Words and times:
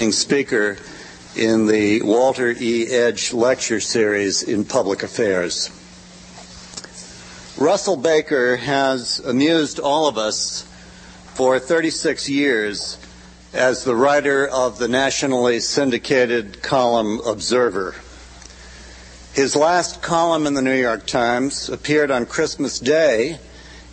speaker 0.00 0.78
in 1.36 1.66
the 1.66 2.00
Walter 2.00 2.54
E. 2.58 2.86
Edge 2.86 3.34
Lecture 3.34 3.80
Series 3.80 4.42
in 4.42 4.64
Public 4.64 5.02
Affairs. 5.02 5.68
Russell 7.58 7.98
Baker 7.98 8.56
has 8.56 9.18
amused 9.18 9.78
all 9.78 10.08
of 10.08 10.16
us 10.16 10.62
for 11.34 11.58
36 11.58 12.30
years 12.30 12.96
as 13.52 13.84
the 13.84 13.94
writer 13.94 14.48
of 14.48 14.78
the 14.78 14.88
nationally 14.88 15.60
syndicated 15.60 16.62
column 16.62 17.20
Observer. 17.26 17.94
His 19.34 19.54
last 19.54 20.00
column 20.00 20.46
in 20.46 20.54
the 20.54 20.62
New 20.62 20.80
York 20.80 21.06
Times 21.06 21.68
appeared 21.68 22.10
on 22.10 22.24
Christmas 22.24 22.78
Day 22.78 23.38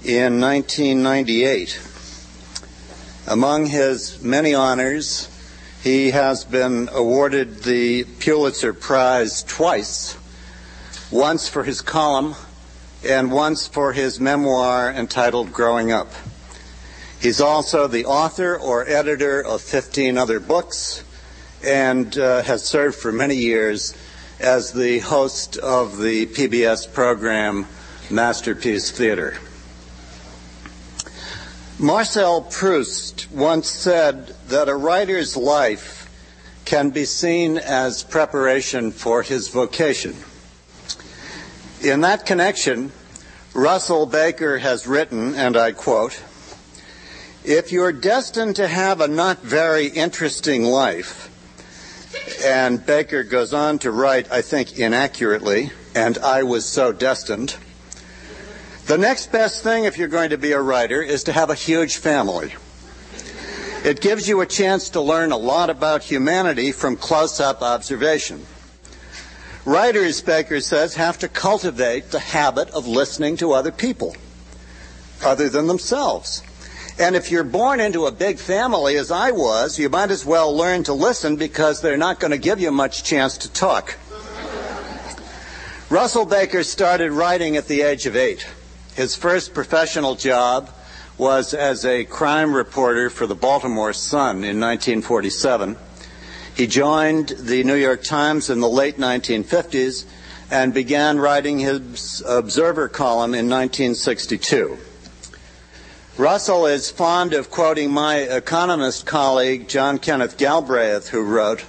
in 0.06 0.40
1998. 0.40 1.82
Among 3.28 3.66
his 3.66 4.24
many 4.24 4.54
honors, 4.54 5.28
he 5.88 6.12
has 6.12 6.44
been 6.44 6.90
awarded 6.92 7.64
the 7.64 8.04
Pulitzer 8.20 8.74
Prize 8.74 9.42
twice 9.44 10.18
once 11.10 11.48
for 11.48 11.64
his 11.64 11.80
column 11.80 12.36
and 13.08 13.32
once 13.32 13.70
for 13.70 13.94
his 13.94 14.20
memoir 14.20 14.92
entitled 14.92 15.54
Growing 15.54 15.94
Up. 15.94 16.12
He's 17.22 17.40
also 17.40 17.88
the 17.88 18.04
author 18.04 18.58
or 18.58 18.86
editor 18.86 19.42
of 19.42 19.62
15 19.62 20.18
other 20.18 20.42
books 20.42 21.06
and 21.64 22.18
uh, 22.18 22.42
has 22.42 22.66
served 22.66 22.98
for 22.98 23.14
many 23.14 23.38
years 23.38 23.96
as 24.42 24.74
the 24.74 25.00
host 25.00 25.56
of 25.56 26.00
the 26.00 26.26
PBS 26.26 26.92
program 26.94 27.66
Masterpiece 28.10 28.92
Theater. 28.92 29.38
Marcel 31.80 32.42
Proust 32.42 33.32
once 33.32 33.70
said 33.70 34.36
that 34.48 34.70
a 34.70 34.76
writer's 34.76 35.36
life 35.36 36.10
can 36.64 36.90
be 36.90 37.06
seen 37.06 37.58
as 37.58 38.04
preparation 38.04 38.92
for 38.92 39.22
his 39.22 39.50
vocation. 39.50 40.16
In 41.82 42.02
that 42.02 42.26
connection, 42.26 42.92
Russell 43.54 44.06
Baker 44.06 44.58
has 44.58 44.88
written, 44.88 45.36
and 45.36 45.58
I 45.58 45.72
quote, 45.72 46.22
If 47.44 47.72
you're 47.72 47.92
destined 47.92 48.56
to 48.58 48.68
have 48.68 49.02
a 49.02 49.08
not 49.08 49.40
very 49.40 49.88
interesting 49.88 50.64
life, 50.64 51.30
and 52.44 52.86
Baker 52.86 53.24
goes 53.24 53.54
on 53.54 53.80
to 53.80 53.92
write, 53.92 54.32
I 54.32 54.42
think 54.42 54.78
inaccurately, 54.78 55.72
and 55.96 56.18
I 56.20 56.44
was 56.44 56.66
so 56.66 56.92
destined, 56.92 57.56
the 58.86 58.98
next 58.98 59.32
best 59.32 59.64
thing 59.64 59.84
if 59.84 59.98
you're 59.98 60.08
going 60.08 60.30
to 60.30 60.38
be 60.38 60.54
a 60.54 60.62
writer 60.62 61.02
is 61.02 61.26
to 61.26 61.34
have 61.34 61.50
a 61.50 61.56
huge 61.56 61.98
family. 61.98 62.54
It 63.88 64.02
gives 64.02 64.28
you 64.28 64.42
a 64.42 64.46
chance 64.46 64.90
to 64.90 65.00
learn 65.00 65.32
a 65.32 65.38
lot 65.38 65.70
about 65.70 66.04
humanity 66.04 66.74
from 66.74 66.98
close 66.98 67.40
up 67.40 67.62
observation. 67.62 68.46
Writers, 69.64 70.22
Baker 70.22 70.60
says, 70.60 70.96
have 70.96 71.18
to 71.20 71.30
cultivate 71.30 72.12
the 72.12 72.20
habit 72.20 72.70
of 72.72 72.86
listening 72.86 73.38
to 73.38 73.54
other 73.54 73.72
people, 73.72 74.14
other 75.24 75.48
than 75.48 75.68
themselves. 75.68 76.44
And 77.00 77.16
if 77.16 77.32
you're 77.32 77.46
born 77.46 77.80
into 77.80 78.08
a 78.08 78.12
big 78.12 78.40
family, 78.40 78.98
as 78.98 79.10
I 79.10 79.32
was, 79.32 79.80
you 79.80 79.88
might 79.88 80.12
as 80.12 80.26
well 80.26 80.54
learn 80.54 80.84
to 80.84 80.94
listen 80.94 81.38
because 81.38 81.80
they're 81.80 81.96
not 81.96 82.20
going 82.20 82.32
to 82.32 82.38
give 82.38 82.60
you 82.60 82.72
much 82.72 83.06
chance 83.06 83.38
to 83.38 83.54
talk. 83.54 83.98
Russell 85.90 86.26
Baker 86.26 86.64
started 86.64 87.14
writing 87.14 87.56
at 87.56 87.70
the 87.70 87.84
age 87.84 88.06
of 88.06 88.18
eight. 88.18 88.46
His 88.96 89.16
first 89.16 89.54
professional 89.54 90.16
job 90.16 90.72
was 91.18 91.56
as 91.56 91.84
a 91.84 92.06
crime 92.06 92.54
reporter 92.54 93.10
for 93.10 93.26
the 93.26 93.36
Baltimore 93.36 93.94
Sun 93.94 94.44
in 94.44 94.60
1947. 94.60 95.76
He 96.56 96.68
joined 96.68 97.30
the 97.30 97.64
New 97.64 97.76
York 97.76 98.04
Times 98.04 98.52
in 98.52 98.60
the 98.60 98.70
late 98.70 98.98
1950s 98.98 100.06
and 100.52 100.74
began 100.74 101.20
writing 101.20 101.60
his 101.60 102.22
Observer 102.26 102.88
column 102.88 103.34
in 103.34 103.50
1962. 103.50 104.78
Russell 106.18 106.68
is 106.68 106.92
fond 106.92 107.34
of 107.34 107.50
quoting 107.50 107.92
my 107.92 108.18
economist 108.18 109.06
colleague, 109.06 109.68
John 109.68 109.98
Kenneth 109.98 110.38
Galbraith, 110.38 111.10
who 111.10 111.22
wrote, 111.22 111.66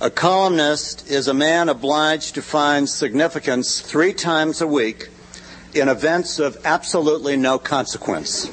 A 0.00 0.10
columnist 0.10 1.10
is 1.10 1.28
a 1.28 1.34
man 1.34 1.70
obliged 1.70 2.34
to 2.34 2.42
find 2.42 2.88
significance 2.88 3.80
three 3.80 4.12
times 4.12 4.60
a 4.60 4.66
week 4.66 5.08
in 5.74 5.88
events 5.88 6.38
of 6.38 6.58
absolutely 6.64 7.36
no 7.36 7.58
consequence. 7.58 8.48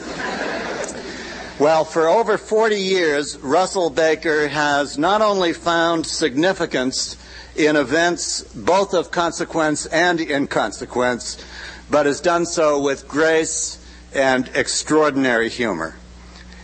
well, 1.60 1.86
for 1.86 2.08
over 2.08 2.38
40 2.38 2.76
years, 2.76 3.38
Russell 3.40 3.90
Baker 3.90 4.48
has 4.48 4.98
not 4.98 5.22
only 5.22 5.54
found 5.54 6.06
significance 6.06 7.18
in 7.56 7.76
events 7.76 8.44
both 8.54 8.94
of 8.94 9.12
consequence 9.12 9.86
and 9.88 10.22
inconsequence, 10.22 11.44
but 11.90 12.06
has 12.06 12.22
done 12.22 12.46
so 12.46 12.80
with 12.82 13.08
grace 13.08 13.84
and 14.14 14.50
extraordinary 14.54 15.50
humor. 15.50 15.96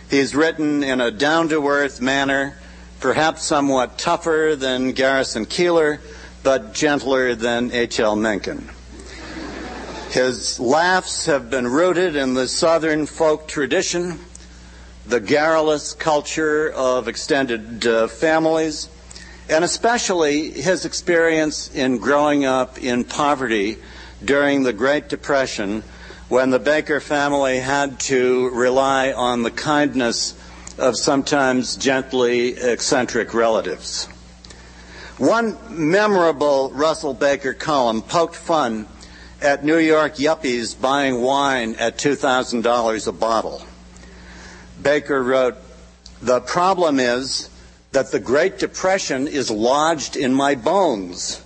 He's 0.08 0.34
written 0.34 0.84
in 0.84 1.00
a 1.00 1.10
down 1.10 1.48
to 1.48 1.66
earth 1.66 2.00
manner, 2.00 2.58
perhaps 3.00 3.42
somewhat 3.42 3.98
tougher 3.98 4.54
than 4.56 4.92
Garrison 4.92 5.46
Keillor, 5.46 5.98
but 6.42 6.74
gentler 6.74 7.34
than 7.34 7.72
H.L. 7.72 8.16
Mencken. 8.16 8.68
His 10.14 10.60
laughs 10.60 11.26
have 11.26 11.50
been 11.50 11.66
rooted 11.66 12.14
in 12.14 12.34
the 12.34 12.46
Southern 12.46 13.04
folk 13.04 13.48
tradition, 13.48 14.20
the 15.04 15.18
garrulous 15.18 15.92
culture 15.92 16.70
of 16.70 17.08
extended 17.08 17.84
uh, 17.84 18.06
families, 18.06 18.88
and 19.50 19.64
especially 19.64 20.52
his 20.52 20.84
experience 20.84 21.68
in 21.74 21.98
growing 21.98 22.44
up 22.44 22.78
in 22.78 23.02
poverty 23.02 23.78
during 24.24 24.62
the 24.62 24.72
Great 24.72 25.08
Depression 25.08 25.82
when 26.28 26.50
the 26.50 26.60
Baker 26.60 27.00
family 27.00 27.58
had 27.58 27.98
to 27.98 28.50
rely 28.50 29.12
on 29.12 29.42
the 29.42 29.50
kindness 29.50 30.38
of 30.78 30.96
sometimes 30.96 31.74
gently 31.74 32.50
eccentric 32.50 33.34
relatives. 33.34 34.04
One 35.18 35.58
memorable 35.70 36.70
Russell 36.70 37.14
Baker 37.14 37.52
column 37.52 38.00
poked 38.00 38.36
fun 38.36 38.86
at 39.44 39.62
New 39.62 39.76
York 39.78 40.14
yuppies 40.14 40.80
buying 40.80 41.20
wine 41.20 41.74
at 41.74 41.98
$2,000 41.98 43.06
a 43.06 43.12
bottle. 43.12 43.62
Baker 44.82 45.22
wrote, 45.22 45.56
The 46.22 46.40
problem 46.40 46.98
is 46.98 47.50
that 47.92 48.10
the 48.10 48.20
Great 48.20 48.58
Depression 48.58 49.28
is 49.28 49.50
lodged 49.50 50.16
in 50.16 50.32
my 50.32 50.54
bones. 50.54 51.42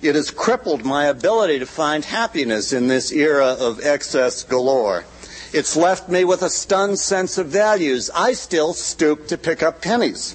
It 0.00 0.14
has 0.14 0.30
crippled 0.30 0.86
my 0.86 1.04
ability 1.04 1.58
to 1.58 1.66
find 1.66 2.04
happiness 2.04 2.72
in 2.72 2.88
this 2.88 3.12
era 3.12 3.56
of 3.60 3.84
excess 3.84 4.42
galore. 4.42 5.04
It's 5.52 5.76
left 5.76 6.08
me 6.08 6.24
with 6.24 6.42
a 6.42 6.50
stunned 6.50 6.98
sense 6.98 7.36
of 7.36 7.48
values. 7.48 8.10
I 8.14 8.32
still 8.32 8.72
stoop 8.72 9.28
to 9.28 9.38
pick 9.38 9.62
up 9.62 9.82
pennies. 9.82 10.34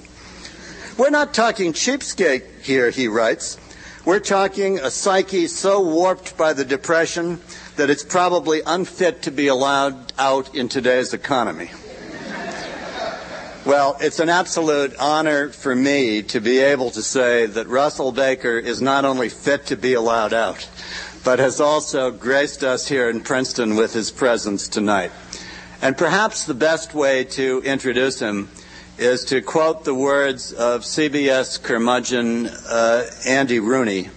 We're 0.96 1.10
not 1.10 1.34
talking 1.34 1.72
cheapskate 1.72 2.62
here, 2.62 2.90
he 2.90 3.08
writes. 3.08 3.58
We're 4.10 4.18
talking 4.18 4.80
a 4.80 4.90
psyche 4.90 5.46
so 5.46 5.80
warped 5.80 6.36
by 6.36 6.52
the 6.52 6.64
Depression 6.64 7.38
that 7.76 7.90
it's 7.90 8.02
probably 8.02 8.60
unfit 8.66 9.22
to 9.22 9.30
be 9.30 9.46
allowed 9.46 10.12
out 10.18 10.52
in 10.52 10.68
today's 10.68 11.14
economy. 11.14 11.70
Well, 13.64 13.96
it's 14.00 14.18
an 14.18 14.28
absolute 14.28 14.96
honor 14.98 15.50
for 15.50 15.76
me 15.76 16.24
to 16.24 16.40
be 16.40 16.58
able 16.58 16.90
to 16.90 17.02
say 17.02 17.46
that 17.46 17.68
Russell 17.68 18.10
Baker 18.10 18.58
is 18.58 18.82
not 18.82 19.04
only 19.04 19.28
fit 19.28 19.66
to 19.66 19.76
be 19.76 19.94
allowed 19.94 20.32
out, 20.32 20.68
but 21.22 21.38
has 21.38 21.60
also 21.60 22.10
graced 22.10 22.64
us 22.64 22.88
here 22.88 23.08
in 23.08 23.20
Princeton 23.20 23.76
with 23.76 23.92
his 23.92 24.10
presence 24.10 24.66
tonight. 24.66 25.12
And 25.80 25.96
perhaps 25.96 26.46
the 26.46 26.54
best 26.54 26.94
way 26.94 27.22
to 27.38 27.62
introduce 27.64 28.18
him 28.18 28.48
is 29.00 29.24
to 29.24 29.40
quote 29.40 29.82
the 29.84 29.94
words 29.94 30.52
of 30.52 30.82
CBS 30.82 31.62
curmudgeon 31.62 32.46
uh, 32.46 33.06
Andy 33.26 33.58
Rooney 33.58 34.10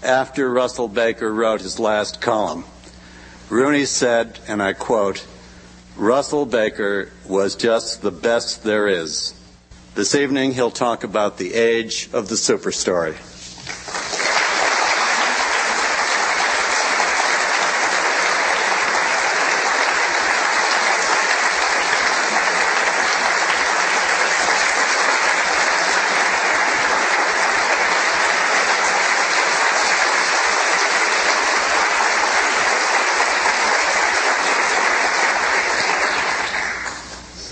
after 0.00 0.48
Russell 0.48 0.86
Baker 0.86 1.34
wrote 1.34 1.60
his 1.60 1.80
last 1.80 2.20
column. 2.20 2.64
Rooney 3.50 3.84
said, 3.84 4.38
and 4.46 4.62
I 4.62 4.74
quote, 4.74 5.26
Russell 5.96 6.46
Baker 6.46 7.10
was 7.26 7.56
just 7.56 8.00
the 8.00 8.12
best 8.12 8.62
there 8.62 8.86
is. 8.86 9.34
This 9.96 10.14
evening 10.14 10.52
he'll 10.52 10.70
talk 10.70 11.02
about 11.02 11.38
the 11.38 11.54
age 11.54 12.08
of 12.12 12.28
the 12.28 12.36
superstory. 12.36 13.16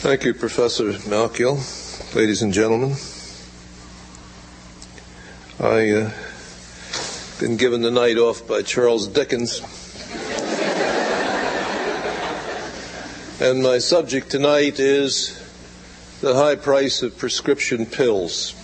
Thank 0.06 0.22
you, 0.22 0.34
Professor 0.34 0.92
Malkiel. 1.10 1.58
Ladies 2.14 2.40
and 2.40 2.52
gentlemen, 2.52 2.94
I 5.58 5.90
uh, 5.90 6.10
been 7.40 7.56
given 7.56 7.82
the 7.82 7.90
night 7.90 8.16
off 8.16 8.46
by 8.46 8.62
Charles 8.62 9.08
Dickens. 9.08 9.58
and 13.40 13.64
my 13.64 13.78
subject 13.78 14.30
tonight 14.30 14.78
is 14.78 15.42
the 16.20 16.36
high 16.36 16.54
price 16.54 17.02
of 17.02 17.18
prescription 17.18 17.84
pills. 17.84 18.54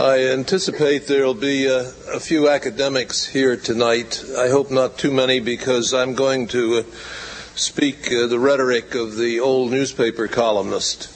I 0.00 0.28
anticipate 0.28 1.08
there 1.08 1.26
will 1.26 1.34
be 1.34 1.66
a, 1.66 1.90
a, 2.10 2.20
few 2.20 2.48
academics 2.48 3.26
here 3.26 3.54
tonight. 3.54 4.24
I 4.34 4.48
hope 4.48 4.70
not 4.70 4.96
too 4.96 5.12
many 5.12 5.40
because 5.40 5.92
I'm 5.92 6.14
going 6.14 6.48
to 6.48 6.78
uh, 6.78 6.82
speak 7.54 8.10
uh, 8.10 8.26
the 8.26 8.38
rhetoric 8.38 8.94
of 8.94 9.16
the 9.16 9.40
old 9.40 9.70
newspaper 9.70 10.26
columnist. 10.26 11.14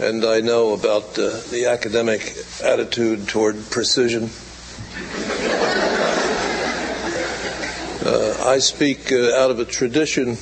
And 0.00 0.24
I 0.24 0.40
know 0.40 0.72
about 0.72 1.18
uh, 1.18 1.38
the 1.50 1.66
academic 1.70 2.34
attitude 2.64 3.28
toward 3.28 3.56
precision. 3.68 4.30
Uh, 8.06 8.42
I 8.46 8.56
speak 8.58 9.12
uh, 9.12 9.36
out 9.36 9.50
of 9.50 9.58
a 9.58 9.66
tradition 9.66 10.38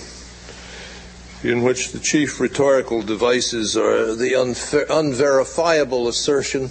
in 1.43 1.64
which 1.64 1.91
the 1.91 1.99
chief 1.99 2.38
rhetorical 2.38 3.02
devices 3.02 3.76
are 3.76 4.14
the 4.14 4.35
unver- 4.35 4.87
unverifiable 4.88 6.06
assertion 6.06 6.70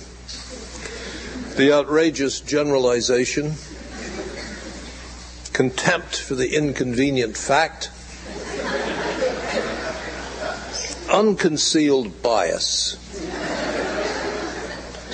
the 1.59 1.73
outrageous 1.73 2.39
generalization, 2.39 3.53
contempt 5.51 6.15
for 6.15 6.33
the 6.33 6.55
inconvenient 6.55 7.35
fact, 7.35 7.91
unconcealed 11.11 12.21
bias, 12.21 12.95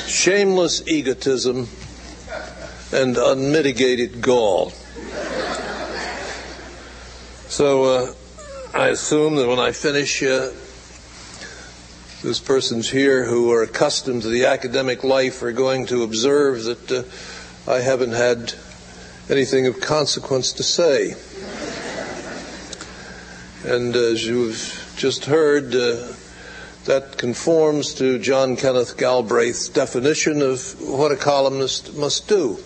shameless 0.06 0.88
egotism, 0.88 1.68
and 2.94 3.18
unmitigated 3.18 4.22
gall. 4.22 4.70
So 7.50 7.86
uh, 7.86 8.14
I 8.72 8.90
assume 8.90 9.38
that 9.38 9.48
when 9.48 9.58
I 9.58 9.72
finish, 9.72 10.22
uh, 10.22 10.52
those 12.26 12.40
persons 12.40 12.90
here 12.90 13.24
who 13.24 13.52
are 13.52 13.62
accustomed 13.62 14.24
to 14.24 14.30
the 14.30 14.46
academic 14.46 15.04
life 15.04 15.44
are 15.44 15.52
going 15.52 15.86
to 15.86 16.02
observe 16.02 16.64
that 16.64 16.92
uh, 16.92 17.72
I 17.72 17.82
haven't 17.82 18.14
had 18.14 18.52
anything 19.30 19.68
of 19.68 19.80
consequence 19.80 20.52
to 20.54 20.64
say. 20.64 21.14
And 23.64 23.96
as 23.96 24.26
you've 24.26 24.96
just 24.98 25.26
heard, 25.26 25.76
uh, 25.76 26.14
that 26.86 27.16
conforms 27.20 27.94
to 27.96 28.18
John 28.18 28.56
Kenneth 28.56 28.98
Galbraith's 28.98 29.70
definition 29.70 30.42
of 30.42 30.82
what 30.82 31.12
a 31.12 31.16
columnist 31.16 31.96
must 31.96 32.28
do. 32.28 32.58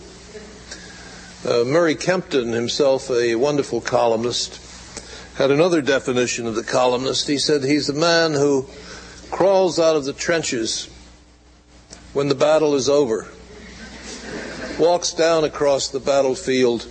Uh, 1.46 1.66
Murray 1.66 1.96
Kempton, 1.96 2.54
himself 2.54 3.12
a 3.12 3.36
wonderful 3.36 3.82
columnist, 3.82 4.58
had 5.36 5.52
another 5.52 5.82
definition 5.82 6.48
of 6.48 6.56
the 6.56 6.64
columnist. 6.64 7.28
He 7.28 7.38
said 7.38 7.66
he's 7.66 7.90
a 7.90 7.94
man 7.94 8.32
who 8.32 8.66
crawls 9.32 9.80
out 9.80 9.96
of 9.96 10.06
the 10.06 10.14
trenches 10.14 10.90
when 12.14 12.28
the 12.28 12.36
battle 12.36 12.76
is 12.76 12.90
over, 12.90 13.28
walks 14.80 15.14
down 15.14 15.44
across 15.44 15.88
the 15.90 16.00
battlefield, 16.00 16.88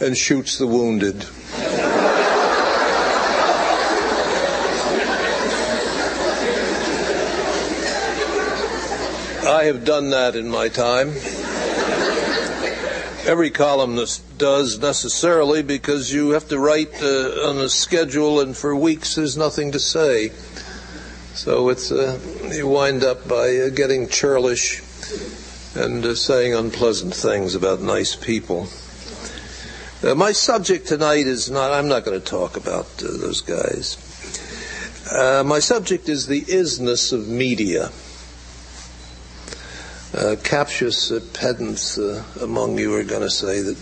and 0.00 0.16
shoots 0.16 0.58
the 0.58 0.66
wounded. 0.66 1.24
I 9.48 9.64
have 9.64 9.84
done 9.84 10.10
that 10.10 10.36
in 10.36 10.50
my 10.50 10.68
time. 10.68 11.08
Every 13.26 13.50
columnist 13.50 14.38
does 14.38 14.78
necessarily 14.78 15.62
because 15.62 16.12
you 16.12 16.30
have 16.30 16.48
to 16.48 16.58
write 16.58 17.02
uh, 17.02 17.48
on 17.48 17.58
a 17.58 17.68
schedule, 17.68 18.40
and 18.40 18.56
for 18.56 18.76
weeks 18.76 19.16
there's 19.16 19.36
nothing 19.36 19.72
to 19.72 19.80
say. 19.80 20.32
So 21.38 21.68
it's 21.68 21.92
uh, 21.92 22.18
you 22.52 22.66
wind 22.66 23.04
up 23.04 23.28
by 23.28 23.56
uh, 23.58 23.68
getting 23.68 24.08
churlish 24.08 24.82
and 25.76 26.04
uh, 26.04 26.16
saying 26.16 26.52
unpleasant 26.52 27.14
things 27.14 27.54
about 27.54 27.80
nice 27.80 28.16
people. 28.16 28.66
Uh, 30.02 30.16
my 30.16 30.32
subject 30.32 30.88
tonight 30.88 31.28
is 31.28 31.48
not. 31.48 31.70
I'm 31.70 31.86
not 31.86 32.04
going 32.04 32.20
to 32.20 32.26
talk 32.26 32.56
about 32.56 32.86
uh, 33.04 33.06
those 33.18 33.40
guys. 33.40 33.98
Uh, 35.12 35.44
my 35.46 35.60
subject 35.60 36.08
is 36.08 36.26
the 36.26 36.40
isness 36.40 37.12
of 37.12 37.28
media. 37.28 37.92
captious 40.42 41.12
pedants 41.34 41.98
among 42.42 42.78
you 42.78 42.92
are 42.96 43.04
going 43.04 43.22
to 43.22 43.30
say 43.30 43.60
that 43.60 43.78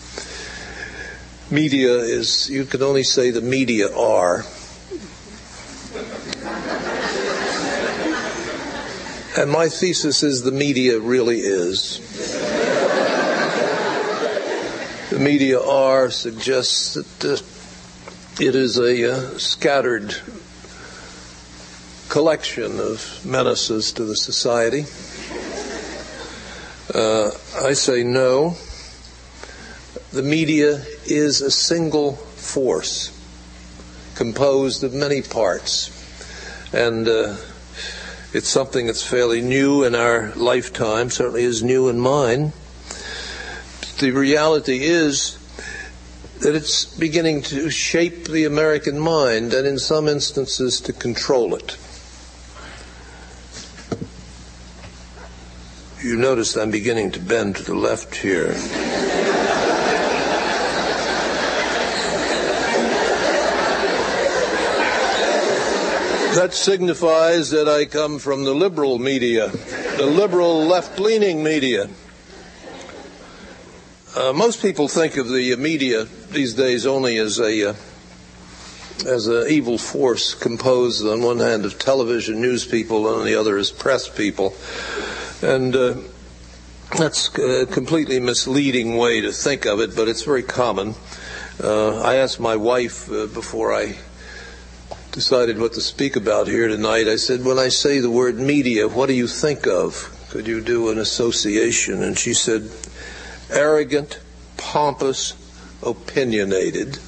media 1.50 1.94
is. 1.94 2.50
You 2.50 2.66
can 2.66 2.82
only 2.82 3.02
say 3.02 3.30
the 3.30 3.40
media 3.40 3.96
are 3.96 4.44
And 9.38 9.50
my 9.50 9.68
thesis 9.68 10.22
is 10.22 10.44
the 10.44 10.50
media 10.50 10.98
really 10.98 11.40
is. 11.40 12.00
the 15.10 15.18
media 15.18 15.60
are 15.60 16.10
suggests 16.10 16.94
that 16.94 17.24
uh, 17.24 18.42
it 18.42 18.54
is 18.54 18.78
a 18.78 19.12
uh, 19.12 19.38
scattered 19.38 20.16
collection 22.08 22.80
of 22.80 23.26
menaces 23.26 23.92
to 23.92 24.04
the 24.04 24.16
society. 24.16 24.86
Uh, 26.94 27.30
I 27.62 27.74
say 27.74 28.04
no. 28.04 28.56
The 30.12 30.22
media 30.22 30.82
is 31.04 31.42
a 31.42 31.50
single 31.50 32.12
force 32.12 33.12
composed 34.14 34.82
of 34.82 34.94
many 34.94 35.20
parts. 35.20 35.92
And 36.72 37.06
uh, 37.06 37.36
it's 38.32 38.48
something 38.48 38.86
that's 38.86 39.06
fairly 39.06 39.40
new 39.40 39.84
in 39.84 39.94
our 39.94 40.32
lifetime, 40.34 41.10
certainly 41.10 41.44
is 41.44 41.62
new 41.62 41.88
in 41.88 41.98
mine. 41.98 42.52
The 43.98 44.10
reality 44.10 44.82
is 44.82 45.38
that 46.40 46.54
it's 46.54 46.84
beginning 46.84 47.42
to 47.42 47.70
shape 47.70 48.26
the 48.26 48.44
American 48.44 48.98
mind 48.98 49.54
and 49.54 49.66
in 49.66 49.78
some 49.78 50.06
instances 50.06 50.80
to 50.82 50.92
control 50.92 51.54
it. 51.54 51.78
You 56.02 56.16
notice 56.16 56.56
I'm 56.56 56.70
beginning 56.70 57.12
to 57.12 57.20
bend 57.20 57.56
to 57.56 57.62
the 57.62 57.74
left 57.74 58.14
here. 58.16 58.54
That 66.36 66.52
signifies 66.52 67.48
that 67.52 67.66
I 67.66 67.86
come 67.86 68.18
from 68.18 68.44
the 68.44 68.52
liberal 68.52 68.98
media, 68.98 69.48
the 69.48 70.04
liberal 70.04 70.66
left 70.66 71.00
leaning 71.00 71.42
media. 71.42 71.88
Uh, 74.14 74.34
most 74.34 74.60
people 74.60 74.86
think 74.86 75.16
of 75.16 75.30
the 75.30 75.56
media 75.56 76.04
these 76.04 76.52
days 76.52 76.84
only 76.84 77.16
as 77.16 77.40
a 77.40 77.70
uh, 77.70 77.74
as 79.06 79.28
an 79.28 79.46
evil 79.48 79.78
force 79.78 80.34
composed 80.34 81.06
on 81.06 81.22
one 81.22 81.38
hand 81.38 81.64
of 81.64 81.78
television 81.78 82.42
news 82.42 82.66
people 82.66 83.08
and 83.08 83.20
on 83.20 83.24
the 83.24 83.34
other 83.34 83.56
as 83.56 83.70
press 83.70 84.06
people, 84.06 84.54
and 85.40 85.74
uh, 85.74 85.94
that's 86.98 87.34
a 87.38 87.64
completely 87.64 88.20
misleading 88.20 88.98
way 88.98 89.22
to 89.22 89.32
think 89.32 89.64
of 89.64 89.80
it, 89.80 89.96
but 89.96 90.06
it's 90.06 90.22
very 90.22 90.42
common. 90.42 90.96
Uh, 91.64 91.98
I 92.02 92.16
asked 92.16 92.38
my 92.38 92.56
wife 92.56 93.10
uh, 93.10 93.24
before 93.24 93.72
I 93.72 93.96
decided 95.16 95.58
what 95.58 95.72
to 95.72 95.80
speak 95.80 96.14
about 96.14 96.46
here 96.46 96.68
tonight, 96.68 97.08
I 97.08 97.16
said, 97.16 97.42
when 97.42 97.58
I 97.58 97.70
say 97.70 98.00
the 98.00 98.10
word 98.10 98.38
media, 98.38 98.86
what 98.86 99.06
do 99.06 99.14
you 99.14 99.26
think 99.26 99.66
of? 99.66 100.14
Could 100.28 100.46
you 100.46 100.60
do 100.60 100.90
an 100.90 100.98
association? 100.98 102.02
And 102.02 102.18
she 102.18 102.34
said, 102.34 102.70
arrogant, 103.48 104.20
pompous, 104.58 105.32
opinionated. 105.82 106.98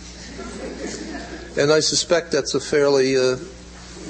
And 1.58 1.70
I 1.70 1.80
suspect 1.80 2.32
that's 2.32 2.54
a 2.54 2.60
fairly 2.60 3.14
uh, 3.14 3.36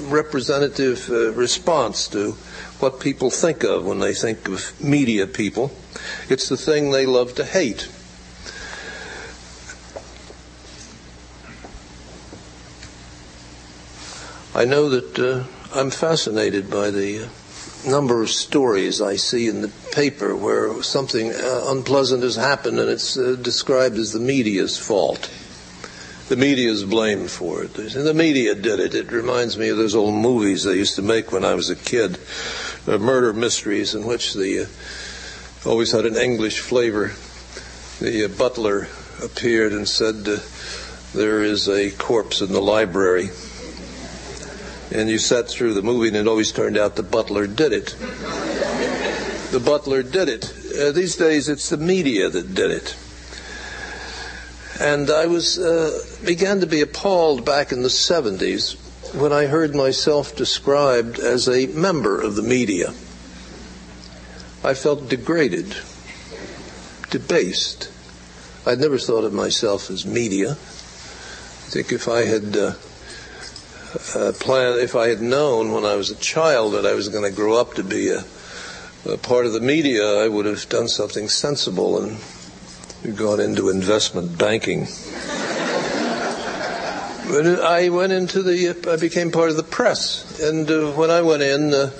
representative 0.03 1.09
uh, 1.09 1.33
response 1.33 2.07
to 2.07 2.37
what 2.79 3.01
people 3.01 3.29
think 3.29 3.65
of 3.65 3.85
when 3.85 3.99
they 3.99 4.13
think 4.13 4.47
of 4.47 4.81
media 4.81 5.27
people. 5.27 5.73
It's 6.29 6.47
the 6.47 6.55
thing 6.55 6.91
they 6.91 7.05
love 7.05 7.35
to 7.35 7.43
hate. 7.43 7.89
I 14.59 14.65
know 14.65 14.89
that 14.89 15.17
uh, 15.17 15.43
I'm 15.73 15.89
fascinated 15.89 16.69
by 16.69 16.91
the 16.91 17.23
uh, 17.23 17.89
number 17.89 18.21
of 18.21 18.29
stories 18.29 18.99
I 18.99 19.15
see 19.15 19.47
in 19.47 19.61
the 19.61 19.71
paper 19.93 20.35
where 20.35 20.83
something 20.83 21.31
uh, 21.31 21.63
unpleasant 21.67 22.23
has 22.23 22.35
happened 22.35 22.77
and 22.77 22.89
it's 22.89 23.17
uh, 23.17 23.37
described 23.41 23.95
as 23.95 24.11
the 24.11 24.19
media's 24.19 24.77
fault. 24.77 25.31
the 26.27 26.35
media 26.35 26.69
is 26.69 26.83
blamed 26.83 27.31
for 27.31 27.63
it. 27.63 27.73
The 27.73 28.13
media 28.13 28.53
did 28.53 28.81
it. 28.81 28.95
It 28.95 29.13
reminds 29.13 29.57
me 29.57 29.69
of 29.69 29.77
those 29.77 29.95
old 29.95 30.15
movies 30.15 30.65
they 30.65 30.75
used 30.75 30.97
to 30.97 31.03
make 31.03 31.31
when 31.31 31.45
I 31.45 31.53
was 31.53 31.69
a 31.69 31.75
kid, 31.77 32.19
uh, 32.85 32.97
murder 32.97 33.31
mysteries 33.31 33.95
in 33.95 34.05
which 34.05 34.33
the 34.33 34.63
uh, 34.63 35.69
always 35.69 35.93
had 35.93 36.05
an 36.05 36.17
English 36.17 36.59
flavor. 36.59 37.13
The 38.01 38.25
uh, 38.25 38.27
butler 38.27 38.89
appeared 39.23 39.71
and 39.71 39.87
said, 39.87 40.25
"There 41.13 41.45
is 41.45 41.69
a 41.69 41.91
corpse 41.91 42.41
in 42.41 42.51
the 42.51 42.61
library." 42.61 43.29
And 44.91 45.09
you 45.09 45.19
sat 45.19 45.47
through 45.47 45.75
the 45.75 45.81
movie, 45.81 46.07
and 46.07 46.17
it 46.17 46.27
always 46.27 46.51
turned 46.51 46.77
out 46.77 46.95
the 46.95 47.03
butler 47.03 47.45
did 47.45 47.73
it. 47.73 47.95
the 49.51 49.61
butler 49.63 50.01
did 50.03 50.29
it. 50.29 50.51
Uh, 50.79 50.91
these 50.91 51.15
days, 51.15 51.47
it's 51.47 51.69
the 51.69 51.77
media 51.77 52.29
that 52.29 52.55
did 52.55 52.71
it. 52.71 52.97
And 54.79 55.09
I 55.09 55.25
was 55.25 55.59
uh, 55.59 55.99
began 56.25 56.61
to 56.61 56.67
be 56.67 56.81
appalled 56.81 57.45
back 57.45 57.71
in 57.71 57.83
the 57.83 57.89
70s 57.89 58.77
when 59.13 59.33
I 59.33 59.45
heard 59.45 59.75
myself 59.75 60.35
described 60.35 61.19
as 61.19 61.49
a 61.49 61.67
member 61.67 62.21
of 62.21 62.35
the 62.35 62.41
media. 62.41 62.93
I 64.63 64.73
felt 64.73 65.09
degraded, 65.09 65.75
debased. 67.09 67.91
I'd 68.65 68.79
never 68.79 68.97
thought 68.97 69.23
of 69.23 69.33
myself 69.33 69.89
as 69.89 70.05
media. 70.05 70.51
I 70.51 71.71
think 71.71 71.91
if 71.91 72.07
I 72.07 72.23
had 72.25 72.55
uh, 72.55 72.73
uh, 74.15 74.31
plan 74.39 74.77
if 74.79 74.95
I 74.95 75.07
had 75.07 75.21
known 75.21 75.71
when 75.71 75.83
I 75.83 75.95
was 75.95 76.11
a 76.11 76.15
child 76.15 76.73
that 76.73 76.85
I 76.85 76.93
was 76.93 77.09
going 77.09 77.23
to 77.23 77.35
grow 77.35 77.59
up 77.59 77.73
to 77.75 77.83
be 77.83 78.09
a, 78.09 78.23
a, 79.05 79.17
part 79.17 79.45
of 79.45 79.53
the 79.53 79.61
media, 79.61 80.23
I 80.23 80.27
would 80.27 80.45
have 80.45 80.69
done 80.69 80.87
something 80.87 81.27
sensible 81.27 82.01
and 82.01 82.17
gone 83.17 83.39
into 83.39 83.69
investment 83.69 84.37
banking. 84.37 84.81
but 87.27 87.63
I 87.63 87.89
went 87.89 88.11
into 88.11 88.43
the, 88.43 88.91
I 88.91 88.97
became 88.97 89.31
part 89.31 89.49
of 89.49 89.57
the 89.57 89.63
press, 89.63 90.39
and 90.39 90.69
uh, 90.69 90.91
when 90.91 91.09
I 91.09 91.21
went 91.21 91.41
in, 91.41 91.73
uh, 91.73 91.91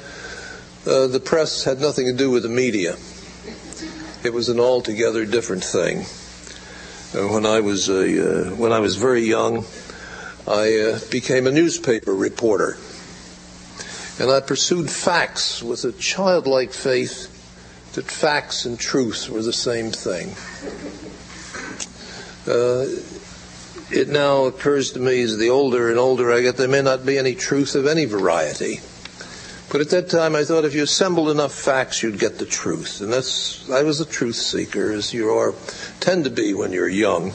uh 0.86 1.08
the 1.08 1.22
press 1.24 1.63
had 1.63 1.79
nothing 1.79 2.05
to 2.05 2.13
do 2.13 2.29
with 2.29 2.43
the 2.43 2.50
media. 2.50 2.98
It 4.24 4.34
was 4.34 4.50
an 4.50 4.60
altogether 4.60 5.25
different 5.25 5.63
thing. 5.63 6.05
Uh, 7.15 7.27
when 7.34 7.46
I 7.46 7.62
was 7.62 7.89
uh, 7.89 8.53
when 8.58 8.72
I 8.72 8.79
was 8.79 8.96
very 8.96 9.22
young, 9.22 9.65
I 10.50 10.79
uh, 10.79 11.00
became 11.12 11.46
a 11.46 11.51
newspaper 11.51 12.13
reporter. 12.13 12.77
And 14.20 14.32
I 14.32 14.39
pursued 14.39 14.89
facts 14.89 15.62
with 15.62 15.86
a 15.86 15.91
childlike 15.91 16.74
faith 16.74 17.36
that 17.94 18.06
facts 18.06 18.65
and 18.65 18.79
truth 18.79 19.29
were 19.29 19.44
the 19.44 19.53
same 19.53 19.91
thing. 19.91 20.29
Uh, 22.48 22.88
it 23.91 24.10
now 24.10 24.46
occurs 24.46 24.91
to 24.94 25.00
me 25.00 25.22
as 25.22 25.38
the 25.38 25.51
older 25.51 25.89
and 25.89 26.00
older 26.00 26.32
I 26.34 26.41
get, 26.41 26.58
there 26.58 26.68
may 26.68 26.82
not 26.82 27.06
be 27.06 27.20
any 27.20 27.36
truth 27.36 27.75
of 27.75 27.86
any 27.86 28.06
variety. 28.06 28.79
But 29.72 29.82
at 29.82 29.91
that 29.91 30.10
time, 30.10 30.36
I 30.36 30.46
thought 30.46 30.65
if 30.65 30.74
you 30.74 30.82
assembled 30.82 31.29
enough 31.29 31.53
facts, 31.53 32.01
you'd 32.01 32.18
get 32.18 32.39
the 32.39 32.46
truth. 32.48 33.01
And 33.01 33.13
that's, 33.13 33.70
I 33.70 33.84
was 33.84 34.00
a 34.00 34.06
truth 34.06 34.36
seeker, 34.36 34.91
as 34.91 35.13
you 35.13 35.29
are, 35.29 35.53
tend 36.00 36.24
to 36.24 36.32
be 36.32 36.56
when 36.56 36.72
you're 36.72 36.89
young. 36.89 37.34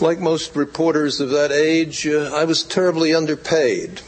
Like 0.00 0.18
most 0.18 0.56
reporters 0.56 1.20
of 1.20 1.28
that 1.28 1.52
age, 1.52 2.06
uh, 2.06 2.30
I 2.34 2.44
was 2.44 2.62
terribly 2.62 3.14
underpaid. 3.14 4.00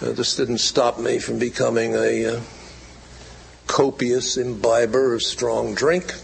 Uh, 0.00 0.12
this 0.12 0.36
didn't 0.36 0.58
stop 0.58 1.00
me 1.00 1.18
from 1.18 1.40
becoming 1.40 1.96
a 1.96 2.36
uh, 2.36 2.40
copious 3.66 4.36
imbiber 4.36 5.12
of 5.12 5.22
strong 5.22 5.74
drink, 5.74 6.14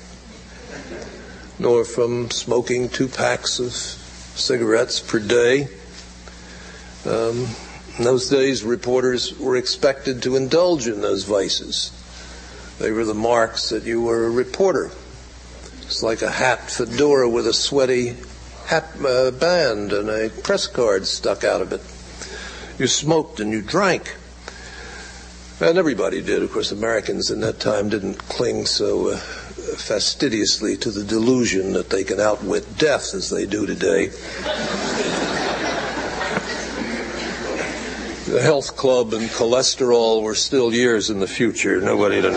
nor 1.59 1.85
from 1.85 2.31
smoking 2.31 2.89
two 2.89 3.09
packs 3.09 3.59
of 3.59 3.73
cigarettes 3.73 5.01
per 5.01 5.19
day. 5.19 5.67
Um, 7.05 7.49
in 7.99 8.05
those 8.05 8.31
days, 8.31 8.62
reporters 8.62 9.37
were 9.41 9.57
expected 9.57 10.23
to 10.23 10.37
indulge 10.37 10.87
in 10.87 11.01
those 11.01 11.25
vices. 11.25 11.91
They 12.79 12.93
were 12.93 13.05
the 13.05 13.12
marks 13.12 13.71
that 13.71 13.83
you 13.83 14.03
were 14.03 14.27
a 14.27 14.31
reporter. 14.31 14.93
It's 15.83 16.03
like 16.03 16.23
a 16.23 16.31
hat 16.31 16.71
fedora 16.71 17.29
with 17.29 17.47
a 17.47 17.53
sweaty 17.53 18.17
hat 18.67 18.89
uh, 19.05 19.31
band 19.31 19.93
and 19.93 20.09
a 20.09 20.31
press 20.31 20.67
card 20.67 21.07
stuck 21.07 21.45
out 21.45 21.61
of 21.61 21.73
it. 21.73 21.81
You 22.81 22.87
smoked 22.87 23.41
and 23.41 23.53
you 23.53 23.62
drank. 23.62 24.17
And 25.61 25.79
everybody 25.79 26.23
did. 26.23 26.43
Of 26.43 26.51
course, 26.53 26.73
Americans 26.73 27.31
in 27.31 27.41
that 27.41 27.61
time 27.61 27.89
didn't 27.89 28.19
cling 28.29 28.67
so 28.67 29.11
uh, 29.11 29.17
fastidiously 29.17 30.77
to 30.79 30.91
the 30.91 31.05
delusion 31.05 31.75
that 31.75 31.91
they 31.91 32.05
can 32.05 32.19
outwit 32.19 32.79
death 32.79 33.15
as 33.15 33.31
they 33.31 33.47
do 33.47 33.67
today. 33.67 34.09
the 38.33 38.41
health 38.41 38.77
club 38.77 39.12
and 39.12 39.29
cholesterol 39.29 40.23
were 40.23 40.35
still 40.35 40.73
years 40.73 41.11
in 41.11 41.21
the 41.21 41.27
future. 41.27 41.81
Nobody 41.81 42.21
did 42.23 42.33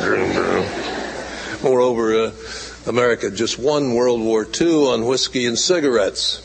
Moreover, 1.64 2.26
uh, 2.26 2.32
America 2.88 3.32
just 3.32 3.58
won 3.58 3.96
World 3.96 4.22
War 4.22 4.46
II 4.46 4.88
on 4.88 5.06
whiskey 5.06 5.46
and 5.48 5.58
cigarettes. 5.58 6.42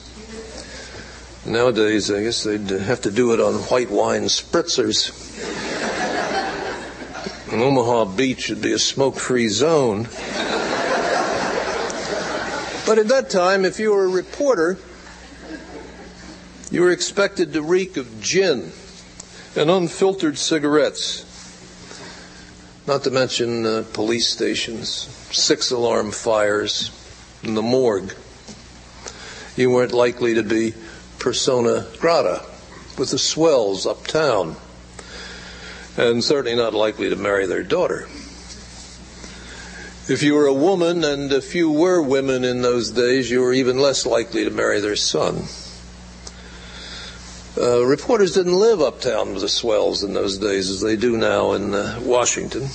Nowadays, 1.45 2.11
I 2.11 2.23
guess 2.23 2.45
they'd 2.45 2.71
have 2.71 3.03
to 3.03 3.11
do 3.11 3.33
it 3.33 3.41
on 3.41 3.55
white 3.55 3.91
wine 3.91 4.25
spritzers. 4.25 5.11
And 7.53 7.61
Omaha 7.61 8.05
Beach 8.17 8.43
should 8.43 8.63
be 8.63 8.73
a 8.73 8.79
smoke 8.79 9.17
free 9.17 9.49
zone. 9.49 10.05
But 12.87 12.99
at 12.99 13.09
that 13.09 13.29
time, 13.31 13.65
if 13.65 13.79
you 13.79 13.93
were 13.93 14.05
a 14.05 14.09
reporter, 14.09 14.79
you 16.71 16.81
were 16.83 16.91
expected 16.91 17.53
to 17.53 17.63
reek 17.63 17.97
of 17.97 18.21
gin 18.21 18.73
and 19.57 19.71
unfiltered 19.71 20.39
cigarettes. 20.39 21.27
Not 22.91 23.05
to 23.05 23.13
mention 23.13 23.65
uh, 23.65 23.85
police 23.93 24.29
stations, 24.31 24.89
six 25.31 25.71
alarm 25.71 26.11
fires, 26.11 26.91
and 27.45 27.57
the 27.57 27.63
morgue. 27.63 28.13
You 29.55 29.71
weren't 29.71 29.93
likely 29.93 30.35
to 30.35 30.43
be 30.43 30.75
persona 31.21 31.87
grata 32.01 32.45
with 32.99 33.13
the 33.13 33.19
swells 33.21 33.87
uptown, 33.87 34.57
and 35.97 36.25
certainly 36.25 36.57
not 36.57 36.75
likely 36.75 37.09
to 37.11 37.15
marry 37.15 37.47
their 37.47 37.63
daughter. 37.63 38.09
If 40.09 40.25
you 40.25 40.35
were 40.35 40.47
a 40.47 40.53
woman, 40.53 41.05
and 41.05 41.31
you 41.55 41.71
were 41.71 42.03
women 42.03 42.43
in 42.43 42.63
those 42.63 42.91
days, 42.91 43.31
you 43.31 43.41
were 43.41 43.53
even 43.53 43.79
less 43.79 44.05
likely 44.05 44.43
to 44.43 44.51
marry 44.51 44.81
their 44.81 44.97
son. 44.97 45.45
Uh, 47.59 47.85
reporters 47.85 48.35
didn't 48.35 48.57
live 48.57 48.81
uptown 48.81 49.33
with 49.33 49.43
the 49.43 49.49
swells 49.49 50.05
in 50.05 50.13
those 50.13 50.39
days 50.39 50.71
as 50.71 50.81
they 50.81 50.95
do 50.95 51.17
now 51.17 51.53
in 51.53 51.75
uh, 51.75 51.99
Washington. 52.01 52.69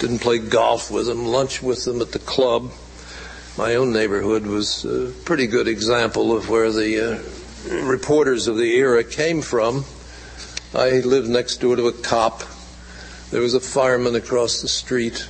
Didn't 0.00 0.18
play 0.18 0.38
golf 0.38 0.90
with 0.90 1.06
them, 1.06 1.24
lunch 1.24 1.62
with 1.62 1.84
them 1.84 2.00
at 2.00 2.10
the 2.10 2.18
club. 2.18 2.72
My 3.56 3.76
own 3.76 3.92
neighborhood 3.92 4.44
was 4.44 4.84
a 4.84 5.12
pretty 5.24 5.46
good 5.46 5.68
example 5.68 6.36
of 6.36 6.48
where 6.48 6.72
the 6.72 7.22
uh, 7.70 7.84
reporters 7.84 8.48
of 8.48 8.56
the 8.56 8.74
era 8.74 9.04
came 9.04 9.40
from. 9.40 9.84
I 10.74 11.00
lived 11.00 11.28
next 11.28 11.58
door 11.58 11.76
to 11.76 11.86
a 11.86 11.92
cop. 11.92 12.42
There 13.30 13.40
was 13.40 13.54
a 13.54 13.60
fireman 13.60 14.16
across 14.16 14.62
the 14.62 14.68
street. 14.68 15.28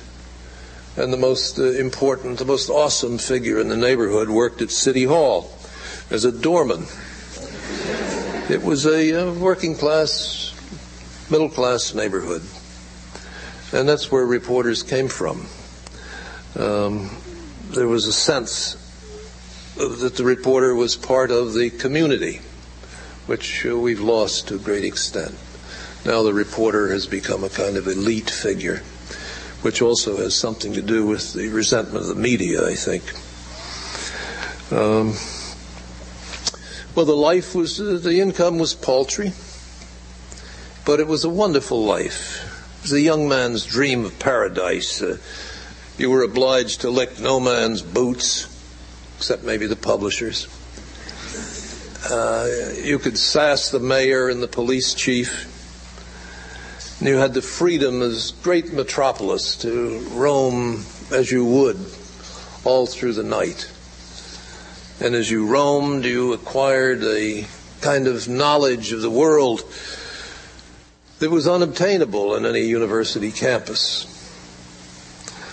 And 0.97 1.13
the 1.13 1.17
most 1.17 1.59
uh, 1.59 1.63
important, 1.63 2.39
the 2.39 2.45
most 2.45 2.71
awesome 2.71 3.19
figure 3.19 3.59
in 3.59 3.67
the 3.67 3.77
neighborhood 3.77 4.29
worked 4.29 4.63
at 4.63 4.71
City 4.71 5.03
Hall 5.03 5.55
as 6.09 6.25
a 6.25 6.31
doorman. 6.31 6.87
It 8.49 8.63
was 8.63 8.85
a 8.85 9.29
uh, 9.29 9.33
working 9.33 9.75
class, 9.75 10.53
middle 11.29 11.47
class 11.47 11.93
neighborhood. 11.93 12.41
And 13.71 13.87
that's 13.87 14.11
where 14.11 14.25
reporters 14.25 14.83
came 14.83 15.07
from. 15.07 15.45
Um, 16.59 17.15
there 17.69 17.87
was 17.87 18.07
a 18.07 18.13
sense 18.13 18.75
that 19.77 20.15
the 20.15 20.25
reporter 20.25 20.75
was 20.75 20.97
part 20.97 21.31
of 21.31 21.53
the 21.53 21.69
community, 21.69 22.41
which 23.27 23.65
uh, 23.65 23.77
we've 23.77 24.01
lost 24.01 24.49
to 24.49 24.55
a 24.55 24.59
great 24.59 24.83
extent. 24.83 25.35
Now 26.03 26.23
the 26.23 26.33
reporter 26.33 26.89
has 26.89 27.05
become 27.05 27.43
a 27.43 27.49
kind 27.49 27.77
of 27.77 27.87
elite 27.87 28.29
figure, 28.29 28.77
which 29.61 29.81
also 29.81 30.17
has 30.17 30.35
something 30.35 30.73
to 30.73 30.81
do 30.81 31.05
with 31.05 31.33
the 31.33 31.47
resentment 31.49 32.03
of 32.03 32.07
the 32.07 32.15
media, 32.15 32.67
I 32.67 32.73
think. 32.75 33.03
Um, 34.73 35.13
well, 36.95 37.05
the 37.05 37.15
life 37.15 37.55
was, 37.55 37.77
the 37.77 38.19
income 38.19 38.59
was 38.59 38.73
paltry, 38.73 39.31
but 40.85 40.99
it 40.99 41.07
was 41.07 41.23
a 41.23 41.29
wonderful 41.29 41.83
life. 41.83 42.47
It 42.79 42.81
was 42.83 42.93
a 42.93 43.01
young 43.01 43.29
man's 43.29 43.65
dream 43.65 44.03
of 44.05 44.19
paradise. 44.19 45.01
Uh, 45.01 45.17
you 45.97 46.09
were 46.09 46.23
obliged 46.23 46.81
to 46.81 46.89
lick 46.89 47.19
no 47.19 47.39
man's 47.39 47.81
boots, 47.81 48.47
except 49.17 49.43
maybe 49.43 49.67
the 49.67 49.75
publishers. 49.75 50.47
Uh, 52.09 52.73
you 52.83 52.99
could 52.99 53.17
sass 53.17 53.69
the 53.69 53.79
mayor 53.79 54.27
and 54.27 54.41
the 54.41 54.47
police 54.47 54.93
chief. 54.93 55.47
And 56.99 57.07
you 57.07 57.15
had 57.17 57.33
the 57.33 57.41
freedom 57.41 58.01
as 58.01 58.31
great 58.43 58.73
metropolis 58.73 59.55
to 59.57 59.99
roam 60.09 60.83
as 61.11 61.31
you 61.31 61.45
would 61.45 61.77
all 62.63 62.85
through 62.85 63.13
the 63.13 63.23
night. 63.23 63.71
And 65.01 65.15
as 65.15 65.31
you 65.31 65.47
roamed, 65.47 66.05
you 66.05 66.31
acquired 66.31 67.03
a 67.03 67.47
kind 67.81 68.05
of 68.05 68.29
knowledge 68.29 68.91
of 68.91 69.01
the 69.01 69.09
world 69.09 69.63
that 71.17 71.31
was 71.31 71.47
unobtainable 71.47 72.35
in 72.35 72.45
any 72.45 72.61
university 72.61 73.31
campus. 73.31 74.05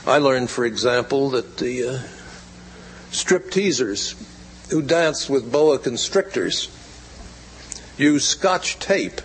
I 0.07 0.19
learned, 0.19 0.50
for 0.50 0.67
example, 0.67 1.31
that 1.31 1.57
the 1.57 1.88
uh, 1.88 1.99
strip 3.11 3.50
teasers 3.50 4.14
who 4.71 4.83
danced 4.83 5.31
with 5.31 5.50
boa 5.50 5.78
constrictors 5.78 6.69
used 7.97 8.26
scotch 8.26 8.78
tape 8.78 9.23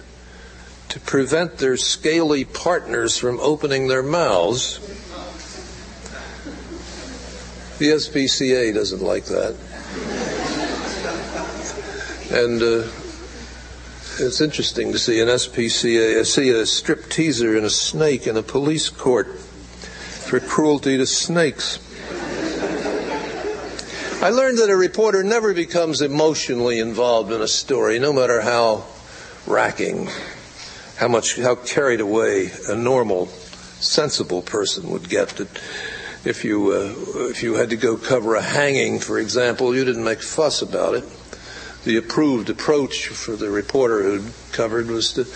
to 0.88 1.01
prevent 1.01 1.58
their 1.58 1.75
scaly 1.75 2.46
partners 2.46 3.18
from 3.18 3.42
opening 3.42 3.89
their 3.89 4.03
mouths. 4.03 4.80
The 7.77 7.88
SPCA 7.88 8.74
doesn't 8.74 9.01
like 9.01 9.25
that. 9.25 9.58
And 12.33 12.63
uh, 12.63 12.87
it's 14.17 14.41
interesting 14.41 14.91
to 14.91 14.97
see 14.97 15.19
an 15.19 15.27
SPCA, 15.27 16.25
see 16.25 16.49
a 16.49 16.65
strip 16.65 17.07
teaser 17.07 17.55
and 17.55 17.63
a 17.63 17.69
snake 17.69 18.25
in 18.25 18.35
a 18.35 18.41
police 18.41 18.89
court 18.89 19.37
for 19.37 20.39
cruelty 20.39 20.97
to 20.97 21.05
snakes. 21.05 21.77
I 24.23 24.31
learned 24.31 24.57
that 24.57 24.71
a 24.71 24.75
reporter 24.75 25.23
never 25.23 25.53
becomes 25.53 26.01
emotionally 26.01 26.79
involved 26.79 27.31
in 27.31 27.39
a 27.39 27.47
story, 27.47 27.99
no 27.99 28.11
matter 28.11 28.41
how 28.41 28.85
racking, 29.45 30.09
how 30.97 31.09
much, 31.09 31.37
how 31.37 31.53
carried 31.53 32.01
away 32.01 32.49
a 32.67 32.73
normal, 32.73 33.27
sensible 33.27 34.41
person 34.41 34.89
would 34.89 35.07
get. 35.07 35.29
That 35.29 35.49
if 36.25 36.43
you 36.43 36.71
uh, 36.71 37.29
if 37.29 37.43
you 37.43 37.53
had 37.53 37.69
to 37.69 37.77
go 37.77 37.95
cover 37.95 38.33
a 38.33 38.41
hanging, 38.41 38.97
for 38.97 39.19
example, 39.19 39.75
you 39.75 39.85
didn't 39.85 40.03
make 40.03 40.23
fuss 40.23 40.63
about 40.63 40.95
it. 40.95 41.03
The 41.83 41.97
approved 41.97 42.49
approach 42.49 43.07
for 43.07 43.35
the 43.35 43.49
reporter 43.49 44.03
who 44.03 44.29
covered 44.53 44.89
was 44.89 45.11
to 45.13 45.27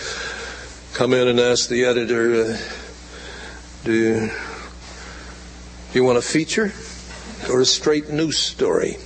come 0.96 1.12
in 1.12 1.28
and 1.28 1.38
ask 1.38 1.68
the 1.68 1.84
editor, 1.84 2.42
uh, 2.42 2.58
"Do 3.84 3.92
you, 3.92 4.30
you 5.92 6.04
want 6.04 6.16
a 6.16 6.22
feature 6.22 6.72
or 7.50 7.60
a 7.60 7.66
straight 7.66 8.08
news 8.08 8.38
story?" 8.38 8.96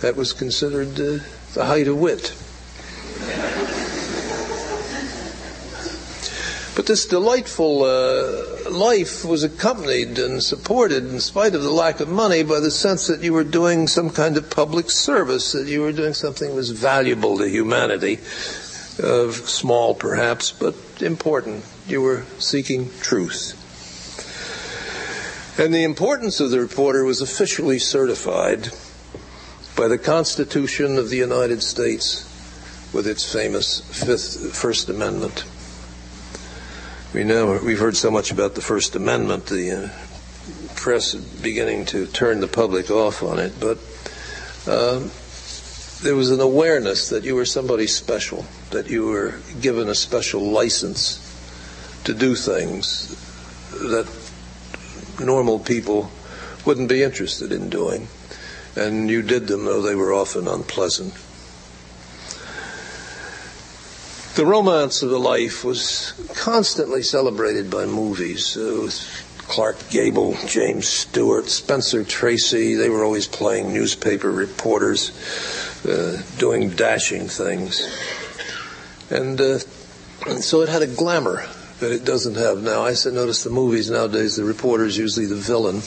That 0.00 0.16
was 0.16 0.32
considered 0.32 0.98
uh, 0.98 1.22
the 1.54 1.64
height 1.64 1.86
of 1.86 1.96
wit. 1.96 2.32
But 6.78 6.86
this 6.86 7.06
delightful 7.06 7.82
uh, 7.82 8.70
life 8.70 9.24
was 9.24 9.42
accompanied 9.42 10.16
and 10.20 10.40
supported, 10.40 11.04
in 11.08 11.18
spite 11.18 11.56
of 11.56 11.64
the 11.64 11.72
lack 11.72 11.98
of 11.98 12.08
money, 12.08 12.44
by 12.44 12.60
the 12.60 12.70
sense 12.70 13.08
that 13.08 13.20
you 13.20 13.32
were 13.32 13.42
doing 13.42 13.88
some 13.88 14.10
kind 14.10 14.36
of 14.36 14.48
public 14.48 14.88
service, 14.88 15.50
that 15.54 15.66
you 15.66 15.80
were 15.80 15.90
doing 15.90 16.14
something 16.14 16.50
that 16.50 16.54
was 16.54 16.70
valuable 16.70 17.36
to 17.38 17.48
humanity, 17.48 18.20
uh, 19.02 19.32
small 19.32 19.92
perhaps, 19.92 20.52
but 20.52 20.76
important. 21.02 21.64
You 21.88 22.00
were 22.00 22.22
seeking 22.38 22.90
truth. 23.00 23.58
And 25.58 25.74
the 25.74 25.82
importance 25.82 26.38
of 26.38 26.52
the 26.52 26.60
reporter 26.60 27.02
was 27.02 27.20
officially 27.20 27.80
certified 27.80 28.68
by 29.76 29.88
the 29.88 29.98
Constitution 29.98 30.96
of 30.96 31.10
the 31.10 31.16
United 31.16 31.60
States 31.60 32.22
with 32.92 33.08
its 33.08 33.32
famous 33.32 33.80
Fifth, 33.80 34.54
First 34.54 34.88
Amendment. 34.88 35.44
We 37.14 37.24
know 37.24 37.58
we've 37.64 37.78
heard 37.78 37.96
so 37.96 38.10
much 38.10 38.30
about 38.30 38.54
the 38.54 38.60
First 38.60 38.94
Amendment, 38.94 39.46
the 39.46 39.84
uh, 39.86 40.74
press 40.74 41.14
beginning 41.14 41.86
to 41.86 42.06
turn 42.06 42.40
the 42.40 42.48
public 42.48 42.90
off 42.90 43.22
on 43.22 43.38
it, 43.38 43.54
but 43.58 43.78
um, 44.70 45.10
there 46.02 46.14
was 46.14 46.30
an 46.30 46.40
awareness 46.40 47.08
that 47.08 47.24
you 47.24 47.34
were 47.34 47.46
somebody 47.46 47.86
special, 47.86 48.44
that 48.72 48.90
you 48.90 49.06
were 49.06 49.40
given 49.62 49.88
a 49.88 49.94
special 49.94 50.42
license 50.50 51.24
to 52.04 52.12
do 52.12 52.34
things 52.34 53.16
that 53.70 54.06
normal 55.18 55.58
people 55.58 56.10
wouldn't 56.66 56.90
be 56.90 57.02
interested 57.02 57.52
in 57.52 57.70
doing. 57.70 58.06
And 58.76 59.08
you 59.08 59.22
did 59.22 59.46
them, 59.46 59.64
though 59.64 59.80
they 59.80 59.94
were 59.94 60.12
often 60.12 60.46
unpleasant. 60.46 61.14
The 64.38 64.46
romance 64.46 65.02
of 65.02 65.10
the 65.10 65.18
life 65.18 65.64
was 65.64 66.12
constantly 66.36 67.02
celebrated 67.02 67.72
by 67.72 67.86
movies. 67.86 68.56
Uh, 68.56 68.88
Clark 69.48 69.90
Gable, 69.90 70.36
James 70.46 70.86
Stewart, 70.86 71.48
Spencer 71.48 72.04
Tracy, 72.04 72.76
they 72.76 72.88
were 72.88 73.02
always 73.02 73.26
playing 73.26 73.74
newspaper 73.74 74.30
reporters, 74.30 75.10
uh, 75.84 76.22
doing 76.38 76.70
dashing 76.70 77.26
things. 77.26 77.82
And, 79.10 79.40
uh, 79.40 79.58
and 80.28 80.44
so 80.44 80.60
it 80.60 80.68
had 80.68 80.82
a 80.82 80.86
glamour 80.86 81.44
that 81.80 81.90
it 81.90 82.04
doesn't 82.04 82.36
have 82.36 82.62
now. 82.62 82.84
I 82.84 82.94
notice 83.10 83.42
the 83.42 83.50
movies 83.50 83.90
nowadays, 83.90 84.36
the 84.36 84.44
reporter 84.44 84.84
is 84.84 84.96
usually 84.96 85.26
the 85.26 85.34
villain. 85.34 85.82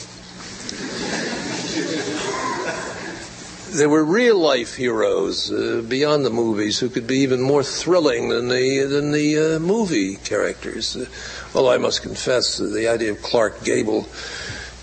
There 3.72 3.88
were 3.88 4.04
real 4.04 4.38
life 4.38 4.76
heroes 4.76 5.50
uh, 5.50 5.82
beyond 5.88 6.26
the 6.26 6.30
movies 6.30 6.78
who 6.78 6.90
could 6.90 7.06
be 7.06 7.18
even 7.18 7.40
more 7.40 7.62
thrilling 7.62 8.28
than 8.28 8.48
the 8.48 8.84
than 8.84 9.12
the 9.12 9.56
uh, 9.56 9.58
movie 9.58 10.16
characters. 10.16 10.96
Uh, 10.96 11.06
well, 11.54 11.68
I 11.68 11.78
must 11.78 12.02
confess, 12.02 12.58
the 12.58 12.88
idea 12.88 13.12
of 13.12 13.22
Clark 13.22 13.64
Gable 13.64 14.06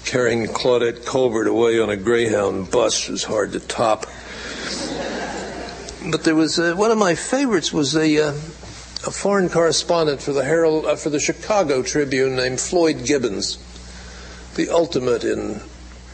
carrying 0.06 0.48
Claudette 0.48 1.06
Colbert 1.06 1.48
away 1.48 1.80
on 1.80 1.90
a 1.90 1.98
Greyhound 1.98 2.72
bus 2.72 3.08
was 3.08 3.24
hard 3.24 3.52
to 3.52 3.60
top. 3.60 4.08
But 6.10 6.24
there 6.24 6.36
was 6.36 6.58
uh, 6.58 6.74
one 6.76 6.90
of 6.90 6.98
my 6.98 7.14
favorites 7.14 7.72
was 7.72 7.96
a 7.96 8.30
uh, 8.30 8.34
a 9.06 9.12
foreign 9.12 9.50
correspondent 9.50 10.22
for 10.22 10.34
the 10.34 10.44
Herald 10.44 10.86
uh, 10.86 10.96
for 10.96 11.12
the 11.12 11.20
Chicago 11.20 11.84
Tribune 11.84 12.36
named 12.36 12.60
Floyd 12.60 13.06
Gibbons, 13.06 13.60
the 14.56 14.70
ultimate 14.70 15.24
in 15.24 15.62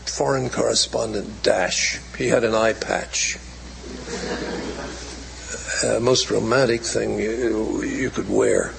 foreign 0.05 0.49
correspondent 0.49 1.43
dash. 1.43 1.99
He 2.17 2.27
had 2.27 2.43
an 2.43 2.55
eye 2.55 2.73
patch. 2.73 3.37
Uh, 5.83 5.99
most 5.99 6.31
romantic 6.31 6.81
thing 6.81 7.19
you, 7.19 7.83
you 7.83 8.09
could 8.09 8.29
wear. 8.29 8.73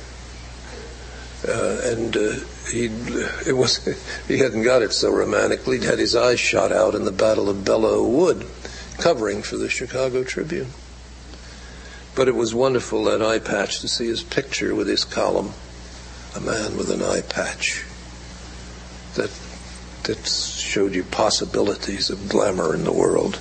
Uh, 1.47 1.81
and 1.85 2.17
uh, 2.17 2.33
he 2.71 2.87
it 3.47 3.57
was 3.57 3.85
he 4.27 4.39
hadn't 4.39 4.63
got 4.63 4.83
it 4.83 4.93
so 4.93 5.13
romantically. 5.13 5.79
He'd 5.79 5.87
had 5.87 5.99
his 5.99 6.17
eyes 6.17 6.41
shot 6.41 6.73
out 6.73 6.95
in 6.95 7.05
the 7.05 7.13
Battle 7.13 7.49
of 7.49 7.59
Belleau 7.59 8.09
Wood, 8.09 8.47
covering 8.99 9.43
for 9.43 9.57
the 9.57 9.69
Chicago 9.69 10.25
Tribune. 10.25 10.71
But 12.15 12.29
it 12.29 12.35
was 12.35 12.55
wonderful 12.55 13.05
that 13.05 13.21
eye 13.21 13.39
patch 13.39 13.81
to 13.81 13.89
see 13.89 14.07
his 14.07 14.23
picture 14.23 14.75
with 14.75 14.89
his 14.89 15.05
column, 15.05 15.53
a 16.35 16.41
man 16.41 16.77
with 16.77 16.91
an 16.91 17.03
eye 17.03 17.21
patch. 17.21 17.85
That 19.15 19.31
that 20.07 20.27
showed 20.27 20.95
you 20.95 21.05
possibilities 21.05 22.11
of 22.11 22.29
glamour 22.29 22.75
in 22.75 22.85
the 22.85 22.93
world. 22.93 23.39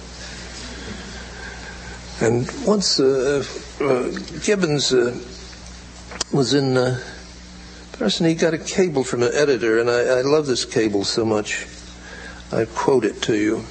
And 2.21 2.49
once 2.65 2.99
uh, 2.99 3.43
uh, 3.82 4.10
Gibbons 4.43 4.93
uh, 4.93 5.19
was 6.32 6.54
in 6.54 6.78
uh, 6.78 6.99
Person, 7.93 8.25
he 8.25 8.36
got 8.36 8.54
a 8.54 8.58
cable 8.58 9.06
from 9.06 9.23
an 9.23 9.32
editor, 9.34 9.80
and 9.80 9.89
I, 9.89 10.17
I 10.17 10.21
love 10.21 10.47
this 10.47 10.65
cable 10.65 11.06
so 11.06 11.23
much. 11.23 11.65
I 12.51 12.65
quote 12.65 13.06
it 13.06 13.21
to 13.21 13.38
you. 13.38 13.63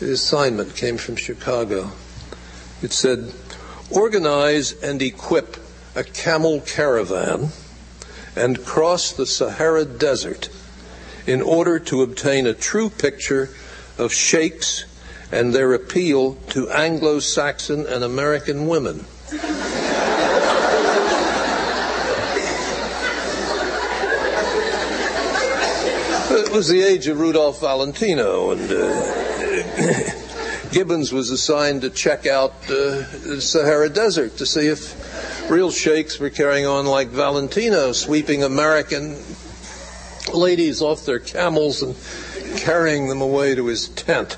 The 0.00 0.12
assignment 0.12 0.74
came 0.74 0.96
from 0.96 1.16
Chicago. 1.16 1.92
It 2.80 2.92
said, 2.94 3.34
Organize 3.90 4.72
and 4.72 5.02
equip 5.02 5.58
a 5.94 6.04
camel 6.04 6.62
caravan 6.62 7.50
and 8.34 8.64
cross 8.64 9.12
the 9.12 9.26
Sahara 9.26 9.84
Desert 9.84 10.48
in 11.28 11.42
order 11.42 11.78
to 11.78 12.00
obtain 12.00 12.46
a 12.46 12.54
true 12.54 12.88
picture 12.88 13.50
of 13.98 14.10
sheikhs 14.10 14.86
and 15.30 15.54
their 15.54 15.74
appeal 15.74 16.36
to 16.48 16.70
Anglo 16.70 17.20
Saxon 17.20 17.86
and 17.86 18.02
American 18.02 18.66
women. 18.66 19.04
it 26.30 26.50
was 26.50 26.68
the 26.68 26.80
age 26.80 27.06
of 27.08 27.20
Rudolph 27.20 27.60
Valentino, 27.60 28.52
and 28.52 28.72
uh, 28.72 30.10
Gibbons 30.72 31.12
was 31.12 31.28
assigned 31.30 31.82
to 31.82 31.90
check 31.90 32.26
out 32.26 32.52
uh, 32.70 33.04
the 33.26 33.40
Sahara 33.42 33.90
Desert 33.90 34.38
to 34.38 34.46
see 34.46 34.66
if 34.68 35.50
real 35.50 35.70
sheikhs 35.70 36.18
were 36.18 36.30
carrying 36.30 36.64
on 36.64 36.86
like 36.86 37.08
Valentino, 37.08 37.92
sweeping 37.92 38.42
American 38.42 39.22
ladies 40.38 40.80
off 40.80 41.04
their 41.04 41.18
camels 41.18 41.82
and 41.82 41.96
carrying 42.56 43.08
them 43.08 43.20
away 43.20 43.54
to 43.54 43.66
his 43.66 43.88
tent. 43.88 44.36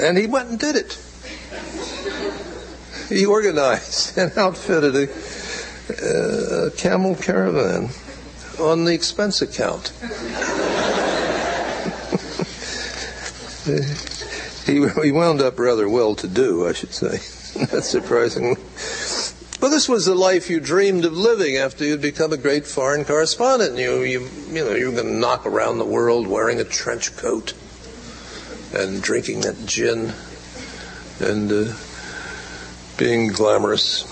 And 0.00 0.16
he 0.16 0.26
went 0.26 0.48
and 0.48 0.58
did 0.58 0.76
it. 0.76 0.98
He 3.08 3.26
organized 3.26 4.16
and 4.18 4.36
outfitted 4.38 4.96
a, 4.96 5.08
uh, 6.02 6.66
a 6.66 6.70
camel 6.70 7.16
caravan 7.16 7.90
on 8.58 8.84
the 8.84 8.94
expense 8.94 9.42
account. 9.42 9.88
he, 14.66 14.88
he 15.02 15.12
wound 15.12 15.40
up 15.40 15.58
rather 15.58 15.88
well 15.88 16.14
to 16.16 16.28
do, 16.28 16.68
I 16.68 16.72
should 16.72 16.94
say. 16.94 17.20
Not 17.72 17.84
surprisingly. 17.84 18.56
But 19.60 19.68
this 19.68 19.90
was 19.90 20.06
the 20.06 20.14
life 20.14 20.48
you 20.48 20.58
dreamed 20.58 21.04
of 21.04 21.12
living 21.12 21.58
after 21.58 21.84
you'd 21.84 22.00
become 22.00 22.32
a 22.32 22.38
great 22.38 22.66
foreign 22.66 23.04
correspondent. 23.04 23.76
You, 23.76 24.00
you, 24.00 24.28
you 24.48 24.64
know, 24.64 24.74
you 24.74 24.86
were 24.86 24.96
going 24.96 25.12
to 25.12 25.18
knock 25.18 25.44
around 25.44 25.76
the 25.76 25.84
world 25.84 26.26
wearing 26.26 26.60
a 26.60 26.64
trench 26.64 27.14
coat 27.16 27.52
and 28.72 29.02
drinking 29.02 29.42
that 29.42 29.66
gin 29.66 30.14
and 31.20 31.52
uh, 31.52 31.74
being 32.96 33.28
glamorous. 33.28 34.06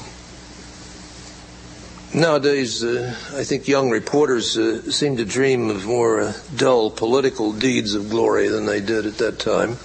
Nowadays, 2.12 2.84
uh, 2.84 3.14
I 3.34 3.44
think 3.44 3.68
young 3.68 3.90
reporters 3.90 4.58
uh, 4.58 4.90
seem 4.90 5.16
to 5.16 5.24
dream 5.24 5.70
of 5.70 5.86
more 5.86 6.20
uh, 6.20 6.32
dull 6.56 6.90
political 6.90 7.52
deeds 7.52 7.94
of 7.94 8.10
glory 8.10 8.48
than 8.48 8.66
they 8.66 8.80
did 8.80 9.06
at 9.06 9.18
that 9.18 9.38
time. 9.38 9.78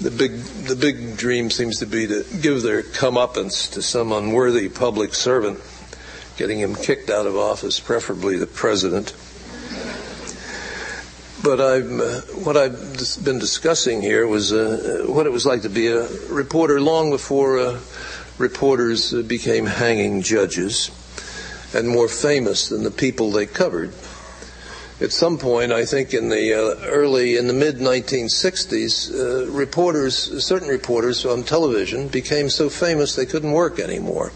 The 0.00 0.10
big, 0.10 0.32
the 0.66 0.76
big 0.76 1.16
dream 1.16 1.50
seems 1.50 1.80
to 1.80 1.86
be 1.86 2.06
to 2.06 2.24
give 2.40 2.62
their 2.62 2.82
comeuppance 2.82 3.72
to 3.72 3.82
some 3.82 4.12
unworthy 4.12 4.68
public 4.68 5.14
servant, 5.14 5.60
getting 6.36 6.58
him 6.58 6.74
kicked 6.74 7.10
out 7.10 7.26
of 7.26 7.36
office, 7.36 7.80
preferably 7.80 8.36
the 8.36 8.46
president. 8.46 9.14
But 11.42 11.60
I'm, 11.60 12.00
uh, 12.00 12.20
what 12.42 12.56
I've 12.56 13.24
been 13.24 13.38
discussing 13.38 14.02
here 14.02 14.26
was 14.26 14.52
uh, 14.52 15.04
what 15.06 15.26
it 15.26 15.32
was 15.32 15.46
like 15.46 15.62
to 15.62 15.68
be 15.68 15.88
a 15.88 16.08
reporter 16.28 16.80
long 16.80 17.10
before 17.10 17.58
uh, 17.58 17.80
reporters 18.38 19.12
became 19.22 19.66
hanging 19.66 20.22
judges 20.22 20.90
and 21.74 21.88
more 21.88 22.08
famous 22.08 22.68
than 22.68 22.82
the 22.84 22.90
people 22.90 23.30
they 23.30 23.46
covered. 23.46 23.92
At 25.00 25.12
some 25.12 25.38
point, 25.38 25.70
I 25.70 25.84
think 25.84 26.12
in 26.12 26.28
the 26.28 26.54
uh, 26.54 26.86
early, 26.86 27.36
in 27.36 27.46
the 27.46 27.52
mid 27.52 27.76
1960s, 27.76 29.14
uh, 29.14 29.50
reporters, 29.50 30.44
certain 30.44 30.68
reporters 30.68 31.24
on 31.24 31.44
television 31.44 32.08
became 32.08 32.50
so 32.50 32.68
famous 32.68 33.14
they 33.14 33.26
couldn't 33.26 33.52
work 33.52 33.78
anymore. 33.78 34.32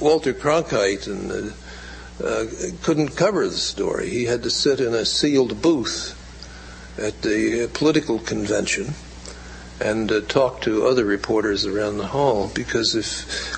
Walter 0.00 0.34
Cronkite 0.34 1.06
and 1.06 1.54
uh, 2.22 2.44
couldn't 2.82 3.16
cover 3.16 3.48
the 3.48 3.56
story. 3.56 4.10
He 4.10 4.24
had 4.24 4.42
to 4.42 4.50
sit 4.50 4.80
in 4.80 4.94
a 4.94 5.06
sealed 5.06 5.62
booth 5.62 6.20
at 6.98 7.22
the 7.22 7.68
political 7.72 8.18
convention 8.18 8.94
and 9.80 10.10
uh, 10.10 10.20
talk 10.22 10.60
to 10.62 10.86
other 10.86 11.04
reporters 11.04 11.66
around 11.66 11.98
the 11.98 12.06
hall 12.06 12.50
because 12.54 12.94
if 12.94 13.06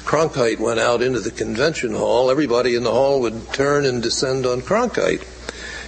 Cronkite 0.04 0.58
went 0.58 0.80
out 0.80 1.02
into 1.02 1.20
the 1.20 1.30
convention 1.30 1.94
hall, 1.94 2.30
everybody 2.30 2.74
in 2.74 2.84
the 2.84 2.92
hall 2.92 3.20
would 3.20 3.52
turn 3.52 3.84
and 3.84 4.02
descend 4.02 4.46
on 4.46 4.60
Cronkite. 4.62 5.24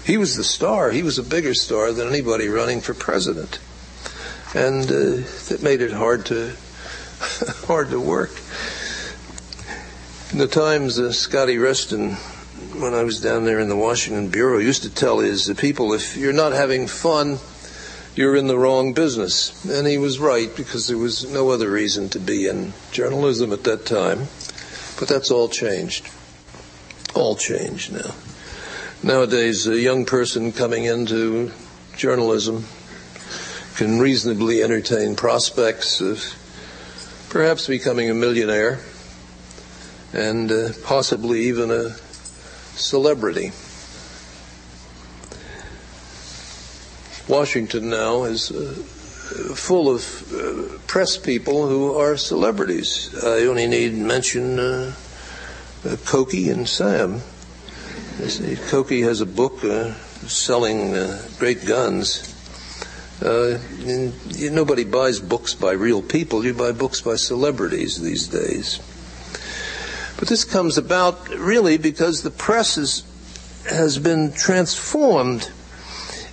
He 0.05 0.17
was 0.17 0.37
the 0.37 0.45
star. 0.45 0.91
He 0.91 1.03
was 1.03 1.19
a 1.19 1.23
bigger 1.23 1.55
star 1.55 1.93
than 1.93 2.09
anybody 2.09 2.49
running 2.49 2.81
for 2.81 2.95
president. 2.95 3.59
And 4.55 4.85
uh, 4.85 5.27
that 5.49 5.61
made 5.63 5.81
it 5.81 5.93
hard 5.93 6.27
to 6.27 6.55
hard 7.67 7.91
to 7.91 8.01
work. 8.01 8.31
In 10.33 10.39
the 10.39 10.47
Times, 10.47 10.99
uh, 10.99 11.13
Scotty 11.13 11.59
Reston 11.59 12.17
when 12.81 12.95
I 12.95 13.03
was 13.03 13.21
down 13.21 13.45
there 13.45 13.61
in 13.61 13.69
the 13.69 13.77
Washington 13.77 14.29
Bureau, 14.29 14.59
used 14.59 14.83
to 14.83 14.91
tell 14.91 15.19
his 15.19 15.53
people, 15.59 15.93
if 15.93 16.17
you're 16.17 16.33
not 16.33 16.53
having 16.53 16.87
fun, 16.87 17.39
you're 18.19 18.35
in 18.35 18.49
the 18.49 18.59
wrong 18.59 18.95
business. 18.95 19.65
And 19.65 19.87
he 19.87 19.97
was 19.97 20.19
right 20.19 20.51
because 20.57 20.89
there 20.89 20.99
was 20.99 21.31
no 21.33 21.51
other 21.51 21.71
reason 21.71 22.09
to 22.09 22.19
be 22.19 22.49
in 22.49 22.73
journalism 22.91 23.53
at 23.53 23.63
that 23.63 23.87
time. 23.87 24.27
But 24.99 25.07
that's 25.07 25.31
all 25.31 25.49
changed. 25.49 26.09
All 27.15 27.37
changed 27.37 27.93
now. 27.93 28.13
Nowadays, 29.05 29.69
a 29.69 29.79
young 29.79 30.05
person 30.05 30.51
coming 30.51 30.85
into 30.85 31.53
journalism 31.97 32.65
can 33.77 34.01
reasonably 34.01 34.65
entertain 34.65 35.15
prospects 35.15 36.01
of 36.01 36.21
perhaps 37.31 37.69
becoming 37.69 38.11
a 38.11 38.15
millionaire 38.15 38.81
and 40.13 40.51
uh, 40.51 40.71
possibly 40.83 41.43
even 41.43 41.71
a 41.71 41.91
celebrity. 42.75 43.53
Washington 47.29 47.91
now 47.91 48.25
is 48.25 48.51
uh, 48.51 48.73
full 49.55 49.95
of 49.95 50.33
uh, 50.33 50.79
press 50.87 51.19
people 51.19 51.69
who 51.69 51.95
are 51.95 52.17
celebrities. 52.17 53.15
I 53.23 53.43
only 53.47 53.67
need 53.67 53.95
mention 53.95 54.59
uh, 54.59 54.95
uh 55.85 55.97
Cokie 56.07 56.51
and 56.51 56.67
Sam. 56.67 57.21
Cokie 58.71 59.05
has 59.05 59.21
a 59.21 59.27
book 59.27 59.63
uh, 59.63 59.93
selling 60.27 60.95
uh, 60.97 61.23
great 61.39 61.67
guns. 61.67 62.35
nobody 63.21 64.85
buys 64.85 65.21
books 65.21 65.55
by 65.55 65.73
real 65.73 66.01
people. 66.01 66.45
You 66.47 66.55
buy 66.55 66.73
books 66.73 67.03
by 67.03 67.17
celebrities 67.17 68.01
these 68.01 68.27
days. 68.27 68.81
But 70.19 70.29
this 70.29 70.45
comes 70.45 70.79
about 70.79 71.29
really 71.29 71.77
because 71.77 72.23
the 72.23 72.31
press 72.31 72.79
is, 72.79 73.05
has 73.69 73.99
been 73.99 74.33
transformed 74.33 75.53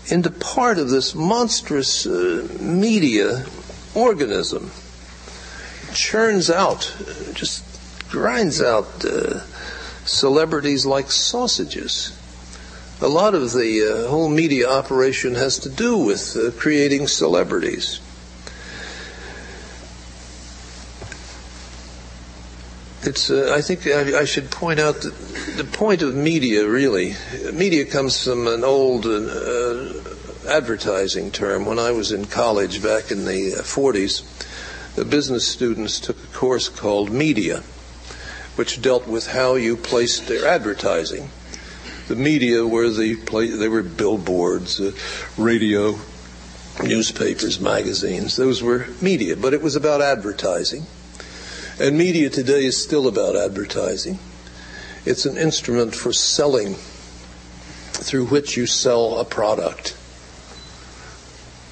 into 0.07 0.29
part 0.29 0.77
of 0.77 0.89
this 0.89 1.15
monstrous 1.15 2.05
uh, 2.05 2.47
media 2.59 3.45
organism. 3.93 4.71
Churns 5.93 6.49
out, 6.49 6.93
just 7.33 7.63
grinds 8.09 8.61
out 8.61 9.03
uh, 9.05 9.39
celebrities 10.05 10.85
like 10.85 11.11
sausages. 11.11 12.17
A 13.01 13.07
lot 13.07 13.35
of 13.35 13.51
the 13.51 14.05
uh, 14.05 14.09
whole 14.09 14.29
media 14.29 14.69
operation 14.69 15.35
has 15.35 15.59
to 15.59 15.69
do 15.69 15.97
with 15.97 16.37
uh, 16.37 16.51
creating 16.59 17.07
celebrities. 17.07 17.99
It's. 23.05 23.29
Uh, 23.29 23.53
I 23.55 23.61
think 23.61 23.85
I, 23.85 24.21
I, 24.21 24.25
should 24.25 24.49
point 24.49 24.79
out 24.79 25.01
that 25.01 25.13
the 25.57 25.63
point 25.63 26.01
of 26.01 26.15
media, 26.15 26.67
really, 26.67 27.15
media 27.53 27.85
comes 27.85 28.23
from 28.23 28.47
an 28.47 28.63
old 28.63 29.05
uh, 29.05 29.93
advertising 30.49 31.29
term. 31.29 31.67
When 31.67 31.77
I 31.77 31.91
was 31.91 32.11
in 32.11 32.25
college 32.25 32.81
back 32.81 33.11
in 33.11 33.25
the 33.25 33.61
40s, 33.61 34.23
the 34.95 35.05
business 35.05 35.47
students 35.47 35.99
took 35.99 36.17
a 36.23 36.27
course 36.35 36.67
called 36.67 37.11
media, 37.11 37.61
which 38.55 38.81
dealt 38.81 39.07
with 39.07 39.27
how 39.27 39.53
you 39.53 39.77
placed 39.77 40.27
their 40.27 40.47
advertising. 40.47 41.29
The 42.07 42.15
media 42.15 42.65
were 42.65 42.89
the 42.89 43.13
they 43.13 43.69
were 43.69 43.83
billboards, 43.83 44.81
uh, 44.81 44.93
radio, 45.37 45.99
newspapers, 46.83 47.59
magazines. 47.59 48.35
Those 48.35 48.63
were 48.63 48.87
media, 48.99 49.35
but 49.35 49.53
it 49.53 49.61
was 49.61 49.75
about 49.75 50.01
advertising. 50.01 50.87
And 51.77 51.97
media 51.97 52.29
today 52.29 52.63
is 52.63 52.81
still 52.81 53.05
about 53.05 53.35
advertising. 53.35 54.17
It's 55.05 55.25
an 55.25 55.37
instrument 55.37 55.93
for 55.93 56.13
selling 56.13 56.75
through 56.75 58.27
which 58.27 58.55
you 58.55 58.65
sell 58.65 59.19
a 59.19 59.25
product. 59.25 59.97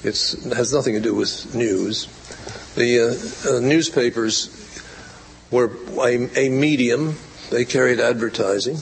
It's, 0.02 0.34
it 0.34 0.54
has 0.54 0.74
nothing 0.74 0.92
to 0.92 1.00
do 1.00 1.14
with 1.14 1.54
news. 1.54 2.06
The 2.74 3.00
uh, 3.00 3.56
uh, 3.56 3.60
newspapers 3.60 4.50
were 5.50 5.72
a, 5.98 6.28
a, 6.38 6.48
medium, 6.50 7.16
they 7.50 7.64
carried 7.64 7.98
advertising, 7.98 8.76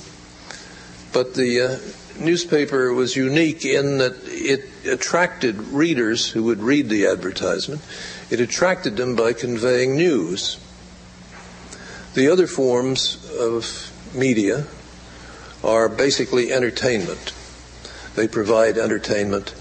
but 1.12 1.34
the 1.34 1.60
uh, 1.60 2.20
newspaper 2.20 2.92
was 2.92 3.14
unique 3.14 3.64
in 3.64 3.98
that 3.98 4.16
it 4.24 4.64
attracted 4.88 5.56
readers 5.68 6.28
who 6.28 6.42
would 6.44 6.62
read 6.62 6.88
the 6.88 7.06
advertisement. 7.06 7.80
It 8.28 8.40
attracted 8.40 8.96
them 8.96 9.14
by 9.14 9.34
conveying 9.34 9.96
news. 9.96 10.58
The 12.14 12.28
other 12.28 12.46
forms 12.46 13.18
of 13.38 13.90
media 14.14 14.66
are 15.64 15.88
basically 15.88 16.52
entertainment. 16.52 17.32
They 18.16 18.28
provide 18.28 18.76
entertainment 18.76 19.54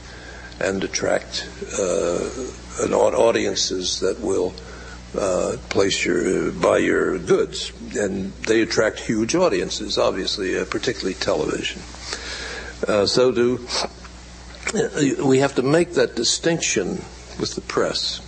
and 0.59 0.83
attract 0.83 1.47
uh, 1.79 2.29
audiences 2.81 4.01
that 4.01 4.19
will 4.19 4.53
uh, 5.17 5.57
place 5.69 6.05
your 6.05 6.51
buy 6.51 6.77
your 6.77 7.17
goods, 7.19 7.71
and 7.97 8.33
they 8.47 8.61
attract 8.61 8.99
huge 8.99 9.35
audiences. 9.35 9.97
Obviously, 9.97 10.57
uh, 10.57 10.65
particularly 10.65 11.13
television. 11.13 11.81
Uh, 12.87 13.05
so 13.05 13.31
do 13.31 13.65
uh, 14.73 15.25
we 15.25 15.39
have 15.39 15.55
to 15.55 15.61
make 15.61 15.93
that 15.93 16.15
distinction 16.15 17.03
with 17.39 17.55
the 17.55 17.61
press, 17.61 18.19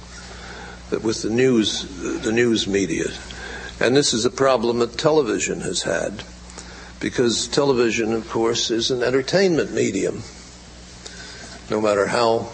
with 0.91 1.21
the 1.21 1.29
news, 1.29 1.83
the 2.21 2.31
news 2.31 2.67
media. 2.67 3.05
And 3.79 3.95
this 3.95 4.13
is 4.13 4.25
a 4.25 4.29
problem 4.29 4.79
that 4.79 4.97
television 4.97 5.61
has 5.61 5.83
had, 5.83 6.23
because 6.99 7.47
television, 7.47 8.13
of 8.13 8.29
course, 8.29 8.69
is 8.71 8.91
an 8.91 9.03
entertainment 9.03 9.73
medium. 9.73 10.23
No 11.69 11.81
matter 11.81 12.07
how 12.07 12.49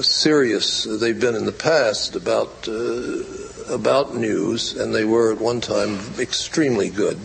serious 0.00 0.84
they've 0.84 1.20
been 1.20 1.34
in 1.34 1.46
the 1.46 1.52
past 1.52 2.16
about 2.16 2.68
uh, 2.68 3.22
about 3.68 4.14
news, 4.14 4.76
and 4.76 4.94
they 4.94 5.04
were 5.04 5.32
at 5.32 5.40
one 5.40 5.60
time 5.60 5.98
extremely 6.18 6.90
good. 6.90 7.18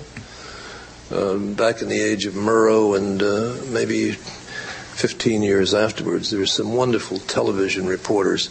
Um, 1.12 1.56
back 1.56 1.82
in 1.82 1.90
the 1.90 2.00
age 2.00 2.26
of 2.26 2.36
Murrow 2.36 2.98
and 2.98 3.22
uh, 3.22 3.56
maybe 3.70 4.12
15 4.14 5.44
years 5.44 5.74
afterwards. 5.74 6.30
There 6.30 6.40
were 6.40 6.46
some 6.46 6.74
wonderful 6.74 7.18
television 7.20 7.86
reporters 7.86 8.50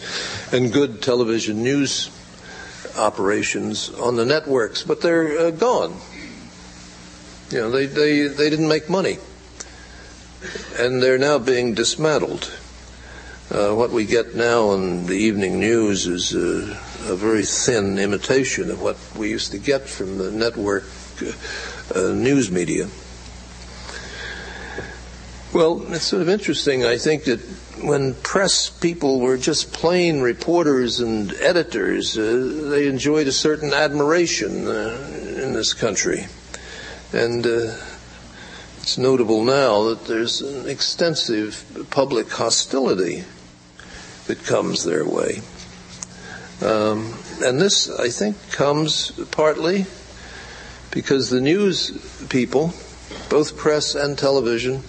and 0.51 0.71
good 0.71 1.01
television 1.01 1.63
news 1.63 2.11
operations 2.97 3.89
on 3.89 4.15
the 4.15 4.25
networks, 4.25 4.83
but 4.83 5.01
they're 5.01 5.37
uh, 5.37 5.51
gone. 5.51 5.95
You 7.49 7.59
know, 7.59 7.71
they, 7.71 7.85
they, 7.85 8.27
they 8.27 8.49
didn't 8.49 8.67
make 8.67 8.89
money. 8.89 9.17
And 10.79 11.03
they're 11.03 11.17
now 11.17 11.37
being 11.37 11.73
dismantled. 11.73 12.51
Uh, 13.51 13.73
what 13.73 13.91
we 13.91 14.05
get 14.05 14.33
now 14.33 14.69
on 14.69 15.05
the 15.07 15.13
evening 15.13 15.59
news 15.59 16.07
is 16.07 16.33
uh, 16.33 16.77
a 17.07 17.15
very 17.15 17.43
thin 17.43 17.97
imitation 17.99 18.71
of 18.71 18.81
what 18.81 18.97
we 19.17 19.29
used 19.29 19.51
to 19.51 19.57
get 19.57 19.89
from 19.89 20.17
the 20.17 20.31
network 20.31 20.85
uh, 21.93 22.13
news 22.13 22.49
media. 22.49 22.87
Well, 25.53 25.93
it's 25.93 26.05
sort 26.05 26.21
of 26.21 26.29
interesting, 26.29 26.85
I 26.85 26.97
think, 26.97 27.25
that 27.25 27.41
when 27.83 28.13
press 28.15 28.69
people 28.69 29.19
were 29.19 29.37
just 29.37 29.73
plain 29.73 30.21
reporters 30.21 30.99
and 30.99 31.33
editors, 31.33 32.17
uh, 32.17 32.67
they 32.69 32.87
enjoyed 32.87 33.27
a 33.27 33.31
certain 33.31 33.73
admiration 33.73 34.67
uh, 34.67 34.97
in 35.37 35.53
this 35.53 35.73
country. 35.73 36.27
And 37.13 37.45
uh, 37.45 37.75
it's 38.77 38.97
notable 38.97 39.43
now 39.43 39.83
that 39.89 40.05
there's 40.05 40.41
an 40.41 40.69
extensive 40.69 41.87
public 41.89 42.31
hostility 42.31 43.23
that 44.27 44.43
comes 44.45 44.83
their 44.83 45.05
way. 45.05 45.41
Um, 46.61 47.15
and 47.43 47.59
this, 47.59 47.89
I 47.89 48.09
think, 48.09 48.37
comes 48.51 49.11
partly 49.31 49.85
because 50.91 51.29
the 51.29 51.41
news 51.41 51.91
people, 52.29 52.73
both 53.29 53.57
press 53.57 53.95
and 53.95 54.17
television, 54.17 54.83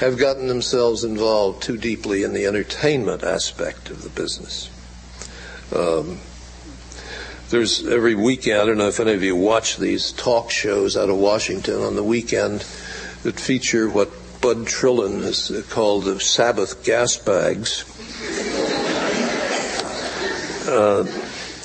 have 0.00 0.18
gotten 0.18 0.46
themselves 0.46 1.04
involved 1.04 1.62
too 1.62 1.76
deeply 1.76 2.22
in 2.22 2.32
the 2.32 2.46
entertainment 2.46 3.22
aspect 3.22 3.90
of 3.90 4.02
the 4.02 4.08
business. 4.08 4.70
Um, 5.74 6.18
there's 7.50 7.86
every 7.86 8.14
weekend, 8.14 8.60
I 8.60 8.66
don't 8.66 8.78
know 8.78 8.88
if 8.88 9.00
any 9.00 9.12
of 9.12 9.22
you 9.22 9.36
watch 9.36 9.76
these 9.76 10.12
talk 10.12 10.50
shows 10.50 10.96
out 10.96 11.08
of 11.08 11.16
Washington 11.16 11.82
on 11.82 11.94
the 11.94 12.02
weekend 12.02 12.60
that 13.22 13.38
feature 13.38 13.88
what 13.88 14.10
Bud 14.40 14.66
Trillin 14.66 15.22
has 15.22 15.64
called 15.70 16.04
the 16.04 16.20
Sabbath 16.20 16.84
gas 16.84 17.16
bags. 17.16 17.84
Uh, 20.66 21.04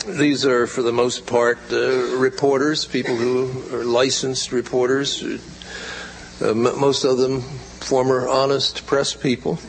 these 0.06 0.46
are, 0.46 0.68
for 0.68 0.84
the 0.84 0.92
most 0.92 1.26
part, 1.26 1.58
uh, 1.72 2.18
reporters, 2.18 2.86
people 2.86 3.16
who 3.16 3.76
are 3.76 3.84
licensed 3.84 4.52
reporters. 4.52 5.24
Uh, 5.24 6.50
m- 6.50 6.80
most 6.80 7.04
of 7.04 7.18
them 7.18 7.44
former 7.82 8.28
honest 8.28 8.86
press 8.86 9.14
people. 9.14 9.60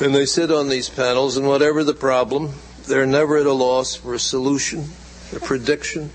And 0.00 0.14
they 0.14 0.26
sit 0.26 0.50
on 0.52 0.68
these 0.68 0.88
panels, 0.88 1.36
and 1.36 1.46
whatever 1.46 1.82
the 1.82 1.94
problem, 1.94 2.54
they're 2.86 3.06
never 3.06 3.36
at 3.36 3.46
a 3.46 3.52
loss 3.52 3.96
for 3.96 4.14
a 4.14 4.18
solution, 4.18 4.84
a 5.34 5.40
prediction, 5.40 6.10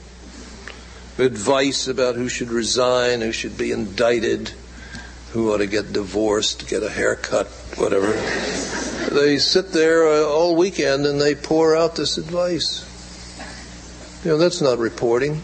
advice 1.17 1.87
about 1.87 2.15
who 2.15 2.29
should 2.29 2.49
resign, 2.49 3.21
who 3.21 3.31
should 3.31 3.57
be 3.57 3.71
indicted, 3.71 4.53
who 5.31 5.53
ought 5.53 5.57
to 5.57 5.67
get 5.67 5.91
divorced, 5.93 6.67
get 6.69 6.83
a 6.83 6.89
haircut, 6.89 7.47
whatever. 7.77 8.13
They 9.13 9.37
sit 9.37 9.71
there 9.71 10.07
uh, 10.07 10.23
all 10.23 10.55
weekend 10.55 11.05
and 11.05 11.19
they 11.19 11.35
pour 11.35 11.75
out 11.75 11.95
this 11.95 12.17
advice. 12.17 12.89
You 14.23 14.31
know, 14.31 14.37
that's 14.37 14.61
not 14.61 14.77
reporting. 14.77 15.41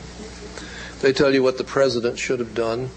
They 1.02 1.14
tell 1.14 1.34
you 1.34 1.44
what 1.44 1.58
the 1.58 1.64
president 1.64 2.18
should 2.18 2.40
have 2.40 2.56
done. 2.56 2.90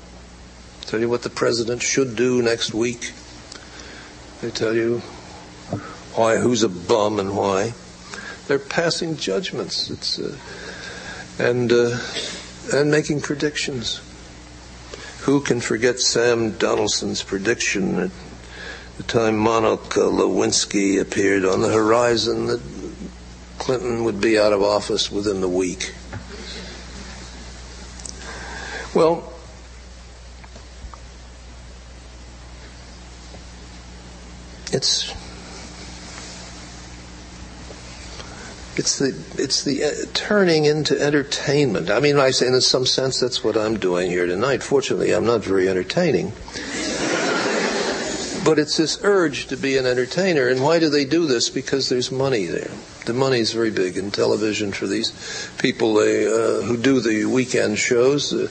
Tell 0.83 1.01
you 1.01 1.09
what 1.09 1.23
the 1.23 1.31
president 1.31 1.83
should 1.83 2.17
do 2.17 2.43
next 2.43 2.75
week. 2.75 3.13
They 4.41 4.51
tell 4.51 4.75
you 4.75 4.99
why, 6.15 6.37
who's 6.37 6.63
a 6.63 6.69
bum 6.69 7.19
and 7.19 7.37
why. 7.37 7.73
They're 8.47 8.59
passing 8.59 9.17
judgments. 9.17 9.89
It's 9.89 10.19
uh, 10.19 10.37
and 11.39 11.73
uh, 11.73 11.99
and 12.75 12.91
making 12.91 13.21
predictions. 13.21 14.01
Who 15.21 15.41
can 15.41 15.61
forget 15.61 16.01
Sam 16.01 16.53
Donaldson's 16.59 17.23
prediction 17.23 17.99
at 17.99 18.11
the 18.97 19.05
time 19.05 19.39
Monica 19.39 20.01
Lewinsky 20.01 21.01
appeared 21.01 21.45
on 21.45 21.63
the 21.63 21.73
horizon 21.73 22.47
that 22.47 22.61
Clinton 23.59 24.05
would 24.05 24.21
be 24.21 24.39
out 24.39 24.53
of 24.53 24.63
office 24.63 25.11
within 25.11 25.41
the 25.41 25.49
week? 25.49 25.95
Well, 28.95 29.32
it's 34.73 35.13
it's 38.75 38.99
the 38.99 39.09
it's 39.37 39.65
the 39.65 39.85
uh, 39.85 39.91
turning 40.15 40.65
into 40.65 40.99
entertainment. 40.99 41.91
I 41.91 42.01
mean, 42.01 42.19
I 42.19 42.31
say 42.31 42.47
in 42.47 42.61
some 42.61 42.87
sense 42.87 43.21
that's 43.21 43.45
what 43.45 43.57
I'm 43.57 43.79
doing 43.79 44.11
here 44.11 44.27
tonight. 44.27 44.63
Fortunately, 44.63 45.13
I'm 45.13 45.27
not 45.27 45.45
very 45.45 45.69
entertaining. 45.69 46.33
but 48.45 48.59
it's 48.59 48.79
this 48.79 48.99
urge 49.05 49.47
to 49.49 49.57
be 49.57 49.77
an 49.77 49.87
entertainer, 49.87 50.49
and 50.49 50.63
why 50.63 50.79
do 50.79 50.89
they 50.89 51.05
do 51.05 51.27
this? 51.27 51.51
Because 51.51 51.91
there's 51.91 52.11
money 52.11 52.47
there. 52.47 52.71
The 53.05 53.13
money 53.13 53.41
is 53.41 53.53
very 53.53 53.71
big 53.71 53.97
in 53.97 54.11
television 54.11 54.73
for 54.73 54.87
these 54.87 55.51
people 55.59 55.95
they, 55.95 56.27
uh, 56.27 56.63
who 56.63 56.77
do 56.77 57.01
the 57.01 57.27
weekend 57.27 57.79
shows. 57.79 58.33
Uh, 58.33 58.49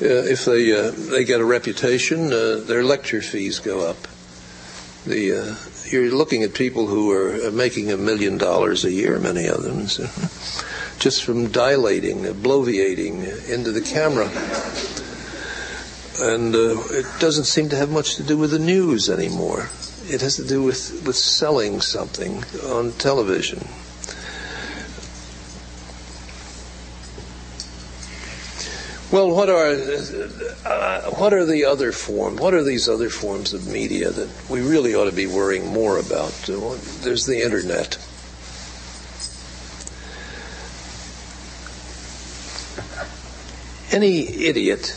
uh 0.00 0.04
if 0.04 0.44
they 0.44 0.72
uh, 0.72 0.92
they 1.10 1.24
get 1.24 1.40
a 1.40 1.44
reputation, 1.44 2.32
uh, 2.32 2.62
their 2.64 2.84
lecture 2.84 3.20
fees 3.20 3.58
go 3.58 3.80
up 3.80 4.06
the 5.08 5.32
uh, 5.32 5.54
you're 5.90 6.14
looking 6.14 6.42
at 6.42 6.54
people 6.54 6.86
who 6.86 7.10
are 7.10 7.50
making 7.50 7.90
a 7.90 7.96
million 7.96 8.38
dollars 8.38 8.84
a 8.84 8.92
year, 8.92 9.18
many 9.18 9.46
of 9.46 9.62
them, 9.62 9.86
so, 9.86 10.04
just 10.98 11.24
from 11.24 11.48
dilating, 11.48 12.22
bloviating 12.34 13.48
into 13.48 13.72
the 13.72 13.80
camera. 13.80 14.28
And 16.20 16.54
uh, 16.54 16.82
it 16.90 17.06
doesn't 17.20 17.44
seem 17.44 17.68
to 17.68 17.76
have 17.76 17.90
much 17.90 18.16
to 18.16 18.22
do 18.22 18.36
with 18.36 18.50
the 18.50 18.58
news 18.58 19.08
anymore. 19.08 19.68
It 20.06 20.20
has 20.20 20.36
to 20.36 20.44
do 20.44 20.62
with, 20.62 21.04
with 21.06 21.16
selling 21.16 21.80
something 21.80 22.42
on 22.64 22.92
television. 22.92 23.66
Well, 29.10 29.30
what 29.30 29.48
are 29.48 29.68
uh, 30.66 31.00
what 31.12 31.32
are 31.32 31.46
the 31.46 31.64
other 31.64 31.92
forms? 31.92 32.40
What 32.40 32.52
are 32.52 32.62
these 32.62 32.90
other 32.90 33.08
forms 33.08 33.54
of 33.54 33.66
media 33.66 34.10
that 34.10 34.28
we 34.50 34.60
really 34.60 34.94
ought 34.94 35.06
to 35.06 35.16
be 35.16 35.26
worrying 35.26 35.66
more 35.68 35.96
about? 35.96 36.48
Uh, 36.48 36.76
there's 37.00 37.24
the 37.24 37.42
internet. 37.42 37.96
Any 43.90 44.44
idiot 44.44 44.94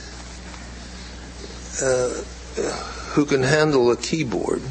uh, 1.82 2.10
who 3.14 3.26
can 3.26 3.44
handle 3.44 3.90
a 3.92 3.96
keyboard 3.96 4.62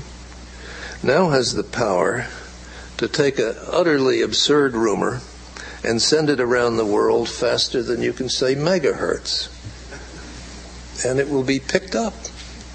now 1.03 1.31
has 1.31 1.55
the 1.55 1.65
power 1.65 2.27
to 2.99 3.09
take 3.09 3.39
an 3.39 3.55
utterly 3.67 4.21
absurd 4.21 4.75
rumor 4.75 5.23
and 5.85 6.01
send 6.01 6.29
it 6.31 6.41
around 6.41 6.77
the 6.77 6.85
world 6.85 7.29
faster 7.29 7.83
than 7.83 8.03
you 8.03 8.13
can 8.13 8.29
say 8.29 8.55
megahertz. 8.55 9.49
And 11.05 11.19
it 11.19 11.29
will 11.31 11.43
be 11.43 11.59
picked 11.59 11.95
up 11.95 12.15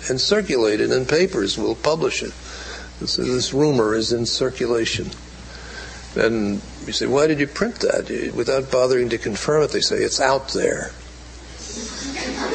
and 0.10 0.20
circulated, 0.20 0.92
and 0.92 1.08
papers 1.08 1.58
will 1.58 1.76
publish 1.76 2.24
it. 2.24 2.32
So 3.06 3.24
this 3.24 3.54
rumor 3.54 3.94
is 3.96 4.12
in 4.14 4.26
circulation. 4.26 5.12
And 6.16 6.62
you 6.86 6.94
say, 6.94 7.08
why 7.08 7.28
did 7.28 7.40
you 7.40 7.48
print 7.48 7.82
that? 7.82 8.32
Without 8.36 8.72
bothering 8.72 9.10
to 9.10 9.18
confirm 9.18 9.64
it, 9.64 9.72
they 9.72 9.82
say, 9.82 9.98
it's 9.98 10.22
out 10.22 10.50
there. 10.50 10.92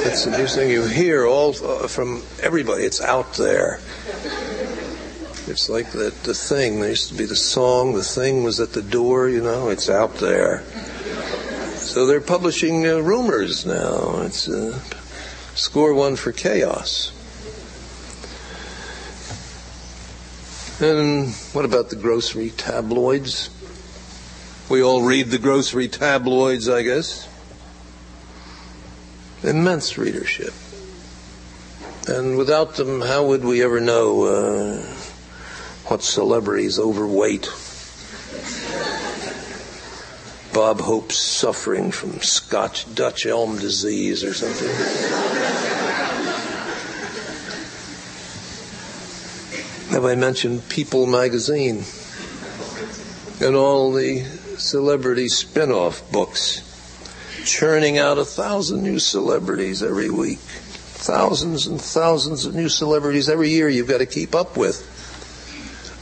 It's 0.03 0.27
a 0.27 0.37
new 0.37 0.47
thing 0.47 0.71
you 0.71 0.87
hear 0.87 1.27
all 1.27 1.55
uh, 1.63 1.87
from 1.87 2.23
everybody. 2.43 2.85
It's 2.85 3.03
out 3.03 3.35
there. 3.35 3.81
It's 5.51 5.69
like 5.69 5.91
that 5.91 6.23
the 6.23 6.33
thing. 6.33 6.79
There 6.79 6.91
used 6.91 7.09
to 7.09 7.15
be 7.15 7.25
the 7.25 7.35
song. 7.35 7.95
The 7.95 8.05
thing 8.05 8.45
was 8.45 8.61
at 8.61 8.73
the 8.73 8.83
door. 8.83 9.29
You 9.29 9.43
know, 9.43 9.69
it's 9.69 9.91
out 9.91 10.15
there. 10.15 10.63
So 11.75 12.07
they're 12.07 12.21
publishing 12.21 12.87
uh, 12.87 12.99
rumors 12.99 13.67
now. 13.67 14.21
It's 14.23 14.49
uh, 14.49 14.79
score 15.57 15.93
one 15.93 16.15
for 16.15 16.31
chaos. 16.31 17.11
And 20.81 21.35
what 21.53 21.65
about 21.65 21.91
the 21.91 21.97
grocery 21.97 22.51
tabloids? 22.51 23.51
We 24.71 24.85
all 24.85 25.03
read 25.03 25.31
the 25.31 25.39
grocery 25.39 25.89
tabloids, 25.89 26.69
I 26.69 26.83
guess. 26.83 27.29
Immense 29.43 29.99
readership. 29.99 30.55
And 32.07 32.39
without 32.39 32.77
them, 32.77 33.01
how 33.01 33.27
would 33.27 33.45
we 33.45 33.65
ever 33.65 33.81
know 33.81 34.23
uh, 34.23 35.00
what 35.91 36.05
celebrity's 36.05 36.79
overweight? 36.79 37.47
Bob 40.55 40.81
Hope's 40.81 41.19
suffering 41.19 41.91
from 41.91 42.21
Scotch 42.21 42.95
Dutch 42.95 43.27
elm 43.27 43.59
disease 43.59 44.23
or 44.23 44.33
something. 44.33 44.69
have 49.91 50.05
I 50.05 50.15
mentioned 50.15 50.69
People 50.69 51.07
magazine 51.09 51.83
and 53.41 53.57
all 53.57 53.91
the 53.91 54.23
celebrity 54.59 55.27
spin 55.27 55.73
off 55.73 56.09
books, 56.13 56.63
churning 57.45 57.99
out 57.99 58.17
a 58.17 58.25
thousand 58.25 58.85
new 58.85 59.01
celebrities 59.01 59.83
every 59.83 60.09
week. 60.09 60.39
Thousands 60.39 61.67
and 61.67 61.81
thousands 61.81 62.45
of 62.45 62.55
new 62.55 62.69
celebrities 62.69 63.29
every 63.29 63.51
year 63.51 63.69
you've 63.69 63.89
got 63.89 63.99
to 63.99 64.07
keep 64.07 64.37
up 64.37 64.57
with. 64.57 64.99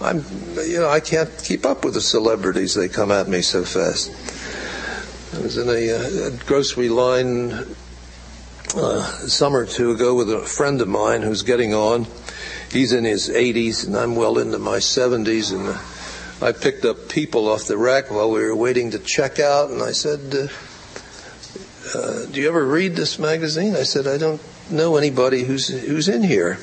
I'm, 0.00 0.24
you 0.64 0.78
know, 0.78 0.88
I 0.88 1.00
can't 1.00 1.30
keep 1.42 1.66
up 1.66 1.84
with 1.84 1.94
the 1.94 2.00
celebrities. 2.00 2.74
They 2.74 2.88
come 2.88 3.10
at 3.10 3.26
me 3.26 3.42
so 3.42 3.64
fast. 3.64 4.10
I 5.34 5.40
was 5.40 5.58
in 5.58 5.68
a, 5.68 5.90
uh, 5.90 6.28
a 6.28 6.44
grocery 6.46 6.88
line 6.88 7.52
uh, 8.76 9.20
a 9.24 9.28
summer 9.28 9.60
or 9.60 9.66
two 9.66 9.90
ago 9.90 10.14
with 10.14 10.32
a 10.32 10.40
friend 10.40 10.80
of 10.80 10.88
mine 10.88 11.22
who's 11.22 11.42
getting 11.42 11.74
on. 11.74 12.06
He's 12.70 12.92
in 12.92 13.04
his 13.04 13.28
80s 13.28 13.86
and 13.86 13.96
I'm 13.96 14.14
well 14.14 14.38
into 14.38 14.58
my 14.58 14.78
70s, 14.78 15.52
and 15.52 15.68
uh, 15.68 16.46
I 16.46 16.52
picked 16.52 16.84
up 16.84 17.08
People 17.08 17.48
off 17.48 17.64
the 17.64 17.76
rack 17.76 18.10
while 18.10 18.30
we 18.30 18.40
were 18.42 18.54
waiting 18.54 18.92
to 18.92 18.98
check 18.98 19.40
out, 19.40 19.70
and 19.70 19.82
I 19.82 19.92
said, 19.92 20.20
uh, 20.32 21.98
uh, 21.98 22.26
"Do 22.26 22.40
you 22.40 22.48
ever 22.48 22.64
read 22.64 22.94
this 22.94 23.18
magazine?" 23.18 23.74
I 23.74 23.82
said, 23.82 24.06
"I 24.06 24.18
don't 24.18 24.40
know 24.70 24.96
anybody 24.96 25.42
who's 25.42 25.68
who's 25.68 26.08
in 26.08 26.22
here." 26.22 26.58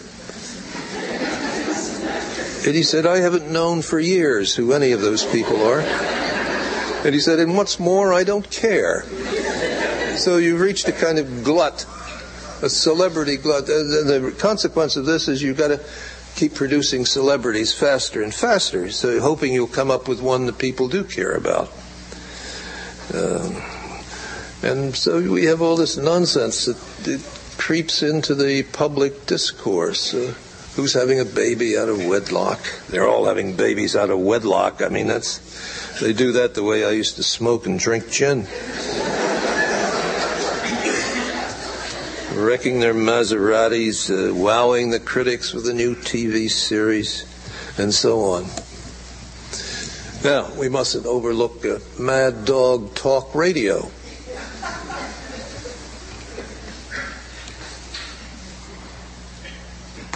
And 2.65 2.73
he 2.73 2.82
said, 2.82 3.06
I 3.06 3.19
haven't 3.19 3.51
known 3.51 3.84
for 3.84 3.99
years 3.99 4.56
who 4.56 4.73
any 4.73 4.91
of 4.91 5.01
those 5.01 5.23
people 5.23 5.63
are. 5.63 5.82
And 5.82 7.13
he 7.13 7.19
said, 7.21 7.39
and 7.39 7.56
what's 7.56 7.80
more, 7.80 8.12
I 8.12 8.23
don't 8.23 8.49
care. 8.49 9.04
So 10.17 10.38
you've 10.38 10.60
reached 10.60 10.88
a 10.88 10.91
kind 10.91 11.19
of 11.19 11.43
glut, 11.43 11.86
a 12.63 12.69
celebrity 12.69 13.38
glut. 13.38 13.69
And 13.69 14.10
the 14.10 14.36
consequence 14.39 14.95
of 14.95 15.06
this 15.06 15.28
is 15.28 15.43
you've 15.43 15.58
got 15.58 15.67
to 15.67 15.80
keep 16.36 16.56
producing 16.56 17.06
celebrities 17.06 17.71
faster 17.71 18.23
and 18.23 18.34
faster, 18.34 18.89
so 18.89 19.19
hoping 19.19 19.54
you'll 19.54 19.67
come 19.67 19.91
up 19.91 20.08
with 20.08 20.21
one 20.21 20.47
that 20.47 20.58
people 20.58 20.88
do 20.88 21.04
care 21.04 21.32
about. 21.32 21.71
Um, 23.13 23.62
and 24.63 24.95
so 24.95 25.21
we 25.21 25.45
have 25.45 25.62
all 25.62 25.75
this 25.75 25.97
nonsense 25.97 26.65
that 26.65 27.23
creeps 27.58 28.01
into 28.01 28.34
the 28.34 28.63
public 28.63 29.28
discourse. 29.28 30.13
Uh, 30.15 30.34
who's 30.75 30.93
having 30.93 31.19
a 31.19 31.25
baby 31.25 31.77
out 31.77 31.89
of 31.89 32.05
wedlock? 32.05 32.59
They're 32.89 33.07
all 33.07 33.25
having 33.25 33.55
babies 33.55 33.95
out 33.95 34.09
of 34.09 34.19
wedlock. 34.19 34.81
I 34.81 34.89
mean, 34.89 35.07
that's 35.07 35.99
they 35.99 36.13
do 36.13 36.33
that 36.33 36.53
the 36.53 36.63
way 36.63 36.85
I 36.85 36.91
used 36.91 37.15
to 37.15 37.23
smoke 37.23 37.65
and 37.65 37.79
drink 37.79 38.09
gin. 38.09 38.47
Wrecking 42.35 42.81
their 42.81 42.93
Maseratis, 42.93 44.09
uh, 44.11 44.35
wowing 44.35 44.89
the 44.89 44.99
critics 44.99 45.53
with 45.53 45.67
a 45.69 45.73
new 45.73 45.95
TV 45.95 46.49
series, 46.49 47.23
and 47.77 47.93
so 47.93 48.21
on. 48.21 48.45
Now, 50.23 50.53
we 50.59 50.67
mustn't 50.67 51.05
overlook 51.05 51.65
uh, 51.65 51.79
Mad 51.97 52.43
Dog 52.43 52.93
Talk 52.95 53.33
Radio. 53.33 53.89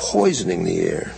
Poisoning 0.10 0.63
the 0.63 0.82
air. 0.82 1.12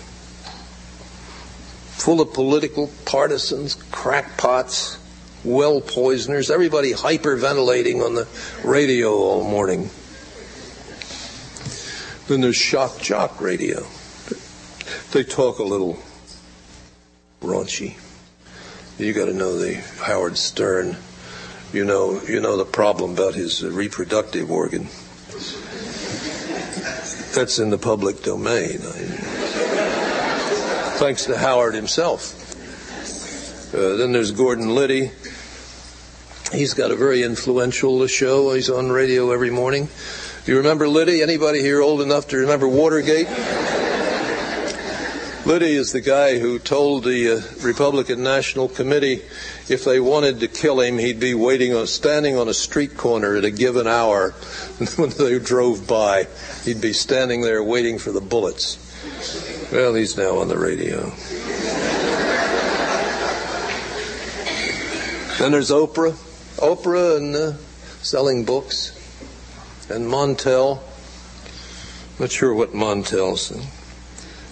Full 1.95 2.19
of 2.19 2.33
political 2.33 2.89
partisans, 3.05 3.75
crackpots, 3.89 4.97
well 5.45 5.79
poisoners, 5.79 6.51
everybody 6.51 6.91
hyperventilating 6.91 8.05
on 8.05 8.15
the 8.15 8.27
radio 8.65 9.13
all 9.13 9.45
morning. 9.45 9.89
Then 12.27 12.41
there's 12.41 12.57
shock 12.57 12.99
jock 12.99 13.39
radio. 13.39 13.87
They 15.13 15.23
talk 15.23 15.59
a 15.59 15.63
little 15.63 15.97
raunchy. 17.41 17.97
You 18.97 19.13
got 19.13 19.27
to 19.27 19.33
know 19.33 19.57
the 19.57 19.75
Howard 20.03 20.37
Stern. 20.37 20.97
You 21.71 21.85
know, 21.85 22.21
you 22.27 22.41
know 22.41 22.57
the 22.57 22.65
problem 22.65 23.13
about 23.13 23.35
his 23.35 23.63
reproductive 23.63 24.51
organ 24.51 24.89
that's 27.33 27.59
in 27.59 27.69
the 27.69 27.77
public 27.77 28.23
domain. 28.23 28.79
Thanks 30.99 31.25
to 31.25 31.37
Howard 31.37 31.73
himself. 31.73 32.37
Uh, 33.73 33.95
then 33.95 34.11
there's 34.11 34.31
Gordon 34.31 34.75
Liddy. 34.75 35.11
He's 36.51 36.73
got 36.73 36.91
a 36.91 36.95
very 36.95 37.23
influential 37.23 38.05
show. 38.07 38.53
He's 38.53 38.69
on 38.69 38.91
radio 38.91 39.31
every 39.31 39.49
morning. 39.49 39.87
Do 40.45 40.51
you 40.51 40.57
remember 40.57 40.87
Liddy? 40.87 41.21
Anybody 41.21 41.61
here 41.61 41.81
old 41.81 42.01
enough 42.01 42.27
to 42.29 42.37
remember 42.37 42.67
Watergate? 42.67 43.27
Liddy 45.45 45.73
is 45.73 45.91
the 45.91 46.01
guy 46.01 46.37
who 46.37 46.59
told 46.59 47.03
the 47.03 47.37
uh, 47.37 47.65
Republican 47.65 48.21
National 48.21 48.67
Committee 48.67 49.23
if 49.71 49.85
they 49.85 50.01
wanted 50.01 50.41
to 50.41 50.49
kill 50.49 50.81
him, 50.81 50.97
he'd 50.97 51.19
be 51.19 51.33
waiting 51.33 51.73
on, 51.73 51.87
standing 51.87 52.35
on 52.37 52.49
a 52.49 52.53
street 52.53 52.97
corner 52.97 53.37
at 53.37 53.45
a 53.45 53.51
given 53.51 53.87
hour 53.87 54.31
when 54.97 55.09
they 55.11 55.39
drove 55.39 55.87
by. 55.87 56.27
He'd 56.65 56.81
be 56.81 56.91
standing 56.91 57.41
there 57.41 57.63
waiting 57.63 57.97
for 57.97 58.11
the 58.11 58.19
bullets. 58.19 58.77
Well, 59.71 59.95
he's 59.95 60.17
now 60.17 60.39
on 60.39 60.49
the 60.49 60.57
radio. 60.57 61.09
then 65.39 65.53
there's 65.53 65.71
Oprah. 65.71 66.11
Oprah 66.57 67.17
and 67.17 67.35
uh, 67.35 67.53
selling 68.01 68.43
books. 68.43 68.97
And 69.89 70.05
Montel. 70.05 70.81
Not 72.19 72.29
sure 72.29 72.53
what 72.53 72.73
Montel's. 72.73 73.53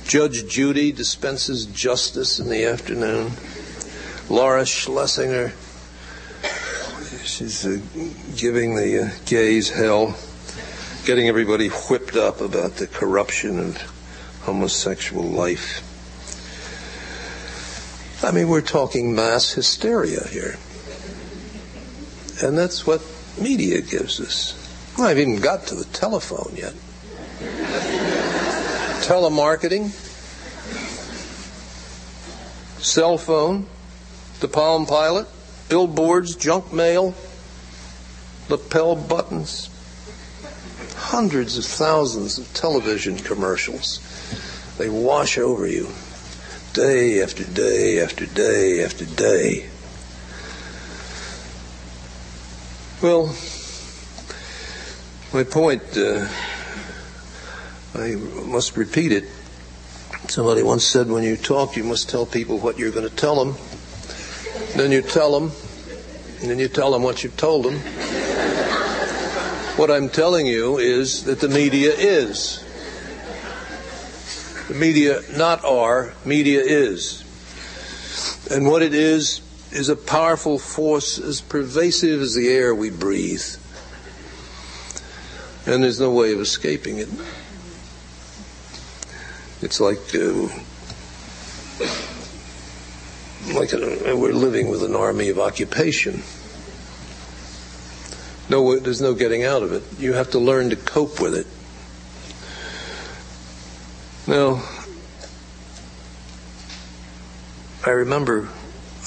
Judge 0.08 0.48
Judy 0.48 0.94
dispenses 0.94 1.66
justice 1.66 2.40
in 2.40 2.50
the 2.50 2.64
afternoon. 2.64 3.34
Laura 4.30 4.66
Schlesinger, 4.66 5.52
she's 7.24 7.66
uh, 7.66 7.80
giving 8.38 8.76
the 8.76 9.06
uh, 9.06 9.10
gays 9.26 9.70
hell, 9.70 10.16
getting 11.06 11.28
everybody 11.28 11.70
whipped 11.70 12.16
up 12.16 12.42
about 12.42 12.76
the 12.76 12.88
corruption 12.88 13.60
of 13.60 13.78
homosexual 14.42 15.24
life. 15.24 15.86
I 18.24 18.32
mean, 18.32 18.48
we're 18.50 18.62
talking 18.62 19.16
mass 19.16 19.54
hysteria 19.54 20.28
here. 20.28 20.58
And 22.42 22.58
that's 22.58 22.86
what 22.86 23.02
media 23.42 23.82
gives 23.82 24.20
us. 24.20 24.56
Well, 24.98 25.08
I 25.08 25.10
haven't 25.10 25.30
even 25.30 25.42
got 25.42 25.68
to 25.68 25.76
the 25.76 25.86
telephone 25.86 26.54
yet 26.56 26.74
telemarketing, 29.10 29.90
cell 32.80 33.18
phone, 33.18 33.66
the 34.40 34.48
Palm 34.48 34.86
Pilot, 34.86 35.28
billboards, 35.70 36.36
junk 36.36 36.72
mail, 36.72 37.14
lapel 38.50 38.96
buttons, 38.96 39.70
hundreds 40.96 41.58
of 41.58 41.66
thousands 41.66 42.38
of 42.38 42.54
television 42.54 43.18
commercials. 43.18 44.00
They 44.78 44.90
wash 44.90 45.38
over 45.38 45.68
you 45.68 45.90
day 46.74 47.22
after 47.22 47.44
day 47.44 48.02
after 48.02 48.26
day 48.26 48.84
after 48.84 49.06
day. 49.06 49.70
Well, 53.02 53.34
my 55.34 55.44
point. 55.44 55.98
Uh, 55.98 56.28
I 57.96 58.16
must 58.46 58.78
repeat 58.78 59.12
it. 59.12 59.26
Somebody 60.28 60.62
once 60.62 60.86
said 60.86 61.10
when 61.10 61.24
you 61.24 61.38
talk, 61.38 61.76
you 61.76 61.84
must 61.84 62.10
tell 62.10 62.26
people 62.26 62.60
what 62.60 62.78
you're 62.78 62.92
going 62.92 63.10
to 63.10 63.16
tell 63.16 63.44
them. 63.44 63.56
Then 64.76 64.92
you 64.92 65.02
tell 65.02 65.40
them, 65.40 65.52
and 66.42 66.50
then 66.50 66.60
you 66.60 66.68
tell 66.68 66.92
them 66.92 67.04
what 67.04 67.24
you've 67.24 67.38
told 67.38 67.66
them. 67.66 67.80
What 69.76 69.92
I'm 69.92 70.10
telling 70.10 70.46
you 70.46 70.78
is 70.78 71.24
that 71.24 71.40
the 71.40 71.50
media 71.50 71.94
is. 71.94 72.64
The 74.68 74.74
media 74.76 75.22
not 75.36 75.64
are, 75.66 76.14
media 76.26 76.62
is. 76.62 77.24
And 78.52 78.68
what 78.68 78.82
it 78.82 78.94
is, 78.94 79.42
is 79.72 79.90
a 79.90 79.96
powerful 79.96 80.58
force 80.58 81.20
as 81.20 81.42
pervasive 81.42 82.22
as 82.22 82.36
the 82.36 82.50
air 82.50 82.74
we 82.74 82.90
breathe. 82.90 83.44
And 85.66 85.84
there's 85.84 86.00
no 86.00 86.12
way 86.12 86.34
of 86.34 86.40
escaping 86.40 86.98
it. 86.98 87.10
It's 89.62 89.80
like 89.80 90.00
uh, 90.16 90.48
like 93.54 93.74
a, 93.74 94.16
we're 94.16 94.34
living 94.34 94.70
with 94.70 94.84
an 94.84 94.96
army 94.96 95.30
of 95.30 95.40
occupation. 95.40 96.22
No, 98.50 98.80
there's 98.80 99.02
no 99.02 99.14
getting 99.14 99.44
out 99.44 99.62
of 99.62 99.74
it. 99.74 99.84
You 100.00 100.14
have 100.14 100.32
to 100.32 100.40
learn 100.40 100.72
to 100.72 100.76
cope 100.76 101.20
with 101.22 101.36
it. 101.36 101.48
Now, 104.28 104.64
I 107.86 107.92
remember, 107.92 108.50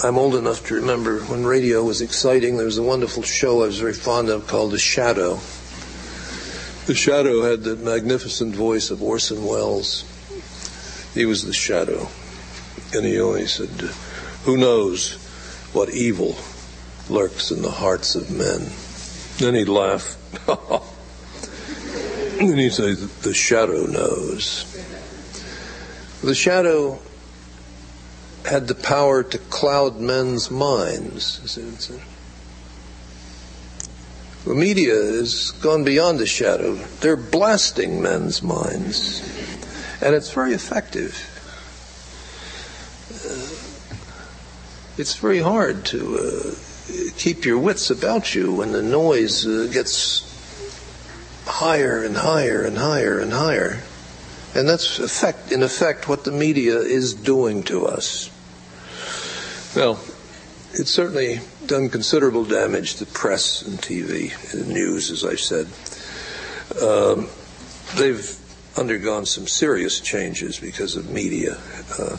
I'm 0.02 0.16
old 0.16 0.34
enough 0.34 0.66
to 0.68 0.76
remember 0.76 1.20
when 1.20 1.44
radio 1.44 1.82
was 1.82 2.00
exciting. 2.00 2.56
There 2.56 2.66
was 2.66 2.78
a 2.78 2.82
wonderful 2.82 3.22
show 3.22 3.62
I 3.62 3.66
was 3.66 3.78
very 3.78 3.92
fond 3.92 4.28
of 4.28 4.46
called 4.46 4.72
The 4.72 4.78
Shadow. 4.78 5.40
The 6.86 6.94
Shadow 6.94 7.42
had 7.42 7.62
the 7.62 7.76
magnificent 7.76 8.54
voice 8.54 8.90
of 8.90 9.02
Orson 9.02 9.44
Welles. 9.44 10.04
He 11.14 11.26
was 11.26 11.44
the 11.44 11.52
shadow. 11.52 12.08
And 12.94 13.04
he 13.04 13.20
always 13.20 13.52
said, 13.52 13.68
Who 14.44 14.56
knows 14.56 15.14
what 15.72 15.90
evil 15.90 16.36
lurks 17.08 17.50
in 17.50 17.62
the 17.62 17.70
hearts 17.70 18.14
of 18.14 18.30
men? 18.30 18.70
Then 19.38 19.54
he'd 19.54 19.68
laugh. 19.68 20.16
and 22.40 22.58
he'd 22.58 22.72
say, 22.72 22.94
The 22.94 23.34
shadow 23.34 23.86
knows. 23.86 24.66
The 26.22 26.34
shadow 26.34 27.00
had 28.44 28.66
the 28.66 28.74
power 28.74 29.22
to 29.22 29.38
cloud 29.38 30.00
men's 30.00 30.50
minds. 30.50 31.38
The 34.44 34.54
media 34.54 34.94
has 34.94 35.52
gone 35.52 35.84
beyond 35.84 36.18
the 36.18 36.26
shadow. 36.26 36.74
They're 37.00 37.16
blasting 37.16 38.02
men's 38.02 38.42
minds. 38.42 39.20
And 40.02 40.16
it's 40.16 40.32
very 40.32 40.52
effective. 40.52 41.31
It's 44.98 45.16
very 45.16 45.38
hard 45.38 45.84
to 45.86 46.18
uh, 46.18 46.54
keep 47.16 47.44
your 47.44 47.58
wits 47.58 47.90
about 47.90 48.34
you 48.34 48.52
when 48.54 48.72
the 48.72 48.82
noise 48.82 49.46
uh, 49.46 49.68
gets 49.72 50.28
higher 51.46 52.04
and 52.04 52.16
higher 52.16 52.62
and 52.62 52.76
higher 52.76 53.18
and 53.18 53.32
higher. 53.32 53.82
And 54.54 54.68
that's 54.68 54.98
effect, 54.98 55.50
in 55.50 55.62
effect 55.62 56.08
what 56.08 56.24
the 56.24 56.32
media 56.32 56.78
is 56.78 57.14
doing 57.14 57.62
to 57.64 57.86
us. 57.86 58.30
Well, 59.74 59.98
it's 60.74 60.90
certainly 60.90 61.40
done 61.66 61.88
considerable 61.88 62.44
damage 62.44 62.96
to 62.96 63.06
press 63.06 63.62
and 63.62 63.78
TV 63.78 64.32
and 64.52 64.68
news, 64.68 65.10
as 65.10 65.24
I 65.24 65.36
said. 65.36 65.68
Um, 66.82 67.28
they've 67.96 68.38
undergone 68.76 69.26
some 69.26 69.46
serious 69.46 70.00
changes 70.00 70.58
because 70.60 70.96
of 70.96 71.10
media. 71.10 71.58
Uh, 71.98 72.16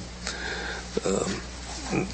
um, 1.06 2.08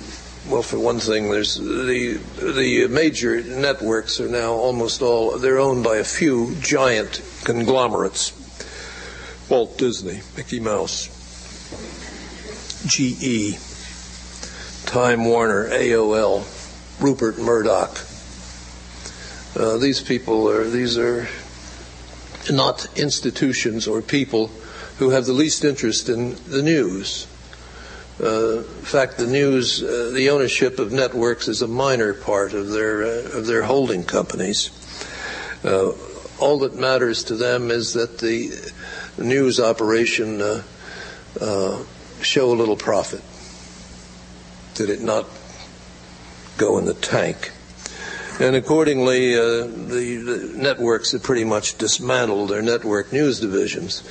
well, 0.50 0.64
for 0.64 0.80
one 0.80 1.00
thing, 1.00 1.30
there's 1.30 1.56
the 1.56 2.20
the 2.40 2.88
major 2.88 3.42
networks 3.44 4.20
are 4.20 4.28
now 4.28 4.54
almost 4.54 5.02
all 5.04 5.38
they're 5.38 5.60
owned 5.60 5.84
by 5.84 5.98
a 5.98 6.04
few 6.04 6.56
giant 6.56 7.22
conglomerates: 7.44 8.34
Walt 9.48 9.78
Disney, 9.78 10.22
Mickey 10.36 10.60
Mouse, 10.60 11.08
GE, 12.88 13.60
Time 14.88 15.26
Warner, 15.26 15.70
AOL, 15.70 16.44
Rupert 17.00 17.38
Murdoch. 17.38 18.00
Uh, 19.56 19.78
these 19.78 20.02
people 20.02 20.50
are 20.50 20.64
these 20.64 20.98
are 20.98 21.28
not 22.52 22.88
institutions 22.98 23.88
or 23.88 24.02
people 24.02 24.48
who 24.98 25.12
have 25.12 25.28
the 25.28 25.34
least 25.34 25.64
interest 25.64 26.10
in 26.10 26.36
the 26.48 26.64
news. 26.64 27.28
Uh, 28.22 28.58
in 28.58 28.64
fact, 28.64 29.18
the 29.18 29.28
news, 29.28 29.82
uh, 29.82 30.12
the 30.14 30.30
ownership 30.30 30.80
of 30.80 30.92
networks 30.92 31.48
is 31.48 31.62
a 31.62 31.68
minor 31.68 32.14
part 32.14 32.54
of 32.54 32.70
their 32.70 33.04
uh, 33.04 33.38
of 33.38 33.46
their 33.48 33.64
holding 33.64 34.04
companies. 34.04 34.72
All 36.40 36.60
that 36.60 36.76
matters 36.76 37.26
to 37.26 37.36
them 37.36 37.70
is 37.70 37.94
that 37.94 38.20
the 38.20 38.72
news 39.18 39.60
operation 39.60 40.40
show 42.22 42.52
a 42.52 42.56
little 42.56 42.78
profit 42.78 43.22
did 44.80 44.90
it 44.90 45.02
not 45.02 45.28
go 46.58 46.78
in 46.78 46.86
the 46.86 46.94
tank? 46.94 47.52
And 48.40 48.56
accordingly, 48.56 49.36
uh, 49.36 49.68
the, 49.68 50.24
the, 50.26 50.54
networks 50.56 51.12
have 51.12 51.22
pretty 51.22 51.44
much 51.44 51.78
dismantled 51.78 52.50
their 52.50 52.62
network 52.62 53.12
news 53.12 53.42
divisions. 53.42 54.04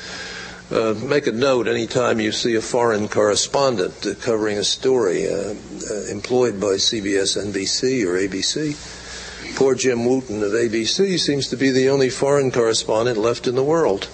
Uh, 0.70 0.92
make 1.02 1.26
a 1.26 1.32
note 1.32 1.66
anytime 1.66 2.20
you 2.20 2.30
see 2.30 2.54
a 2.54 2.60
foreign 2.60 3.08
correspondent 3.08 4.06
covering 4.20 4.58
a 4.58 4.64
story 4.64 5.26
uh, 5.26 5.54
uh, 5.90 6.04
employed 6.10 6.60
by 6.60 6.76
CBS, 6.76 7.42
NBC, 7.42 8.04
or 8.04 8.18
ABC. 8.18 9.56
Poor 9.56 9.74
Jim 9.74 10.04
Wooten 10.04 10.42
of 10.42 10.52
ABC 10.52 11.18
seems 11.18 11.48
to 11.48 11.56
be 11.56 11.70
the 11.70 11.88
only 11.88 12.10
foreign 12.10 12.50
correspondent 12.50 13.16
left 13.16 13.46
in 13.46 13.54
the 13.54 13.64
world. 13.64 14.10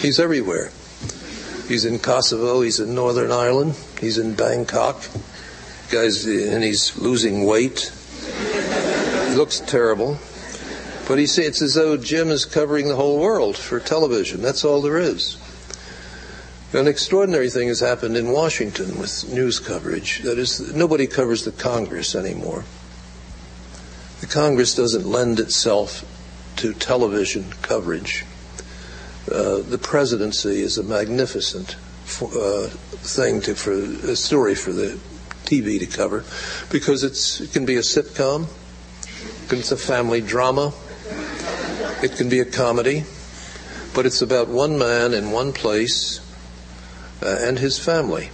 He's 0.00 0.18
everywhere. 0.18 0.72
He's 1.68 1.84
in 1.84 2.00
Kosovo, 2.00 2.62
he's 2.62 2.80
in 2.80 2.92
Northern 2.96 3.30
Ireland, 3.30 3.76
he's 4.00 4.18
in 4.18 4.34
Bangkok, 4.34 5.08
Guy's 5.92 6.26
and 6.26 6.64
he's 6.64 6.98
losing 6.98 7.46
weight. 7.46 7.92
He 9.28 9.34
looks 9.36 9.60
terrible. 9.60 10.18
But 11.06 11.18
he 11.18 11.24
it's 11.26 11.62
as 11.62 11.74
though 11.74 11.96
Jim 11.96 12.30
is 12.30 12.44
covering 12.44 12.88
the 12.88 12.96
whole 12.96 13.20
world 13.20 13.56
for 13.56 13.78
television. 13.78 14.42
That's 14.42 14.64
all 14.64 14.82
there 14.82 14.98
is. 14.98 15.36
An 16.72 16.88
extraordinary 16.88 17.48
thing 17.48 17.68
has 17.68 17.78
happened 17.78 18.16
in 18.16 18.32
Washington 18.32 18.98
with 18.98 19.32
news 19.32 19.60
coverage. 19.60 20.22
That 20.22 20.36
is, 20.36 20.74
nobody 20.74 21.06
covers 21.06 21.44
the 21.44 21.52
Congress 21.52 22.16
anymore. 22.16 22.64
The 24.20 24.26
Congress 24.26 24.74
doesn't 24.74 25.06
lend 25.06 25.38
itself 25.38 26.04
to 26.56 26.74
television 26.74 27.52
coverage. 27.62 28.24
Uh, 29.30 29.58
the 29.58 29.78
presidency 29.80 30.60
is 30.60 30.76
a 30.76 30.82
magnificent 30.82 31.76
uh, 32.20 32.66
thing 32.66 33.42
to, 33.42 33.54
for 33.54 33.72
a 33.72 34.16
story 34.16 34.56
for 34.56 34.72
the 34.72 34.98
TV 35.44 35.78
to 35.78 35.86
cover 35.86 36.24
because 36.72 37.04
it's, 37.04 37.40
it 37.40 37.52
can 37.52 37.64
be 37.64 37.76
a 37.76 37.80
sitcom, 37.80 38.48
it's 39.50 39.70
a 39.70 39.76
family 39.76 40.20
drama, 40.20 40.72
it 42.02 42.16
can 42.16 42.28
be 42.28 42.40
a 42.40 42.44
comedy, 42.44 43.04
but 43.94 44.04
it's 44.04 44.20
about 44.20 44.48
one 44.48 44.76
man 44.76 45.14
in 45.14 45.30
one 45.30 45.52
place 45.52 46.25
and 47.22 47.58
his 47.58 47.78
family. 47.78 48.30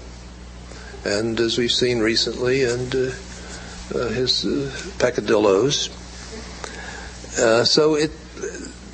And 1.05 1.39
as 1.41 1.59
we've 1.59 1.73
seen 1.73 2.01
recently, 2.01 2.65
and 2.65 2.95
uh, 2.95 3.11
uh, 3.95 4.09
his 4.09 4.45
uh, 4.45 4.71
peccadillos. 4.99 5.89
Uh, 7.39 7.65
so 7.65 7.95
it, 7.95 8.11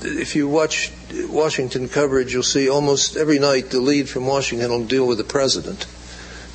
if 0.03 0.35
you 0.35 0.49
watch 0.49 0.93
Washington 1.29 1.89
coverage, 1.89 2.33
you'll 2.33 2.43
see 2.43 2.69
almost 2.69 3.17
every 3.17 3.39
night 3.39 3.71
the 3.71 3.81
lead 3.81 4.09
from 4.09 4.27
Washington 4.27 4.71
will 4.71 4.85
deal 4.85 5.07
with 5.07 5.19
the 5.19 5.25
president 5.25 5.87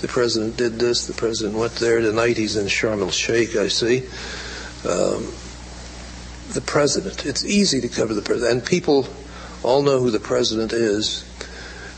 the 0.03 0.09
president 0.09 0.57
did 0.57 0.79
this, 0.79 1.07
the 1.07 1.13
president 1.13 1.57
went 1.57 1.75
there. 1.75 2.01
Tonight 2.01 2.35
he's 2.35 2.57
in 2.57 2.65
Sharm 2.65 2.99
el 2.99 3.09
Sheikh, 3.09 3.55
I 3.55 3.69
see. 3.69 3.99
Um, 4.85 5.31
the 6.51 6.61
president. 6.65 7.25
It's 7.25 7.45
easy 7.45 7.79
to 7.79 7.87
cover 7.87 8.13
the 8.13 8.21
president. 8.21 8.51
And 8.51 8.65
people 8.67 9.07
all 9.63 9.81
know 9.81 10.01
who 10.01 10.11
the 10.11 10.19
president 10.19 10.73
is. 10.73 11.23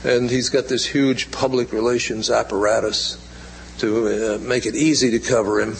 And 0.04 0.30
he's 0.30 0.50
got 0.50 0.68
this 0.68 0.86
huge 0.86 1.32
public 1.32 1.72
relations 1.72 2.30
apparatus 2.30 3.22
to 3.80 4.36
uh, 4.36 4.38
make 4.40 4.66
it 4.66 4.76
easy 4.76 5.12
to 5.12 5.20
cover 5.20 5.62
him. 5.62 5.76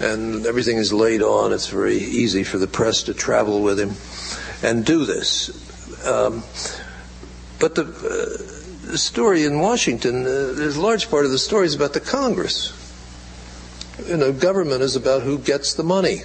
And 0.00 0.46
everything 0.46 0.76
is 0.76 0.92
laid 0.92 1.22
on. 1.22 1.52
It's 1.52 1.68
very 1.68 1.98
easy 1.98 2.44
for 2.44 2.58
the 2.58 2.66
press 2.66 3.02
to 3.04 3.14
travel 3.14 3.62
with 3.62 3.78
him 3.78 3.92
and 4.62 4.84
do 4.84 5.04
this. 5.04 5.50
Um, 6.06 6.42
but 7.58 7.74
the. 7.74 7.84
Uh, 7.84 8.56
the 8.90 8.98
story 8.98 9.44
in 9.44 9.60
Washington, 9.60 10.22
uh, 10.22 10.52
there's 10.54 10.76
a 10.76 10.80
large 10.80 11.10
part 11.10 11.24
of 11.24 11.30
the 11.30 11.38
story 11.38 11.66
is 11.66 11.74
about 11.74 11.92
the 11.92 12.00
Congress. 12.00 12.76
You 14.06 14.16
know, 14.16 14.32
government 14.32 14.82
is 14.82 14.96
about 14.96 15.22
who 15.22 15.38
gets 15.38 15.74
the 15.74 15.84
money. 15.84 16.22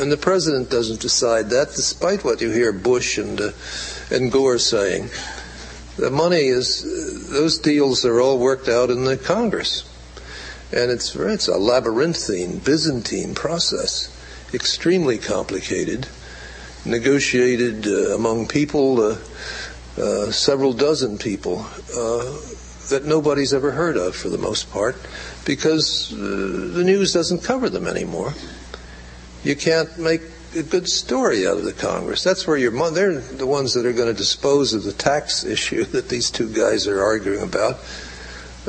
And 0.00 0.10
the 0.10 0.16
president 0.16 0.70
doesn't 0.70 1.00
decide 1.00 1.50
that, 1.50 1.68
despite 1.68 2.24
what 2.24 2.40
you 2.40 2.50
hear 2.50 2.72
Bush 2.72 3.18
and, 3.18 3.40
uh, 3.40 3.50
and 4.10 4.32
Gore 4.32 4.58
saying. 4.58 5.10
The 5.96 6.10
money 6.10 6.46
is, 6.46 7.30
those 7.30 7.58
deals 7.58 8.04
are 8.04 8.20
all 8.20 8.38
worked 8.38 8.68
out 8.68 8.90
in 8.90 9.04
the 9.04 9.16
Congress. 9.16 9.84
And 10.72 10.90
it's, 10.90 11.16
it's 11.16 11.48
a 11.48 11.58
labyrinthine, 11.58 12.58
Byzantine 12.58 13.34
process, 13.34 14.14
extremely 14.54 15.18
complicated, 15.18 16.06
negotiated 16.84 17.86
uh, 17.86 18.14
among 18.14 18.46
people 18.46 19.00
uh, 19.00 19.16
uh, 19.98 20.30
several 20.30 20.72
dozen 20.72 21.18
people 21.18 21.66
uh, 21.96 22.36
that 22.90 23.02
nobody's 23.04 23.52
ever 23.52 23.72
heard 23.72 23.96
of 23.96 24.14
for 24.14 24.28
the 24.28 24.38
most 24.38 24.70
part 24.70 24.96
because 25.44 26.12
uh, 26.12 26.16
the 26.16 26.84
news 26.84 27.12
doesn't 27.12 27.42
cover 27.42 27.68
them 27.68 27.86
anymore. 27.86 28.34
You 29.42 29.56
can't 29.56 29.98
make 29.98 30.22
a 30.56 30.62
good 30.62 30.88
story 30.88 31.46
out 31.46 31.58
of 31.58 31.64
the 31.64 31.72
Congress. 31.72 32.24
That's 32.24 32.46
where 32.46 32.56
your 32.56 32.70
money, 32.70 32.94
they're 32.94 33.20
the 33.20 33.46
ones 33.46 33.74
that 33.74 33.86
are 33.86 33.92
going 33.92 34.08
to 34.08 34.18
dispose 34.18 34.72
of 34.74 34.82
the 34.84 34.92
tax 34.92 35.44
issue 35.44 35.84
that 35.84 36.08
these 36.08 36.30
two 36.30 36.52
guys 36.52 36.86
are 36.86 37.02
arguing 37.02 37.42
about. 37.42 37.78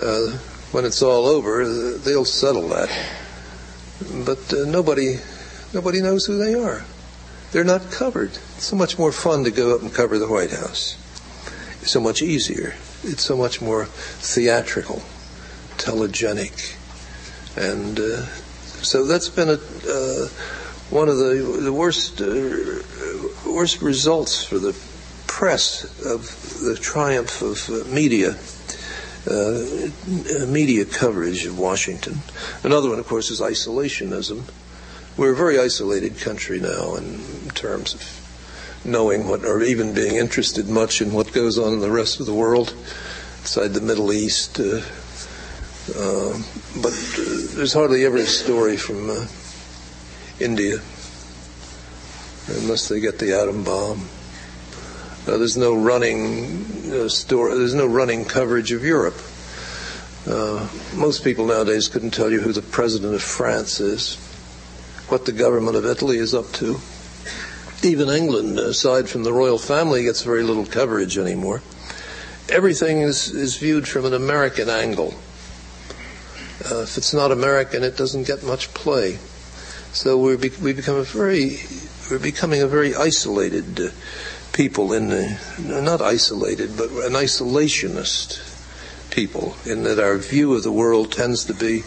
Uh, 0.01 0.37
when 0.71 0.85
it's 0.85 1.01
all 1.01 1.25
over, 1.25 1.67
they'll 1.97 2.25
settle 2.25 2.69
that. 2.69 2.89
But 4.25 4.53
uh, 4.53 4.65
nobody, 4.65 5.17
nobody 5.73 6.01
knows 6.01 6.25
who 6.25 6.37
they 6.37 6.53
are. 6.53 6.83
They're 7.51 7.63
not 7.63 7.91
covered. 7.91 8.29
It's 8.29 8.65
so 8.65 8.75
much 8.75 8.99
more 8.99 9.11
fun 9.11 9.43
to 9.45 9.51
go 9.51 9.75
up 9.75 9.81
and 9.81 9.93
cover 9.93 10.19
the 10.19 10.27
White 10.27 10.51
House 10.51 10.95
It's 11.81 11.91
so 11.91 11.99
much 11.99 12.21
easier. 12.21 12.75
It's 13.03 13.23
so 13.23 13.35
much 13.35 13.61
more 13.61 13.85
theatrical, 13.85 15.01
telegenic, 15.77 16.75
and 17.55 17.99
uh, 17.99 18.25
so 18.83 19.05
that's 19.05 19.29
been 19.29 19.49
a, 19.49 19.53
uh, 19.53 20.27
one 20.89 21.09
of 21.09 21.17
the 21.17 21.59
the 21.61 21.73
worst 21.73 22.21
uh, 22.21 23.51
worst 23.51 23.81
results 23.81 24.43
for 24.43 24.59
the 24.59 24.75
press 25.27 25.83
of 26.05 26.59
the 26.61 26.75
triumph 26.75 27.41
of 27.41 27.69
uh, 27.69 27.85
media 27.93 28.35
uh, 29.29 30.45
media 30.47 30.85
coverage 30.85 31.45
of 31.45 31.59
Washington. 31.59 32.19
Another 32.63 32.89
one, 32.89 32.99
of 32.99 33.07
course, 33.07 33.29
is 33.29 33.41
isolationism. 33.41 34.43
We're 35.17 35.33
a 35.33 35.35
very 35.35 35.59
isolated 35.59 36.19
country 36.19 36.59
now 36.59 36.95
in 36.95 37.49
terms 37.53 37.93
of 37.93 38.81
knowing 38.85 39.27
what, 39.27 39.43
or 39.43 39.61
even 39.61 39.93
being 39.93 40.15
interested 40.15 40.67
much 40.69 41.01
in 41.01 41.11
what 41.11 41.33
goes 41.33 41.57
on 41.57 41.73
in 41.73 41.79
the 41.79 41.91
rest 41.91 42.19
of 42.19 42.25
the 42.25 42.33
world, 42.33 42.73
outside 43.41 43.69
the 43.69 43.81
Middle 43.81 44.13
East. 44.13 44.59
Uh, 44.59 44.81
uh, 45.95 46.37
but 46.81 46.93
there's 47.55 47.73
hardly 47.73 48.05
ever 48.05 48.17
a 48.17 48.25
story 48.25 48.77
from 48.77 49.09
uh, 49.09 49.25
India 50.39 50.79
unless 52.47 52.87
they 52.87 52.99
get 52.99 53.19
the 53.19 53.39
atom 53.39 53.63
bomb. 53.63 54.07
Uh, 55.27 55.37
there's 55.37 55.57
no 55.57 55.75
running 55.75 56.91
uh, 56.91 57.07
story. 57.09 57.55
There's 57.57 57.75
no 57.75 57.85
running 57.85 58.25
coverage 58.25 58.71
of 58.71 58.83
Europe. 58.83 59.17
Uh, 60.27 60.67
most 60.95 61.23
people 61.23 61.45
nowadays 61.45 61.87
couldn't 61.87 62.11
tell 62.11 62.31
you 62.31 62.41
who 62.41 62.51
the 62.51 62.61
president 62.61 63.13
of 63.13 63.21
France 63.21 63.79
is 63.79 64.15
what 65.07 65.25
the 65.25 65.31
government 65.31 65.75
of 65.75 65.85
Italy 65.85 66.17
is 66.17 66.33
up 66.33 66.51
to. 66.53 66.79
Even 67.83 68.09
England, 68.09 68.59
aside 68.59 69.09
from 69.09 69.23
the 69.23 69.33
royal 69.33 69.57
family, 69.57 70.03
gets 70.03 70.23
very 70.23 70.43
little 70.43 70.65
coverage 70.65 71.17
anymore. 71.17 71.61
Everything 72.49 73.01
is, 73.01 73.29
is 73.29 73.57
viewed 73.57 73.87
from 73.87 74.05
an 74.05 74.13
American 74.13 74.69
angle. 74.69 75.13
Uh, 76.69 76.81
if 76.81 76.97
it's 76.97 77.13
not 77.13 77.31
American, 77.31 77.83
it 77.83 77.95
doesn't 77.95 78.27
get 78.27 78.43
much 78.43 78.73
play. 78.73 79.17
So 79.91 80.17
we 80.17 80.37
be, 80.37 80.49
we 80.61 80.73
become 80.73 80.97
a 80.97 81.03
very 81.03 81.57
we're 82.09 82.19
becoming 82.19 82.61
a 82.61 82.67
very 82.67 82.95
isolated 82.95 83.79
uh, 83.79 83.89
people 84.53 84.93
in 84.93 85.09
the 85.09 85.39
not 85.59 86.01
isolated 86.01 86.77
but 86.77 86.89
an 86.89 87.13
isolationist 87.13 88.49
people 89.11 89.55
in 89.65 89.83
that 89.83 89.99
our 89.99 90.17
view 90.17 90.53
of 90.53 90.63
the 90.63 90.71
world 90.71 91.11
tends 91.11 91.45
to 91.45 91.53
be 91.53 91.83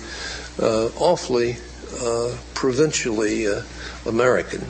uh, 0.60 0.86
awfully 0.98 1.56
uh, 2.00 2.36
provincially 2.54 3.46
uh, 3.46 3.62
American. 4.06 4.66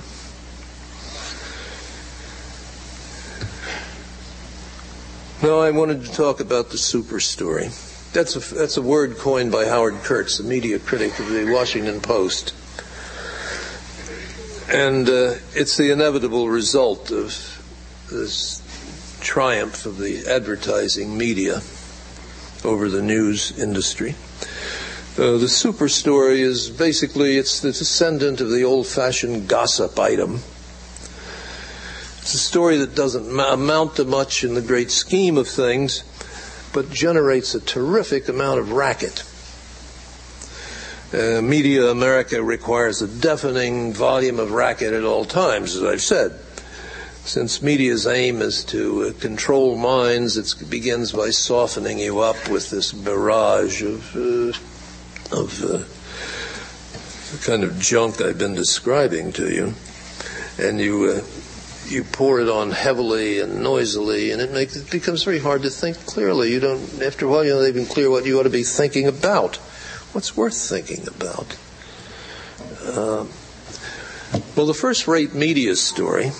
Now, 5.42 5.58
I 5.58 5.72
wanted 5.72 6.04
to 6.04 6.12
talk 6.12 6.38
about 6.38 6.70
the 6.70 6.78
super 6.78 7.18
story. 7.18 7.70
That's 8.12 8.36
a, 8.36 8.54
that's 8.54 8.76
a 8.76 8.82
word 8.82 9.18
coined 9.18 9.50
by 9.50 9.66
Howard 9.66 9.94
Kurtz, 10.04 10.38
the 10.38 10.44
media 10.44 10.78
critic 10.78 11.18
of 11.18 11.28
the 11.30 11.50
Washington 11.52 12.00
Post. 12.00 12.54
And 14.72 15.06
uh, 15.06 15.34
it's 15.52 15.76
the 15.76 15.92
inevitable 15.92 16.48
result 16.48 17.10
of 17.10 17.62
this 18.10 18.62
triumph 19.20 19.84
of 19.84 19.98
the 19.98 20.26
advertising 20.26 21.18
media 21.18 21.60
over 22.64 22.88
the 22.88 23.02
news 23.02 23.58
industry. 23.58 24.14
Uh, 25.18 25.36
the 25.36 25.48
super 25.48 25.90
story 25.90 26.40
is 26.40 26.70
basically 26.70 27.36
it's 27.36 27.60
the 27.60 27.72
descendant 27.72 28.40
of 28.40 28.48
the 28.48 28.64
old-fashioned 28.64 29.46
gossip 29.46 29.98
item. 29.98 30.36
It's 32.22 32.32
a 32.32 32.38
story 32.38 32.78
that 32.78 32.94
doesn't 32.94 33.28
amount 33.28 33.96
to 33.96 34.06
much 34.06 34.42
in 34.42 34.54
the 34.54 34.62
great 34.62 34.90
scheme 34.90 35.36
of 35.36 35.48
things, 35.48 36.02
but 36.72 36.88
generates 36.88 37.54
a 37.54 37.60
terrific 37.60 38.26
amount 38.26 38.58
of 38.58 38.72
racket. 38.72 39.22
Uh, 41.12 41.42
Media 41.42 41.88
America 41.88 42.42
requires 42.42 43.02
a 43.02 43.06
deafening 43.06 43.92
volume 43.92 44.40
of 44.40 44.52
racket 44.52 44.94
at 44.94 45.04
all 45.04 45.26
times, 45.26 45.76
as 45.76 45.84
I've 45.84 46.00
said. 46.00 46.38
Since 47.24 47.60
media's 47.60 48.06
aim 48.06 48.40
is 48.40 48.64
to 48.64 49.02
uh, 49.02 49.20
control 49.20 49.76
minds, 49.76 50.38
it 50.38 50.70
begins 50.70 51.12
by 51.12 51.28
softening 51.28 51.98
you 51.98 52.20
up 52.20 52.48
with 52.48 52.70
this 52.70 52.92
barrage 52.92 53.82
of 53.82 54.16
uh, 54.16 54.56
of 55.36 55.62
uh, 55.62 55.84
the 57.30 57.42
kind 57.44 57.62
of 57.62 57.78
junk 57.78 58.22
I've 58.22 58.38
been 58.38 58.54
describing 58.54 59.32
to 59.34 59.52
you, 59.52 59.74
and 60.58 60.80
you 60.80 61.04
uh, 61.10 61.20
you 61.88 62.04
pour 62.04 62.40
it 62.40 62.48
on 62.48 62.70
heavily 62.70 63.38
and 63.38 63.62
noisily, 63.62 64.30
and 64.30 64.40
it 64.40 64.50
makes 64.50 64.76
it 64.76 64.90
becomes 64.90 65.24
very 65.24 65.40
hard 65.40 65.60
to 65.62 65.70
think 65.70 65.98
clearly. 66.06 66.52
You 66.52 66.60
don't 66.60 67.02
after 67.02 67.26
a 67.26 67.28
while 67.28 67.44
you 67.44 67.50
don't 67.50 67.68
even 67.68 67.84
clear 67.84 68.08
what 68.08 68.24
you 68.24 68.40
ought 68.40 68.44
to 68.44 68.50
be 68.50 68.64
thinking 68.64 69.06
about. 69.06 69.58
What's 70.12 70.36
worth 70.36 70.56
thinking 70.56 71.08
about? 71.08 71.56
Uh, 72.84 73.24
well, 74.54 74.66
the 74.66 74.74
first-rate 74.74 75.32
media 75.34 75.74
story. 75.74 76.32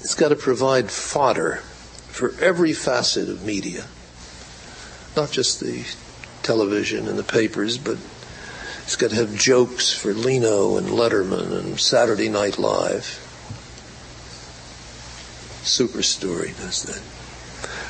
It's 0.00 0.14
got 0.14 0.30
to 0.30 0.36
provide 0.36 0.90
fodder 0.90 1.56
for 2.08 2.34
every 2.40 2.72
facet 2.72 3.28
of 3.28 3.44
media, 3.44 3.84
not 5.14 5.30
just 5.30 5.60
the 5.60 5.84
television 6.42 7.06
and 7.06 7.18
the 7.18 7.22
papers, 7.22 7.76
but 7.76 7.98
it's 8.84 8.96
got 8.96 9.10
to 9.10 9.16
have 9.16 9.36
jokes 9.36 9.92
for 9.92 10.14
Leno 10.14 10.78
and 10.78 10.88
Letterman 10.88 11.52
and 11.52 11.78
Saturday 11.78 12.30
Night 12.30 12.58
Live. 12.58 13.26
Super 15.62 16.02
story 16.02 16.54
does 16.58 16.82
that. 16.84 17.19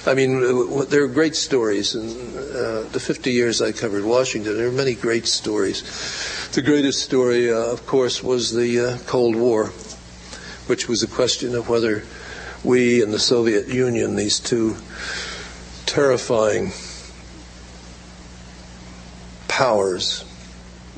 I 0.06 0.14
mean, 0.14 0.42
uh, 0.42 0.84
there 0.84 1.04
are 1.04 1.08
great 1.08 1.36
stories. 1.36 1.94
In 1.94 2.08
uh, 2.38 2.88
the 2.90 3.00
50 3.00 3.32
years 3.32 3.60
I 3.60 3.72
covered 3.72 4.02
Washington, 4.02 4.56
there 4.56 4.68
are 4.68 4.72
many 4.72 4.94
great 4.94 5.26
stories. 5.26 5.82
The 6.52 6.62
greatest 6.62 7.02
story, 7.02 7.52
uh, 7.52 7.56
of 7.56 7.86
course, 7.86 8.22
was 8.22 8.50
the 8.54 8.80
uh, 8.80 8.98
Cold 9.06 9.36
War, 9.36 9.66
which 10.68 10.88
was 10.88 11.02
a 11.02 11.06
question 11.06 11.54
of 11.54 11.68
whether 11.68 12.04
we 12.64 13.02
and 13.02 13.12
the 13.12 13.18
Soviet 13.18 13.68
Union, 13.68 14.16
these 14.16 14.40
two 14.40 14.76
terrifying 15.84 16.72
powers 19.48 20.24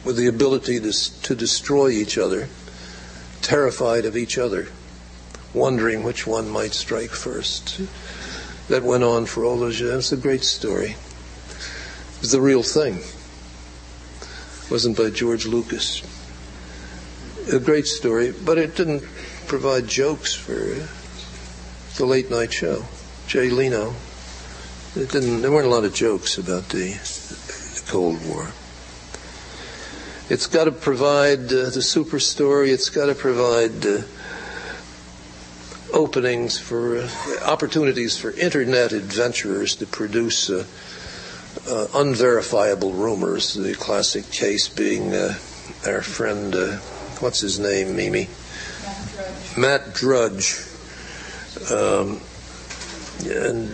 with 0.04 0.16
the 0.16 0.28
ability 0.28 0.78
to, 0.78 1.22
to 1.22 1.34
destroy 1.34 1.88
each 1.88 2.18
other, 2.18 2.48
terrified 3.40 4.04
of 4.04 4.16
each 4.16 4.38
other, 4.38 4.68
wondering 5.52 6.04
which 6.04 6.24
one 6.24 6.48
might 6.48 6.72
strike 6.72 7.10
first. 7.10 7.80
That 8.68 8.82
went 8.82 9.04
on 9.04 9.26
for 9.26 9.44
all 9.44 9.58
those 9.58 9.80
years. 9.80 9.94
It's 9.94 10.12
a 10.12 10.16
great 10.16 10.44
story. 10.44 10.90
It 10.90 12.20
was 12.20 12.32
the 12.32 12.40
real 12.40 12.62
thing. 12.62 12.98
It 12.98 14.70
wasn't 14.70 14.96
by 14.96 15.10
George 15.10 15.46
Lucas. 15.46 16.02
A 17.52 17.58
great 17.58 17.86
story, 17.86 18.32
but 18.32 18.56
it 18.58 18.76
didn't 18.76 19.02
provide 19.46 19.88
jokes 19.88 20.34
for 20.34 20.86
the 21.98 22.06
late 22.06 22.30
night 22.30 22.52
show. 22.52 22.84
Jay 23.26 23.50
Leno. 23.50 23.94
It 24.94 25.10
didn't. 25.10 25.42
There 25.42 25.50
weren't 25.50 25.66
a 25.66 25.70
lot 25.70 25.84
of 25.84 25.94
jokes 25.94 26.38
about 26.38 26.68
the 26.68 26.98
Cold 27.88 28.24
War. 28.26 28.48
It's 30.30 30.46
got 30.46 30.64
to 30.64 30.72
provide 30.72 31.46
uh, 31.52 31.70
the 31.70 31.82
super 31.82 32.18
story. 32.18 32.70
It's 32.70 32.88
got 32.88 33.06
to 33.06 33.14
provide 33.14 33.84
uh, 33.84 34.02
openings 35.92 36.58
for 36.58 36.98
uh, 36.98 37.08
opportunities 37.44 38.18
for 38.18 38.30
internet 38.32 38.92
adventurers 38.92 39.76
to 39.76 39.86
produce 39.86 40.50
uh, 40.50 40.64
uh, 41.68 41.86
unverifiable 41.94 42.92
rumors. 42.92 43.54
The 43.54 43.74
classic 43.74 44.30
case 44.30 44.68
being 44.68 45.14
uh, 45.14 45.36
our 45.86 46.02
friend, 46.02 46.54
what's 47.20 47.40
his 47.40 47.58
name, 47.58 47.96
Mimi? 47.96 48.28
Matt 48.86 49.14
Drudge. 49.14 49.56
Matt 49.56 49.94
Drudge. 49.94 50.68
Um, 51.70 52.20
and 53.24 53.70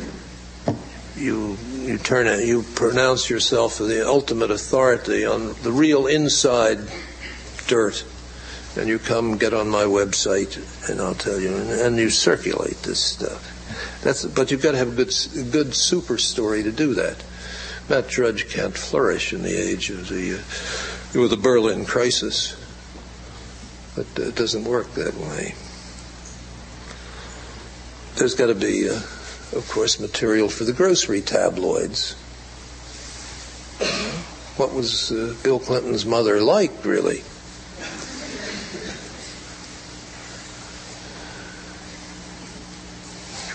you 1.16 1.56
you 1.82 1.98
turn 1.98 2.26
it, 2.26 2.46
you 2.46 2.62
pronounce 2.74 3.30
yourself 3.30 3.78
the 3.78 4.06
ultimate 4.06 4.50
authority 4.50 5.24
on 5.24 5.54
the 5.62 5.72
real 5.72 6.06
inside 6.06 6.78
dirt, 7.66 8.04
and 8.78 8.88
you 8.88 8.98
come 8.98 9.38
get 9.38 9.52
on 9.52 9.68
my 9.68 9.84
website, 9.84 10.56
and 10.88 11.00
I'll 11.00 11.14
tell 11.14 11.40
you, 11.40 11.54
and, 11.54 11.70
and 11.70 11.96
you 11.96 12.10
circulate 12.10 12.82
this 12.82 13.02
stuff. 13.02 13.54
That's, 14.02 14.24
but 14.24 14.50
you've 14.50 14.62
got 14.62 14.72
to 14.72 14.78
have 14.78 14.92
a 14.92 15.04
good, 15.04 15.12
good 15.52 15.74
super 15.74 16.18
story 16.18 16.62
to 16.62 16.72
do 16.72 16.94
that. 16.94 17.22
Matt 17.88 18.08
Drudge 18.08 18.48
can't 18.48 18.76
flourish 18.76 19.32
in 19.32 19.42
the 19.42 19.56
age 19.56 19.90
of 19.90 20.08
the 20.08 20.34
uh, 20.34 21.20
with 21.20 21.30
the 21.30 21.36
Berlin 21.36 21.84
crisis. 21.84 22.56
But 23.96 24.06
it 24.22 24.36
doesn't 24.36 24.64
work 24.64 24.92
that 24.92 25.14
way. 25.14 25.54
There's 28.16 28.34
got 28.34 28.46
to 28.46 28.54
be. 28.54 28.88
Uh, 28.88 29.00
of 29.52 29.68
course, 29.70 29.98
material 29.98 30.48
for 30.48 30.64
the 30.64 30.72
grocery 30.72 31.20
tabloids. 31.20 32.12
What 34.56 34.74
was 34.74 35.12
uh, 35.12 35.34
Bill 35.42 35.58
Clinton's 35.58 36.04
mother 36.04 36.40
like, 36.40 36.84
really? 36.84 37.22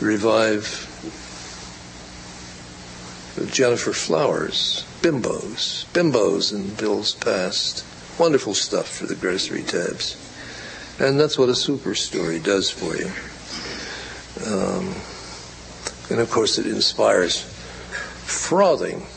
Revive 0.03 0.89
Gennifer 3.51 3.93
Flowers, 3.93 4.85
bimbos, 5.01 5.85
bimbos 5.93 6.53
in 6.53 6.75
Bill's 6.75 7.13
past. 7.15 7.85
Wonderful 8.19 8.53
stuff 8.53 8.87
for 8.89 9.05
the 9.05 9.15
grocery 9.15 9.63
tabs. 9.63 10.17
And 10.99 11.19
that's 11.19 11.37
what 11.37 11.47
a 11.49 11.55
super 11.55 11.95
story 11.95 12.39
does 12.39 12.69
for 12.69 12.95
you. 12.97 13.09
Um, 14.45 14.93
and 16.11 16.19
of 16.19 16.29
course, 16.29 16.59
it 16.59 16.67
inspires 16.67 17.41
frothing 17.41 19.07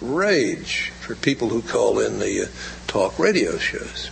rage 0.00 0.90
for 1.00 1.14
people 1.14 1.50
who 1.50 1.60
call 1.62 2.00
in 2.00 2.18
the 2.18 2.44
uh, 2.44 2.46
talk 2.86 3.18
radio 3.18 3.58
shows. 3.58 4.10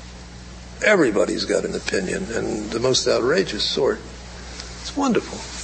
Everybody's 0.85 1.47
got 1.47 1.65
an 1.65 1.75
opinion, 1.75 2.27
and 2.31 2.71
the 2.71 2.79
most 2.79 3.09
outrageous 3.09 3.65
sort. 3.65 4.01
It's 4.83 4.97
wonderful. 4.97 5.60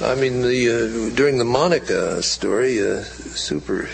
I 0.00 0.14
mean, 0.14 0.42
the 0.42 1.10
uh, 1.12 1.14
during 1.14 1.38
the 1.38 1.44
Monica 1.44 2.22
story, 2.22 2.80
uh, 2.80 3.02
super, 3.02 3.88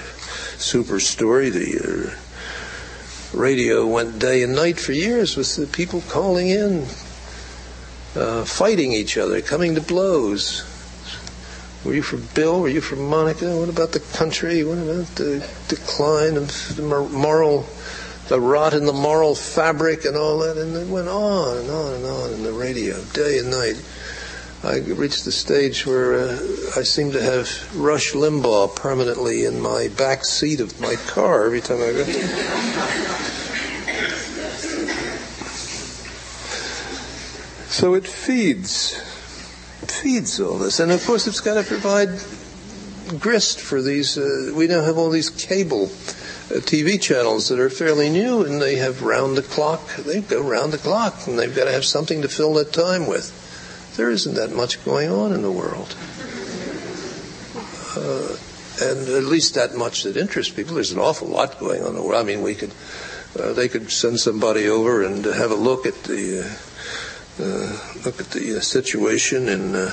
super 0.56 1.00
story, 1.00 1.50
the 1.50 2.14
uh, 2.14 3.36
radio 3.36 3.86
went 3.86 4.18
day 4.18 4.42
and 4.42 4.54
night 4.54 4.78
for 4.78 4.92
years 4.92 5.36
with 5.36 5.54
the 5.56 5.66
people 5.66 6.02
calling 6.08 6.48
in, 6.48 6.86
uh, 8.14 8.44
fighting 8.44 8.92
each 8.92 9.18
other, 9.18 9.42
coming 9.42 9.74
to 9.74 9.80
blows. 9.80 10.64
Were 11.84 11.94
you 11.94 12.02
for 12.02 12.16
Bill? 12.16 12.60
Were 12.60 12.68
you 12.68 12.80
for 12.80 12.96
Monica? 12.96 13.56
What 13.56 13.68
about 13.68 13.92
the 13.92 14.00
country? 14.00 14.64
What 14.64 14.78
about 14.78 15.14
the 15.16 15.46
decline 15.68 16.36
of 16.36 16.76
the 16.76 16.82
moral, 16.82 17.66
the 18.28 18.40
rot 18.40 18.72
in 18.72 18.86
the 18.86 18.92
moral 18.92 19.34
fabric 19.34 20.04
and 20.04 20.16
all 20.16 20.38
that? 20.38 20.56
And 20.56 20.74
it 20.74 20.88
went 20.88 21.08
on 21.08 21.58
and 21.58 21.70
on 21.70 21.94
and 21.94 22.04
on 22.06 22.32
in 22.32 22.42
the 22.44 22.52
radio, 22.52 23.02
day 23.12 23.38
and 23.38 23.50
night. 23.50 23.82
I 24.64 24.78
reached 24.78 25.24
the 25.24 25.30
stage 25.30 25.86
where 25.86 26.14
uh, 26.14 26.36
I 26.76 26.82
seemed 26.82 27.12
to 27.12 27.22
have 27.22 27.48
Rush 27.76 28.12
Limbaugh 28.12 28.74
permanently 28.74 29.44
in 29.44 29.60
my 29.60 29.86
back 29.86 30.24
seat 30.24 30.58
of 30.58 30.80
my 30.80 30.96
car 30.96 31.46
every 31.46 31.60
time 31.60 31.76
I 31.76 31.92
go. 31.92 32.04
so 37.68 37.94
it 37.94 38.08
feeds 38.08 39.00
feeds 39.86 40.40
all 40.40 40.58
this. 40.58 40.80
And 40.80 40.90
of 40.90 41.04
course, 41.06 41.28
it's 41.28 41.40
got 41.40 41.54
to 41.54 41.62
provide 41.62 42.20
grist 43.20 43.60
for 43.60 43.80
these. 43.80 44.18
Uh, 44.18 44.52
we 44.56 44.66
now 44.66 44.82
have 44.82 44.98
all 44.98 45.10
these 45.10 45.30
cable 45.30 45.84
uh, 45.84 46.58
TV 46.60 47.00
channels 47.00 47.48
that 47.48 47.60
are 47.60 47.70
fairly 47.70 48.10
new, 48.10 48.44
and 48.44 48.60
they 48.60 48.74
have 48.76 49.02
round 49.02 49.36
the 49.36 49.42
clock. 49.42 49.94
They 49.96 50.20
go 50.20 50.42
round 50.42 50.72
the 50.72 50.78
clock, 50.78 51.28
and 51.28 51.38
they've 51.38 51.54
got 51.54 51.66
to 51.66 51.72
have 51.72 51.84
something 51.84 52.22
to 52.22 52.28
fill 52.28 52.54
that 52.54 52.72
time 52.72 53.06
with. 53.06 53.44
There 53.98 54.10
isn't 54.12 54.34
that 54.34 54.52
much 54.52 54.84
going 54.84 55.10
on 55.10 55.32
in 55.32 55.42
the 55.42 55.50
world. 55.50 55.96
Uh, 57.96 58.36
and 58.80 59.08
at 59.08 59.24
least 59.24 59.54
that 59.54 59.74
much 59.74 60.04
that 60.04 60.16
interests 60.16 60.54
people. 60.54 60.76
There's 60.76 60.92
an 60.92 61.00
awful 61.00 61.26
lot 61.26 61.58
going 61.58 61.82
on 61.82 61.88
in 61.88 61.94
the 61.96 62.02
world. 62.02 62.22
I 62.22 62.22
mean, 62.22 62.42
we 62.42 62.54
could, 62.54 62.70
uh, 63.36 63.54
they 63.54 63.66
could 63.66 63.90
send 63.90 64.20
somebody 64.20 64.68
over 64.68 65.02
and 65.02 65.24
have 65.24 65.50
a 65.50 65.56
look 65.56 65.84
at 65.84 66.04
the 66.04 66.42
uh, 66.42 67.42
uh, 67.42 68.04
look 68.04 68.20
at 68.20 68.30
the 68.30 68.58
uh, 68.58 68.60
situation 68.60 69.48
in 69.48 69.90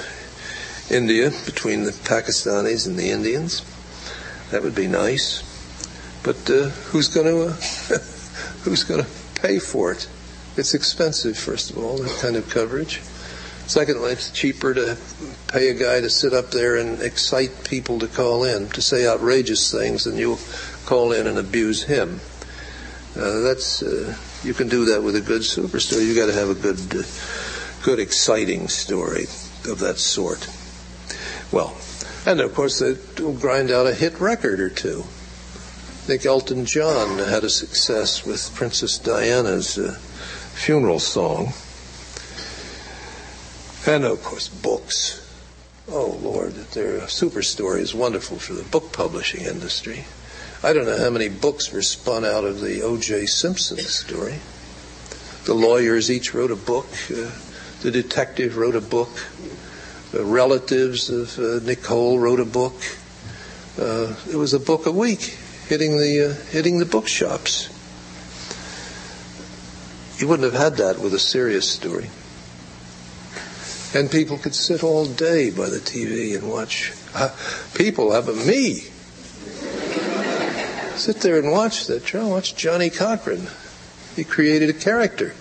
India 0.92 1.32
between 1.48 1.86
the 1.86 1.92
Pakistanis 1.92 2.86
and 2.86 3.00
the 3.00 3.10
Indians. 3.10 3.66
That 4.52 4.62
would 4.62 4.76
be 4.76 4.86
nice. 4.86 5.42
But 6.22 6.38
who's 6.92 7.08
going 7.08 7.26
to 7.26 7.54
who's 8.62 8.84
going 8.84 9.04
to 9.04 9.10
pay 9.42 9.58
for 9.58 9.94
it? 9.94 10.08
It's 10.58 10.76
expensive, 10.76 11.40
first 11.40 11.72
of 11.72 11.80
all, 11.80 11.98
that 11.98 12.20
kind 12.22 12.36
of 12.36 12.48
coverage. 12.52 13.02
Secondly, 13.68 14.12
it's 14.12 14.30
cheaper 14.30 14.74
to 14.76 14.98
pay 15.48 15.70
a 15.70 15.74
guy 15.74 16.00
to 16.00 16.10
sit 16.10 16.34
up 16.34 16.52
there 16.52 16.76
and 16.76 17.02
excite 17.02 17.64
people 17.64 17.98
to 18.00 18.08
call 18.08 18.44
in, 18.44 18.70
to 18.70 18.82
say 18.82 19.08
outrageous 19.08 19.72
things, 19.72 20.04
than 20.04 20.18
you'll 20.18 20.40
call 20.86 21.12
in 21.12 21.26
and 21.26 21.38
abuse 21.40 21.84
him. 21.84 22.20
Uh, 23.16 23.40
that's 23.40 23.82
uh, 23.82 24.16
you 24.44 24.54
can 24.54 24.68
do 24.68 24.86
that 24.86 25.02
with 25.02 25.16
a 25.16 25.22
good 25.22 25.42
superstar. 25.42 26.06
You 26.06 26.14
got 26.14 26.28
to 26.28 26.34
have 26.34 26.50
a 26.50 26.54
good, 26.54 26.78
uh, 26.96 27.04
good, 27.84 28.00
exciting 28.00 28.68
story 28.68 29.24
of 29.68 29.80
that 29.80 29.98
sort. 29.98 30.48
Well, 31.52 31.76
and 32.28 32.42
of 32.42 32.54
course, 32.54 32.80
they'll 32.80 33.34
grind 33.34 33.72
out 33.72 33.88
a 33.88 33.96
hit 33.96 34.20
record 34.20 34.60
or 34.60 34.70
two. 34.70 35.00
I 35.00 36.08
think 36.08 36.26
Elton 36.26 36.66
John 36.66 37.18
had 37.18 37.44
a 37.44 37.50
success 37.50 38.26
with 38.26 38.54
Princess 38.54 39.00
Diana's 39.00 39.78
uh, 39.80 39.98
funeral 40.54 41.00
song. 41.00 41.54
And 43.88 44.04
of 44.04 44.24
course, 44.24 44.48
books. 44.48 45.22
Oh, 45.88 46.18
Lord, 46.22 46.54
their 46.74 47.08
super 47.08 47.44
story 47.44 47.82
is 47.82 47.94
wonderful 47.94 48.40
for 48.40 48.54
the 48.54 48.64
book 48.64 48.92
publishing 48.92 49.46
industry. 49.46 50.06
I 50.64 50.74
don't 50.74 50.88
know 50.88 50.98
how 50.98 51.12
many 51.12 51.30
books 51.30 51.72
were 51.72 51.84
spun 51.84 52.26
out 52.26 52.44
of 52.44 52.62
the 52.62 52.82
O.J. 52.82 53.28
Simpson 53.28 53.78
story. 53.78 54.40
The 55.44 55.54
lawyers 55.54 56.10
each 56.10 56.34
wrote 56.34 56.50
a 56.50 56.56
book. 56.56 56.88
Uh, 57.12 57.30
the 57.84 57.92
detective 57.92 58.58
wrote 58.58 58.76
a 58.76 58.82
book. 58.82 59.28
The 60.12 60.26
relatives 60.26 61.12
of 61.12 61.38
uh, 61.38 61.64
Nicole 61.64 62.18
wrote 62.18 62.40
a 62.40 62.46
book. 62.46 62.74
Uh, 63.80 64.16
it 64.28 64.36
was 64.36 64.56
a 64.56 64.60
book 64.60 64.88
a 64.88 64.92
week 64.92 65.38
hitting 65.68 65.98
the 65.98 66.32
uh, 66.32 66.52
hitting 66.52 66.80
the 66.80 66.86
bookshops. 66.86 67.70
You 70.20 70.28
wouldn't 70.28 70.52
have 70.52 70.60
had 70.60 70.78
that 70.78 71.00
with 71.00 71.14
a 71.14 71.20
serious 71.20 71.70
story. 71.70 72.10
And 73.96 74.12
people 74.12 74.38
could 74.38 74.54
sit 74.54 74.84
all 74.84 75.06
day 75.06 75.50
by 75.50 75.70
the 75.70 75.78
TV 75.78 76.36
and 76.36 76.50
watch. 76.50 76.94
Uh, 77.16 77.34
people 77.74 78.12
have 78.12 78.28
a 78.28 78.34
me 78.34 78.90
Sit 80.96 81.18
there 81.18 81.38
and 81.38 81.52
watch 81.52 81.88
that. 81.88 82.06
Try 82.06 82.24
watch 82.24 82.56
Johnnie 82.56 82.90
Cochran. 82.90 83.48
He 84.16 84.24
created 84.24 84.70
a 84.70 84.74
character. 84.74 85.34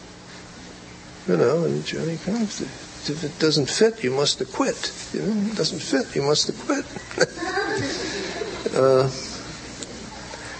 You 1.29 1.37
know, 1.37 1.65
and 1.65 1.85
Johnnie 1.87 2.19
Cochran, 2.19 2.43
if 2.43 3.23
it 3.23 3.39
doesn't 3.39 3.71
fit, 3.71 4.03
you 4.03 4.11
must 4.11 4.41
acquit. 4.41 4.93
You 5.13 5.23
know, 5.23 5.51
it 5.51 5.57
doesn't 5.57 5.81
fit, 5.81 6.15
you 6.17 6.23
must 6.23 6.49
acquit. 6.49 6.85
uh, 8.77 9.11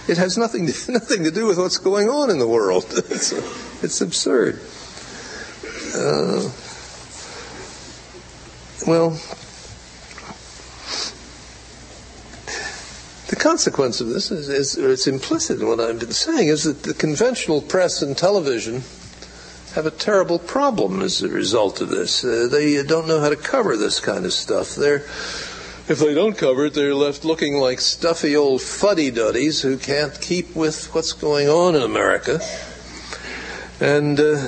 it 0.07 0.17
has 0.17 0.37
nothing 0.37 0.67
to, 0.67 0.73
nothing 0.91 1.25
to 1.25 1.31
do 1.31 1.45
with 1.45 1.57
what's 1.57 1.77
going 1.77 2.09
on 2.09 2.29
in 2.29 2.39
the 2.39 2.47
world. 2.47 2.85
it's, 2.89 3.33
it's 3.83 3.99
absurd. 3.99 4.61
Uh, 5.93 6.49
well, 8.85 9.17
The 13.27 13.35
consequence 13.35 14.01
of 14.01 14.07
this 14.07 14.29
is, 14.29 14.49
is 14.49 14.77
it's 14.77 15.07
implicit 15.07 15.59
in 15.59 15.67
what 15.67 15.79
I've 15.79 15.99
been 15.99 16.11
saying, 16.11 16.47
is 16.47 16.63
that 16.63 16.83
the 16.83 16.93
conventional 16.93 17.59
press 17.59 18.03
and 18.03 18.15
television 18.15 18.83
have 19.73 19.87
a 19.87 19.91
terrible 19.91 20.37
problem 20.37 21.01
as 21.01 21.23
a 21.23 21.27
result 21.27 21.81
of 21.81 21.89
this. 21.89 22.23
Uh, 22.23 22.47
they 22.49 22.81
don't 22.83 23.07
know 23.07 23.19
how 23.19 23.29
to 23.29 23.35
cover 23.35 23.75
this 23.75 23.99
kind 23.99 24.25
of 24.25 24.31
stuff. 24.31 24.75
They're, 24.75 25.03
if 25.87 25.97
they 25.99 26.13
don't 26.13 26.37
cover 26.37 26.67
it, 26.67 26.75
they're 26.75 26.93
left 26.93 27.25
looking 27.25 27.57
like 27.57 27.81
stuffy 27.81 28.35
old 28.35 28.61
fuddy-duddies 28.61 29.63
who 29.63 29.79
can't 29.79 30.19
keep 30.21 30.55
with 30.55 30.93
what's 30.93 31.13
going 31.13 31.49
on 31.49 31.75
in 31.75 31.81
America. 31.81 32.39
And 33.81 34.19
uh, 34.19 34.47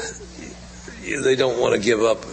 they 1.23 1.35
don't 1.35 1.59
want 1.59 1.73
to 1.73 1.81
give 1.81 2.01
up 2.01 2.25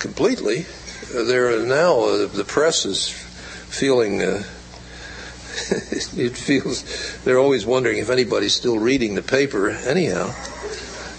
completely. 0.00 0.66
They're 1.10 1.64
now, 1.66 2.00
uh, 2.00 2.26
the 2.26 2.44
press 2.44 2.84
is 2.86 3.08
feeling 3.08 4.22
uh, 4.22 4.44
it 6.16 6.36
feels 6.36 6.84
they're 7.24 7.38
always 7.38 7.66
wondering 7.66 7.98
if 7.98 8.08
anybody's 8.08 8.54
still 8.54 8.78
reading 8.78 9.14
the 9.14 9.22
paper 9.22 9.70
anyhow. 9.70 10.28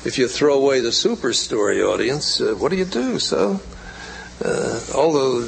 If 0.05 0.17
you 0.17 0.27
throw 0.27 0.55
away 0.55 0.79
the 0.79 0.91
super 0.91 1.34
story 1.34 1.81
audience, 1.81 2.41
uh, 2.41 2.55
what 2.55 2.71
do 2.71 2.77
you 2.77 2.86
do? 2.86 3.19
So, 3.19 3.61
uh, 4.43 4.79
although 4.95 5.43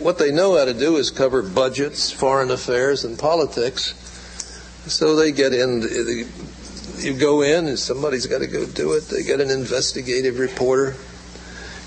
what 0.00 0.18
they 0.18 0.32
know 0.32 0.56
how 0.58 0.64
to 0.64 0.74
do 0.74 0.96
is 0.96 1.10
cover 1.10 1.42
budgets, 1.42 2.10
foreign 2.10 2.50
affairs, 2.50 3.04
and 3.04 3.18
politics, 3.18 3.94
so 4.86 5.16
they 5.16 5.32
get 5.32 5.52
in. 5.52 5.82
You 6.98 7.14
go 7.14 7.42
in, 7.42 7.68
and 7.68 7.78
somebody's 7.78 8.26
got 8.26 8.38
to 8.38 8.46
go 8.46 8.66
do 8.66 8.92
it. 8.94 9.04
They 9.08 9.22
get 9.22 9.40
an 9.40 9.50
investigative 9.50 10.38
reporter, 10.38 10.96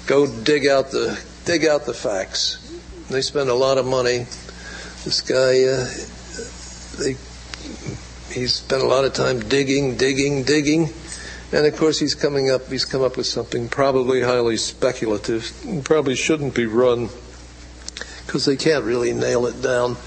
go 0.07 0.25
dig 0.27 0.67
out 0.67 0.91
the 0.91 1.19
dig 1.45 1.65
out 1.65 1.85
the 1.85 1.93
facts. 1.93 2.57
They 3.09 3.21
spend 3.21 3.49
a 3.49 3.55
lot 3.55 3.77
of 3.77 3.85
money. 3.85 4.25
This 5.03 5.21
guy. 5.21 5.63
Uh, 5.63 5.87
they, 6.99 7.15
he's 8.33 8.55
spent 8.55 8.81
a 8.81 8.85
lot 8.85 9.05
of 9.05 9.13
time 9.13 9.39
digging, 9.39 9.97
digging, 9.97 10.43
digging. 10.43 10.89
And 11.51 11.65
of 11.65 11.75
course, 11.77 11.99
he's 11.99 12.13
coming 12.13 12.51
up, 12.51 12.67
he's 12.67 12.85
come 12.85 13.01
up 13.01 13.17
with 13.17 13.25
something 13.25 13.69
probably 13.69 14.21
highly 14.21 14.57
speculative, 14.57 15.51
probably 15.83 16.15
shouldn't 16.15 16.53
be 16.53 16.67
run 16.67 17.09
because 18.25 18.45
they 18.45 18.55
can't 18.55 18.85
really 18.85 19.13
nail 19.13 19.47
it 19.47 19.59
down. 19.61 19.97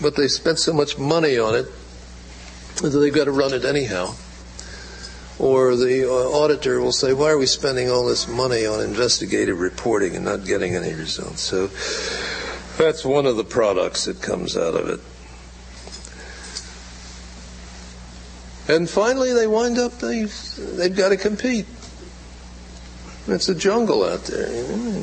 But 0.00 0.14
they 0.14 0.28
spent 0.28 0.60
so 0.60 0.72
much 0.72 0.98
money 0.98 1.38
on 1.38 1.56
it 1.56 1.66
that 2.76 2.90
they've 2.90 3.12
got 3.12 3.24
to 3.24 3.32
run 3.32 3.52
it 3.52 3.64
anyhow. 3.64 4.14
Or 5.38 5.76
the 5.76 6.08
uh, 6.08 6.12
auditor 6.12 6.80
will 6.80 6.92
say, 6.92 7.12
Why 7.12 7.30
are 7.30 7.38
we 7.38 7.46
spending 7.46 7.90
all 7.90 8.04
this 8.06 8.28
money 8.28 8.66
on 8.66 8.80
investigative 8.80 9.58
reporting 9.58 10.14
and 10.14 10.24
not 10.24 10.44
getting 10.44 10.74
any 10.74 10.94
results? 10.94 11.40
So 11.40 11.68
that's 12.76 13.04
one 13.04 13.26
of 13.26 13.36
the 13.36 13.44
products 13.44 14.04
that 14.04 14.20
comes 14.20 14.56
out 14.56 14.74
of 14.74 14.88
it. 14.88 15.00
And 18.68 18.88
finally, 18.88 19.32
they 19.32 19.46
wind 19.46 19.78
up, 19.78 19.98
they, 19.98 20.24
they've 20.24 20.96
got 20.96 21.08
to 21.08 21.16
compete. 21.16 21.66
It's 23.26 23.48
a 23.48 23.54
jungle 23.54 24.04
out 24.04 24.24
there. 24.24 24.52
You 24.52 24.76
know? 24.76 25.00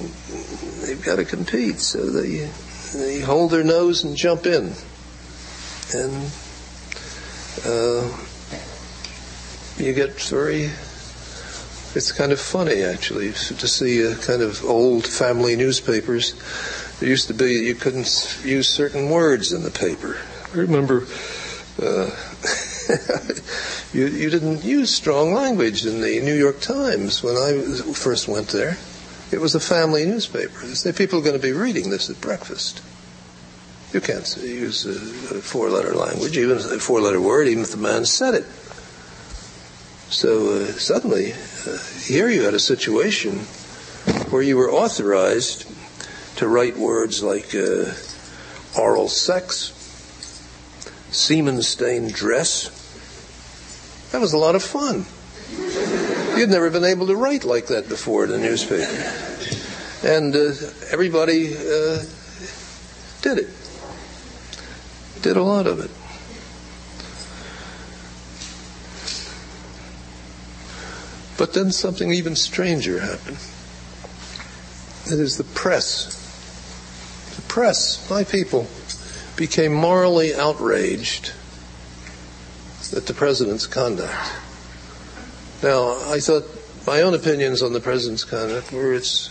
They've 0.86 1.02
got 1.04 1.18
to 1.18 1.26
compete, 1.26 1.80
so 1.80 2.10
they, 2.10 2.50
they 2.94 3.20
hold 3.20 3.52
their 3.52 3.64
nose 3.64 4.04
and 4.04 4.16
jump 4.16 4.46
in. 4.46 4.74
and 5.94 6.32
uh, 7.66 8.10
you 9.80 9.94
get 9.94 10.20
very. 10.22 10.70
It's 11.96 12.12
kind 12.12 12.32
of 12.32 12.40
funny, 12.40 12.84
actually, 12.84 13.32
to 13.32 13.68
see 13.68 14.02
a 14.02 14.16
kind 14.16 14.44
of 14.44 14.64
old 14.64 15.08
family 15.08 15.56
newspapers. 15.56 16.34
There 17.00 17.10
used 17.10 17.28
to 17.28 17.34
be 17.34 17.54
you 17.54 17.76
couldn't 17.76 18.42
use 18.44 18.70
certain 18.70 19.10
words 19.10 19.54
in 19.54 19.64
the 19.64 19.72
paper. 19.72 20.18
I 20.54 20.58
remember 20.58 21.08
uh, 21.82 22.12
you, 23.94 24.08
you 24.08 24.30
didn't 24.30 24.64
use 24.64 24.94
strong 24.94 25.34
language 25.34 25.86
in 25.86 26.02
the 26.02 26.20
New 26.22 26.36
York 26.36 26.60
Times 26.60 27.24
when 27.24 27.36
I 27.36 27.62
first 27.94 28.28
went 28.28 28.50
there. 28.50 28.78
It 29.32 29.40
was 29.40 29.56
a 29.56 29.60
family 29.60 30.06
newspaper. 30.06 30.66
They 30.66 30.92
people 30.92 31.20
are 31.20 31.22
going 31.22 31.40
to 31.40 31.42
be 31.42 31.52
reading 31.54 31.90
this 31.90 32.10
at 32.10 32.20
breakfast. 32.20 32.82
You 33.94 34.02
can't 34.02 34.38
use 34.38 34.86
a, 34.86 35.42
four-letter 35.42 35.94
language, 35.96 36.38
even 36.38 36.58
a 36.58 36.80
four-letter 36.80 37.20
word, 37.20 37.48
even 37.48 37.64
if 37.64 37.72
the 37.72 37.78
man 37.78 38.06
said 38.06 38.36
it. 38.36 38.46
So 40.10 40.53
uh, 40.53 40.66
suddenly, 40.66 41.34
uh, 41.34 41.78
here 41.99 42.30
you 42.30 42.41
had 42.41 42.55
a 42.55 42.60
situation 42.60 43.41
where 44.32 44.41
you 44.41 44.57
were 44.57 44.72
authorized 44.72 45.68
to 46.38 46.47
write 46.47 46.78
words 46.78 47.22
like 47.22 47.53
uh, 47.53 47.93
oral 48.76 49.07
sex, 49.07 49.72
semen-stained 51.12 52.14
dress. 52.14 52.70
That 54.12 54.20
was 54.20 54.34
a 54.34 54.38
lot 54.38 54.55
of 54.55 54.64
fun. 54.64 55.05
You'd 56.38 56.49
never 56.49 56.72
been 56.72 56.86
able 56.86 57.05
to 57.07 57.16
write 57.16 57.43
like 57.43 57.68
that 57.68 57.88
before 57.88 58.26
in 58.26 58.32
a 58.32 58.38
newspaper. 58.39 58.89
And 60.03 60.36
uh, 60.36 60.53
everybody 60.89 61.53
uh, 61.55 62.01
did 63.22 63.38
it. 63.38 63.49
Did 65.22 65.38
a 65.38 65.43
lot 65.43 65.68
of 65.68 65.80
it. 65.82 65.91
But 71.40 71.54
then 71.54 71.72
something 71.72 72.12
even 72.12 72.36
stranger 72.36 73.00
happened. 73.00 73.38
It 75.06 75.22
is 75.22 75.38
the 75.38 75.46
press. 75.46 76.18
The 77.38 77.42
press, 77.44 78.10
my 78.10 78.26
people, 78.26 78.68
became 79.38 79.74
morally 79.74 80.36
outraged 80.36 81.32
at 82.94 83.06
the 83.06 83.14
president's 83.14 83.68
conduct. 83.68 84.14
Now, 85.64 86.12
I 86.12 86.20
thought 86.20 86.44
my 86.86 87.04
own 87.04 87.14
opinions 87.14 87.62
on 87.62 87.72
the 87.72 87.80
president's 87.80 88.26
conduct 88.26 88.74
were 88.74 88.94
it's 88.94 89.30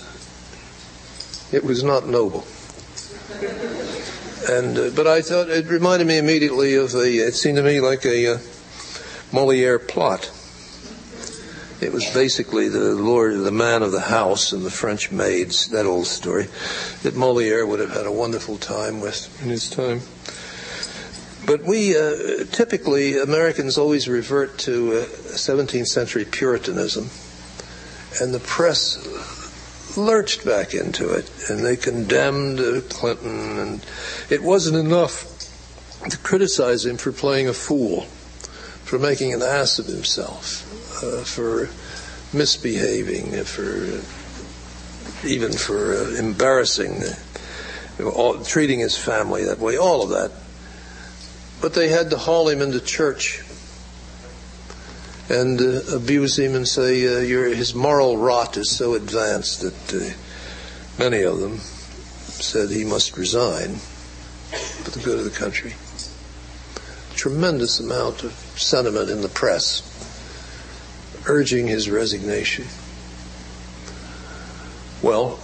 it 1.53 1.63
was 1.63 1.85
not 1.85 2.07
noble. 2.09 2.47
And 4.49 4.79
uh, 4.79 4.91
but 4.97 5.07
I 5.07 5.21
thought 5.21 5.51
it 5.51 5.67
reminded 5.67 6.09
me 6.09 6.17
immediately 6.17 6.75
of 6.77 6.95
a. 6.95 7.07
It 7.07 7.35
seemed 7.35 7.59
to 7.59 7.63
me 7.63 7.81
like 7.81 8.07
a 8.07 8.37
uh, 8.37 8.39
Moliere 9.31 9.79
plot. 9.79 10.31
It 11.81 11.93
was 11.93 12.13
basically 12.13 12.69
the 12.69 12.95
lord, 12.95 13.39
the 13.39 13.53
man 13.53 13.83
of 13.83 13.93
the 13.93 14.01
house, 14.01 14.53
and 14.53 14.65
the 14.65 14.71
French 14.71 15.13
maids. 15.13 15.69
That 15.69 15.87
old 15.87 16.07
story 16.07 16.49
that 17.03 17.15
Moliere 17.15 17.65
would 17.65 17.79
have 17.79 17.93
had 17.93 18.07
a 18.07 18.13
wonderful 18.13 18.57
time 18.59 19.01
with 19.01 19.43
in 19.43 19.51
his 19.51 19.71
time. 19.71 20.01
But 21.47 21.63
we 21.63 21.97
uh, 21.97 22.45
typically 22.51 23.19
Americans 23.19 23.79
always 23.79 24.09
revert 24.09 24.59
to 24.59 25.01
uh, 25.01 25.05
17th 25.05 25.87
century 25.87 26.25
Puritanism, 26.25 27.09
and 28.21 28.35
the 28.35 28.41
press 28.41 28.99
lurched 29.97 30.45
back 30.45 30.75
into 30.75 31.11
it, 31.15 31.31
and 31.49 31.65
they 31.65 31.77
condemned 31.77 32.61
uh, 32.61 32.81
Clinton, 32.91 33.59
and 33.59 33.87
it 34.29 34.43
wasn't 34.43 34.77
enough 34.77 35.25
to 36.11 36.19
criticize 36.19 36.85
him 36.85 36.97
for 36.97 37.13
playing 37.13 37.49
a 37.49 37.55
fool, 37.55 38.03
for 38.85 38.99
making 38.99 39.33
an 39.33 39.43
ass 39.43 39.79
of 39.79 39.87
himself, 39.87 40.68
for 41.25 41.69
misbehaving, 42.33 43.45
for 43.45 44.01
even 45.27 45.53
for 45.53 45.95
uh, 45.95 46.17
embarrassing, 46.19 47.03
all, 48.03 48.43
treating 48.45 48.81
his 48.81 48.97
family 48.97 49.45
that 49.45 49.59
way, 49.59 49.77
all 49.77 50.03
of 50.03 50.11
that 50.11 50.31
but 51.61 51.75
they 51.75 51.89
had 51.89 52.11
to 52.11 52.17
haul 52.17 52.49
him 52.49 52.63
into 52.63 52.81
church 52.81 53.43
and 55.29 55.61
uh, 55.61 55.81
abuse 55.95 56.39
him 56.39 56.55
and 56.55 56.67
say 56.67 57.07
uh, 57.07 57.21
his 57.55 57.75
moral 57.75 58.17
rot 58.17 58.57
is 58.57 58.71
so 58.71 58.95
advanced 58.95 59.63
that 59.63 59.95
uh, 59.95 60.15
many 60.99 61.23
of 61.23 61.39
them 61.41 61.59
said 61.59 62.71
he 62.71 62.85
must 62.85 63.17
resign 63.17 63.75
for 63.75 64.91
the 64.91 65.01
good 65.01 65.19
of 65.19 65.25
the 65.25 65.31
country. 65.31 65.75
Tremendous 67.15 67.81
amount 67.81 68.23
of 68.23 68.33
sentiment 68.33 69.11
in 69.11 69.21
the 69.21 69.29
press 69.29 69.88
urging 71.29 71.67
his 71.67 71.89
resignation. 71.89 72.65
Well, 75.03 75.39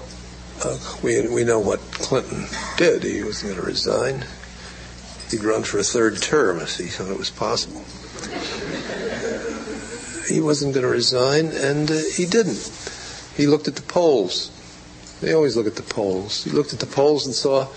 uh, 0.65 0.79
we, 1.03 1.29
we 1.29 1.45
know 1.45 1.61
what 1.61 1.81
Clinton 1.93 2.47
did. 2.77 3.05
He 3.05 3.23
wasn't 3.23 3.53
going 3.53 3.65
to 3.65 3.67
resign 3.67 4.25
he'd 5.35 5.45
run 5.45 5.63
for 5.63 5.79
a 5.79 5.83
third 5.83 6.21
term 6.21 6.61
if 6.61 6.77
he 6.77 6.85
thought 6.85 7.11
it 7.11 7.19
was 7.19 7.31
possible. 7.31 7.85
He 10.29 10.41
wasn't 10.41 10.75
going 10.75 10.85
to 10.85 10.91
resign, 10.91 11.49
and 11.49 11.91
uh, 11.91 12.01
he 12.15 12.25
didn't. 12.25 12.71
He 13.37 13.47
looked 13.47 13.69
at 13.69 13.77
the 13.77 13.83
polls. 13.83 14.51
They 15.21 15.33
always 15.35 15.57
look 15.57 15.67
at 15.67 15.77
the 15.77 15.83
polls. 15.83 16.45
He 16.45 16.51
looked 16.51 16.73
at 16.73 16.81
the 16.81 16.87
polls 16.87 17.27
and 17.27 17.35
saw, 17.35 17.69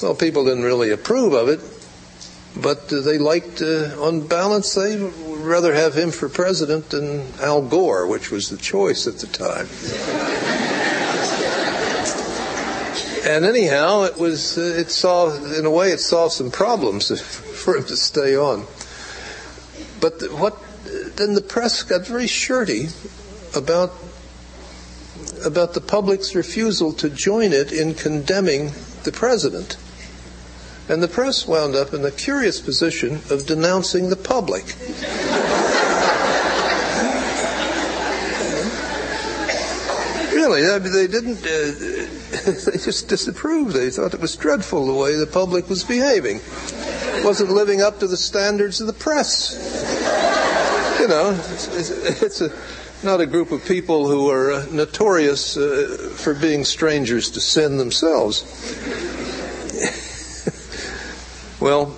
well, 0.00 0.14
people 0.14 0.44
didn't 0.44 0.64
really 0.64 0.90
approve 0.90 1.32
of 1.32 1.48
it, 1.48 1.60
but 2.60 2.88
they 2.88 3.18
liked, 3.18 3.62
uh, 3.62 3.96
on 4.00 4.26
balance, 4.26 4.74
they 4.74 5.02
would 5.02 5.40
rather 5.40 5.74
have 5.74 5.96
him 5.96 6.10
for 6.10 6.28
president 6.28 6.90
than 6.90 7.26
Al 7.40 7.62
Gore, 7.62 8.06
which 8.06 8.30
was 8.30 8.50
the 8.50 8.58
choice 8.58 9.06
at 9.06 9.18
the 9.18 9.26
time. 9.26 9.68
And 13.24 13.44
anyhow, 13.44 14.02
it 14.02 14.18
was 14.18 14.58
uh, 14.58 14.62
it 14.62 14.90
solved 14.90 15.52
in 15.52 15.64
a 15.64 15.70
way 15.70 15.92
it 15.92 16.00
solved 16.00 16.34
some 16.34 16.50
problems 16.50 17.20
for 17.64 17.76
him 17.76 17.84
to 17.84 17.96
stay 17.96 18.36
on. 18.36 18.66
But 20.00 20.18
the, 20.18 20.26
what 20.28 20.58
then 21.16 21.34
the 21.34 21.40
press 21.40 21.84
got 21.84 22.04
very 22.06 22.26
shirty 22.26 22.88
about 23.54 23.92
about 25.44 25.74
the 25.74 25.80
public's 25.80 26.34
refusal 26.34 26.92
to 26.94 27.08
join 27.08 27.52
it 27.52 27.70
in 27.70 27.94
condemning 27.94 28.72
the 29.04 29.12
president. 29.12 29.76
And 30.88 31.02
the 31.02 31.08
press 31.08 31.46
wound 31.46 31.74
up 31.74 31.94
in 31.94 32.02
the 32.02 32.10
curious 32.10 32.60
position 32.60 33.20
of 33.30 33.46
denouncing 33.46 34.10
the 34.10 34.16
public. 34.16 34.64
really, 40.48 40.78
they 40.78 41.06
didn't. 41.06 41.38
Uh, 41.38 42.10
they 42.70 42.78
just 42.78 43.08
disapproved. 43.08 43.74
They 43.74 43.90
thought 43.90 44.14
it 44.14 44.20
was 44.20 44.36
dreadful 44.36 44.86
the 44.86 44.94
way 44.94 45.14
the 45.14 45.26
public 45.26 45.68
was 45.68 45.84
behaving. 45.84 46.40
Wasn't 47.24 47.50
living 47.50 47.80
up 47.80 48.00
to 48.00 48.06
the 48.06 48.16
standards 48.16 48.80
of 48.80 48.86
the 48.86 48.92
press. 48.92 49.52
You 51.00 51.08
know, 51.08 51.30
it's, 51.52 51.90
it's 52.22 52.40
a, 52.40 52.52
not 53.04 53.20
a 53.20 53.26
group 53.26 53.50
of 53.52 53.64
people 53.64 54.08
who 54.08 54.30
are 54.30 54.52
uh, 54.52 54.66
notorious 54.70 55.56
uh, 55.56 56.12
for 56.16 56.34
being 56.34 56.64
strangers 56.64 57.30
to 57.32 57.40
sin 57.40 57.76
themselves. 57.76 58.42
Well, 61.62 61.96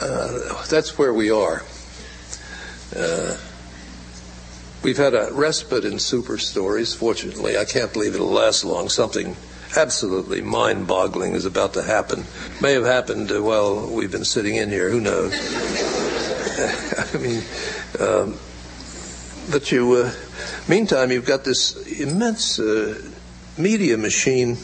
uh, 0.00 0.66
that's 0.68 0.98
where 0.98 1.12
we 1.12 1.30
are. 1.30 1.62
Uh, 2.96 3.36
We've 4.82 4.96
had 4.96 5.12
a 5.12 5.28
respite 5.32 5.84
in 5.84 5.98
super 5.98 6.38
stories, 6.38 6.94
fortunately. 6.94 7.58
I 7.58 7.66
can't 7.66 7.92
believe 7.92 8.14
it'll 8.14 8.30
last 8.30 8.64
long. 8.64 8.88
Something 8.88 9.36
absolutely 9.76 10.40
mind 10.40 10.86
boggling 10.86 11.34
is 11.34 11.44
about 11.44 11.74
to 11.74 11.82
happen. 11.82 12.24
May 12.62 12.72
have 12.72 12.86
happened 12.86 13.30
uh, 13.30 13.42
while 13.42 13.90
we've 13.90 14.10
been 14.10 14.24
sitting 14.24 14.56
in 14.56 14.70
here, 14.70 14.88
who 14.88 15.02
knows? 15.02 15.34
I 17.14 17.18
mean, 17.18 17.42
um, 18.00 18.38
but 19.50 19.70
you, 19.70 19.92
uh, 19.96 20.12
meantime, 20.66 21.10
you've 21.12 21.26
got 21.26 21.44
this 21.44 21.76
immense 22.00 22.58
uh, 22.58 22.98
media 23.58 23.98
machine 23.98 24.56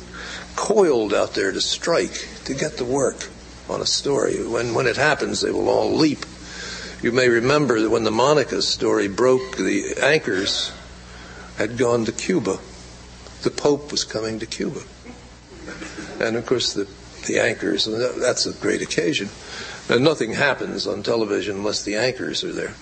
coiled 0.56 1.14
out 1.14 1.34
there 1.34 1.52
to 1.52 1.60
strike, 1.60 2.26
to 2.44 2.54
get 2.54 2.78
to 2.78 2.84
work 2.84 3.28
on 3.68 3.80
a 3.80 3.86
story. 3.86 4.44
When, 4.46 4.74
when 4.74 4.86
it 4.86 4.96
happens, 4.96 5.40
they 5.40 5.50
will 5.50 5.68
all 5.68 5.92
leap 5.92 6.24
you 7.02 7.12
may 7.12 7.28
remember 7.28 7.80
that 7.82 7.90
when 7.90 8.04
the 8.04 8.10
Monica 8.10 8.62
story 8.62 9.06
broke, 9.06 9.58
the 9.58 9.96
anchors 10.02 10.72
had 11.58 11.76
gone 11.76 12.06
to 12.06 12.12
Cuba. 12.12 12.58
The 13.42 13.50
Pope 13.50 13.92
was 13.92 14.02
coming 14.02 14.38
to 14.38 14.46
Cuba. 14.46 14.80
And 16.20 16.36
of 16.36 16.46
course, 16.46 16.72
the, 16.72 16.88
the 17.26 17.38
anchors, 17.38 17.84
that's 17.84 18.46
a 18.46 18.52
great 18.54 18.80
occasion. 18.80 19.28
And 19.90 20.02
nothing 20.02 20.32
happens 20.32 20.86
on 20.86 21.02
television 21.02 21.56
unless 21.56 21.82
the 21.82 21.96
anchors 21.96 22.42
are 22.42 22.52
there. 22.52 22.74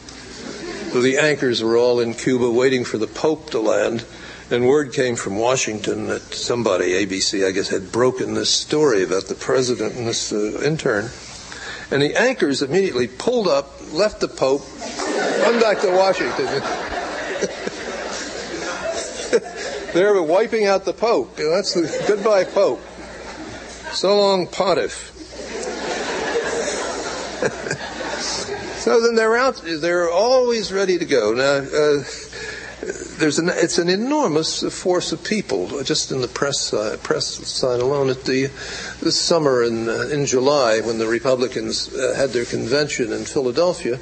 So 0.93 1.03
the 1.03 1.19
anchors 1.19 1.63
were 1.63 1.77
all 1.77 1.99
in 1.99 2.15
Cuba 2.15 2.49
waiting 2.49 2.85
for 2.85 2.99
the 2.99 3.09
Pope 3.09 3.51
to 3.51 3.59
land, 3.59 4.07
And 4.51 4.67
word 4.67 4.93
came 4.93 5.17
from 5.17 5.39
Washington 5.39 6.07
that 6.09 6.35
somebody, 6.35 6.93
ABC, 6.93 7.47
I 7.47 7.51
guess, 7.51 7.69
had 7.69 7.91
broken 7.91 8.35
this 8.35 8.51
story 8.51 9.03
about 9.03 9.25
the 9.25 9.35
president 9.35 9.95
and 9.95 10.07
this 10.07 10.33
uh, 10.33 10.61
intern. 10.63 11.09
And 11.91 12.03
the 12.03 12.15
anchors 12.15 12.61
immediately 12.61 13.09
pulled 13.09 13.49
up, 13.49 13.81
left 13.93 14.21
the 14.21 14.29
Pope, 14.29 14.67
run 15.41 15.61
back 15.61 15.81
to 15.81 15.91
Washington. 15.91 16.47
They're 19.95 20.23
wiping 20.23 20.67
out 20.67 20.85
the 20.85 20.93
Pope. 20.93 21.39
You 21.39 21.45
know, 21.45 21.57
that's 21.57 21.75
the 21.75 22.05
goodbye 22.07 22.45
Pope. 22.45 22.83
So 23.93 24.21
long, 24.21 24.47
Pontiff. 24.49 25.13
so 28.81 29.01
then 29.01 29.15
they're 29.15 29.37
out. 29.37 29.63
They're 29.65 30.11
always 30.11 30.73
ready 30.73 30.99
to 30.99 31.05
go. 31.05 31.33
Now, 31.33 31.45
uh, 31.45 32.03
there's 33.19 33.39
an 33.39 33.49
it's 33.49 33.79
an 33.79 33.89
enormous 33.89 34.63
force 34.83 35.13
of 35.13 35.23
people 35.23 35.83
just 35.83 36.11
in 36.11 36.21
the 36.21 36.29
press 36.29 36.73
uh, 36.73 36.97
press 37.03 37.27
side 37.27 37.81
alone. 37.81 38.11
At 38.11 38.25
the 38.25 38.47
this 39.01 39.21
summer 39.21 39.63
in 39.63 39.89
uh, 39.89 40.09
in 40.13 40.27
July 40.27 40.81
when 40.81 40.99
the 40.99 41.07
Republicans 41.07 41.95
uh, 41.95 42.15
had 42.17 42.31
their 42.31 42.45
convention 42.45 43.13
in 43.13 43.25
Philadelphia, 43.25 43.99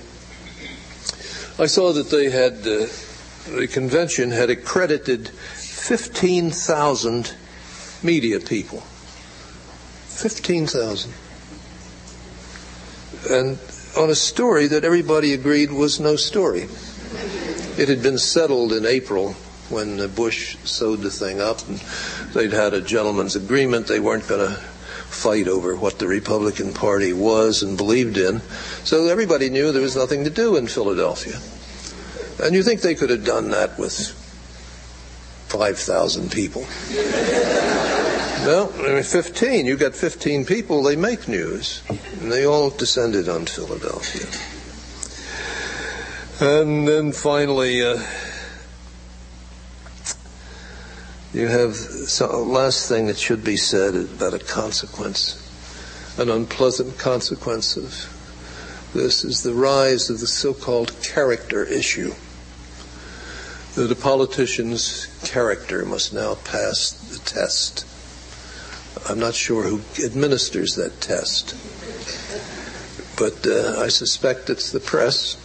I 1.58 1.66
saw 1.66 1.92
that 1.92 2.10
they 2.10 2.30
had 2.30 2.66
uh, 2.66 2.86
the 3.56 3.68
convention 3.70 4.30
had 4.30 4.50
accredited 4.50 5.28
fifteen 5.28 6.50
thousand 6.50 7.34
media 8.02 8.40
people. 8.40 8.80
Fifteen 10.08 10.66
thousand, 10.66 11.12
and 13.28 13.58
on 13.96 14.08
a 14.08 14.14
story 14.14 14.68
that 14.68 14.84
everybody 14.84 15.34
agreed 15.34 15.70
was 15.70 16.00
no 16.00 16.16
story. 16.16 16.68
It 17.82 17.88
had 17.88 18.00
been 18.00 18.18
settled 18.18 18.72
in 18.72 18.86
April 18.86 19.32
when 19.68 20.08
Bush 20.14 20.56
sewed 20.62 21.00
the 21.00 21.10
thing 21.10 21.40
up, 21.40 21.66
and 21.66 21.78
they'd 22.32 22.52
had 22.52 22.74
a 22.74 22.80
gentleman's 22.80 23.34
agreement. 23.34 23.88
They 23.88 23.98
weren't 23.98 24.28
going 24.28 24.48
to 24.48 24.56
fight 25.10 25.48
over 25.48 25.74
what 25.74 25.98
the 25.98 26.06
Republican 26.06 26.74
Party 26.74 27.12
was 27.12 27.60
and 27.60 27.76
believed 27.76 28.18
in. 28.18 28.40
So 28.84 29.08
everybody 29.08 29.50
knew 29.50 29.72
there 29.72 29.82
was 29.82 29.96
nothing 29.96 30.22
to 30.22 30.30
do 30.30 30.54
in 30.54 30.68
Philadelphia. 30.68 31.40
And 32.40 32.54
you 32.54 32.62
think 32.62 32.82
they 32.82 32.94
could 32.94 33.10
have 33.10 33.24
done 33.24 33.50
that 33.50 33.76
with 33.80 34.10
5,000 35.48 36.30
people? 36.30 36.62
well, 38.46 38.72
I 38.78 38.94
mean, 38.94 39.02
15. 39.02 39.66
You 39.66 39.76
got 39.76 39.96
15 39.96 40.44
people, 40.44 40.84
they 40.84 40.94
make 40.94 41.26
news. 41.26 41.82
And 42.20 42.30
they 42.30 42.46
all 42.46 42.70
descended 42.70 43.28
on 43.28 43.46
Philadelphia. 43.46 44.51
And 46.42 46.88
then 46.88 47.12
finally, 47.12 47.82
uh, 47.82 48.02
you 51.32 51.46
have 51.46 51.76
so 51.76 52.42
last 52.42 52.88
thing 52.88 53.06
that 53.06 53.16
should 53.16 53.44
be 53.44 53.56
said 53.56 53.94
about 53.94 54.34
a 54.34 54.40
consequence, 54.40 55.38
an 56.18 56.30
unpleasant 56.30 56.98
consequence 56.98 57.76
of 57.76 58.90
this 58.92 59.22
is 59.22 59.44
the 59.44 59.54
rise 59.54 60.10
of 60.10 60.18
the 60.18 60.26
so-called 60.26 61.00
character 61.00 61.64
issue. 61.64 62.12
That 63.76 63.92
a 63.92 63.94
politician's 63.94 65.06
character 65.22 65.84
must 65.84 66.12
now 66.12 66.34
pass 66.34 66.90
the 66.90 67.20
test. 67.20 67.86
I'm 69.08 69.20
not 69.20 69.36
sure 69.36 69.62
who 69.62 69.80
administers 70.04 70.74
that 70.74 71.00
test, 71.00 71.54
but 73.16 73.46
uh, 73.46 73.80
I 73.80 73.86
suspect 73.86 74.50
it's 74.50 74.72
the 74.72 74.80
press 74.80 75.36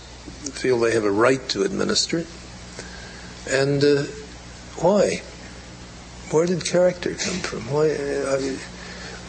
feel 0.57 0.79
they 0.79 0.93
have 0.93 1.05
a 1.05 1.11
right 1.11 1.47
to 1.49 1.63
administer 1.63 2.19
it. 2.19 2.27
And 3.49 3.83
uh, 3.83 4.03
why? 4.77 5.21
Where 6.31 6.45
did 6.45 6.65
character 6.65 7.13
come 7.13 7.39
from? 7.39 7.61
Why? 7.71 7.91
Uh, 7.91 8.35
I 8.35 8.41
mean, 8.41 8.59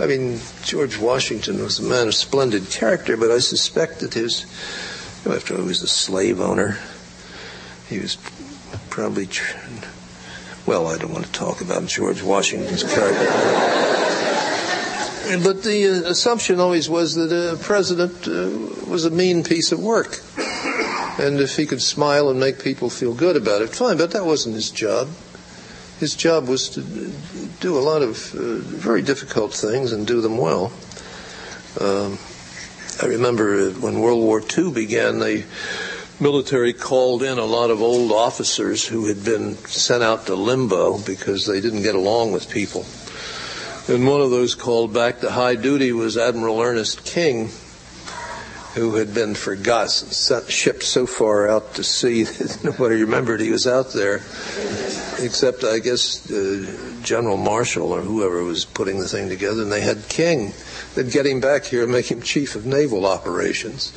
I 0.01 0.07
mean, 0.07 0.41
George 0.62 0.99
Washington 0.99 1.62
was 1.62 1.79
a 1.79 1.83
man 1.83 2.09
of 2.09 2.14
splendid 2.14 2.70
character, 2.70 3.16
but 3.16 3.31
I 3.31 3.39
suspect 3.39 4.01
that 4.01 4.14
his, 4.14 4.47
after 5.29 5.55
all, 5.55 5.62
he 5.62 5.68
was 5.68 5.83
a 5.83 5.89
slave 5.89 6.41
owner. 6.41 6.79
He 7.89 7.99
was 7.99 8.16
probably, 8.91 9.29
well, 10.66 10.87
I 10.87 10.99
don't 10.99 11.12
want 11.12 11.26
to 11.26 11.33
talk 11.33 11.61
about 11.61 11.87
George 11.87 12.22
Washington's 12.22 12.85
character. 12.85 13.85
But 15.43 15.62
the 15.62 16.05
uh, 16.07 16.11
assumption 16.11 16.59
always 16.59 16.89
was 16.89 17.14
that 17.16 17.33
a 17.33 17.57
president 17.59 18.26
uh, 18.26 18.91
was 18.91 19.05
a 19.05 19.11
mean 19.11 19.45
piece 19.45 19.72
of 19.72 19.79
work. 19.79 20.22
And 21.19 21.41
if 21.41 21.57
he 21.57 21.66
could 21.66 21.83
smile 21.83 22.31
and 22.31 22.39
make 22.39 22.62
people 22.62 22.91
feel 22.91 23.12
good 23.12 23.37
about 23.37 23.61
it, 23.61 23.71
fine, 23.71 23.97
but 23.97 24.12
that 24.12 24.25
wasn't 24.25 24.55
his 24.55 24.71
job. 24.71 25.09
His 25.99 26.14
job 26.14 26.47
was 26.47 26.69
to 26.71 26.81
do 27.61 27.77
a 27.77 27.81
lot 27.81 28.03
of 28.03 28.33
uh, 28.35 28.59
very 28.59 29.03
difficult 29.03 29.53
things 29.53 29.91
and 29.91 30.07
do 30.07 30.21
them 30.21 30.39
well. 30.39 30.73
Um, 31.81 32.19
I 33.03 33.07
remember 33.07 33.71
when 33.71 33.99
World 33.99 34.23
War 34.23 34.41
II 34.57 34.73
began, 34.73 35.19
the 35.19 35.45
military 36.21 36.73
called 36.73 37.23
in 37.23 37.39
a 37.39 37.45
lot 37.45 37.71
of 37.71 37.81
old 37.83 38.12
officers 38.12 38.87
who 38.87 39.07
had 39.07 39.25
been 39.25 39.57
sent 39.66 40.03
out 40.03 40.27
to 40.27 40.35
limbo 40.35 40.99
because 40.99 41.47
they 41.47 41.61
didn't 41.61 41.83
get 41.83 41.95
along 41.95 42.33
with 42.33 42.49
people. 42.49 42.87
And 43.89 44.07
one 44.07 44.21
of 44.21 44.31
those 44.31 44.55
called 44.55 44.93
back 44.93 45.21
to 45.21 45.31
high 45.31 45.55
duty 45.55 45.93
was 45.93 46.16
Admiral 46.16 46.61
Ernest 46.61 47.05
King, 47.05 47.51
who 48.75 48.97
had 48.97 49.14
been 49.14 49.35
forgotten, 49.35 50.11
shipped 50.49 50.83
so 50.83 51.07
far 51.07 51.49
out 51.49 51.75
to 51.75 51.85
sea 51.85 52.23
that 52.25 52.64
nobody 52.64 53.01
remembered 53.01 53.41
he 53.41 53.51
was 53.51 53.66
out 53.66 53.93
there, 53.93 54.16
except 55.19 55.64
I 55.64 55.79
guess 55.79 56.31
uh, 56.31 57.01
General 57.03 57.37
Marshall 57.37 57.93
or 57.93 58.01
whoever 58.01 58.45
was 58.45 58.64
putting 58.64 58.99
the 58.99 59.09
thing 59.09 59.29
together. 59.29 59.62
And 59.62 59.73
they 59.73 59.81
had 59.81 60.09
King. 60.09 60.53
They'd 60.95 61.11
get 61.11 61.27
him 61.27 61.41
back 61.41 61.64
here 61.64 61.83
and 61.83 61.93
make 61.93 62.11
him 62.11 62.23
chief 62.23 62.55
of 62.55 62.66
naval 62.66 63.07
operations. 63.07 63.93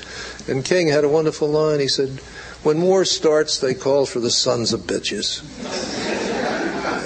And 0.48 0.64
King 0.64 0.88
had 0.88 1.04
a 1.04 1.10
wonderful 1.10 1.50
line. 1.50 1.80
He 1.80 1.88
said, 1.88 2.20
"When 2.64 2.82
war 2.82 3.06
starts, 3.06 3.60
they 3.60 3.74
call 3.74 4.06
for 4.06 4.20
the 4.20 4.32
sons 4.32 4.74
of 4.74 4.82
bitches." 4.82 5.42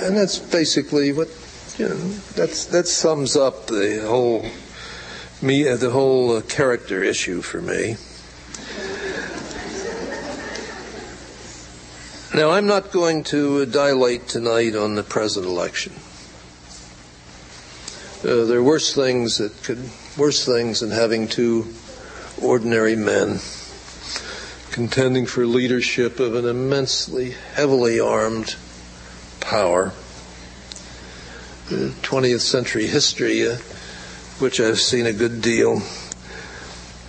and 0.06 0.16
that's 0.16 0.38
basically 0.38 1.12
what 1.12 1.30
you 1.78 1.90
know. 1.90 1.96
That's 2.36 2.66
that 2.66 2.88
sums 2.88 3.36
up 3.36 3.68
the 3.68 4.04
whole 4.06 4.46
me 5.46 5.68
uh, 5.68 5.78
the 5.78 5.92
whole 5.92 6.38
uh, 6.38 6.42
character 6.42 7.04
issue 7.04 7.42
for 7.42 7.62
me. 7.62 7.96
Now, 12.34 12.50
I'm 12.50 12.68
not 12.68 12.92
going 12.92 13.24
to 13.26 13.62
uh, 13.62 13.66
dilate 13.66 14.28
tonight 14.28 14.76
on 14.76 14.96
the 14.96 15.04
present 15.04 15.46
election. 15.46 15.94
Uh, 18.20 18.44
there 18.46 18.58
are 18.58 18.64
worse 18.64 18.94
things 18.94 19.38
that 19.38 19.64
could 19.64 19.90
worse 20.18 20.44
things 20.44 20.80
than 20.80 20.90
having 20.90 21.28
two 21.28 21.68
ordinary 22.42 22.96
men 22.96 23.40
contending 24.72 25.26
for 25.26 25.46
leadership 25.46 26.20
of 26.20 26.36
an 26.36 26.46
immensely 26.46 27.36
heavily 27.54 28.00
armed 28.00 28.56
power. 29.40 29.94
20th 31.70 32.42
century 32.42 32.88
history 32.88 33.48
uh, 33.48 33.58
which 34.40 34.60
I've 34.60 34.80
seen 34.80 35.06
a 35.06 35.14
good 35.14 35.42
deal, 35.42 35.82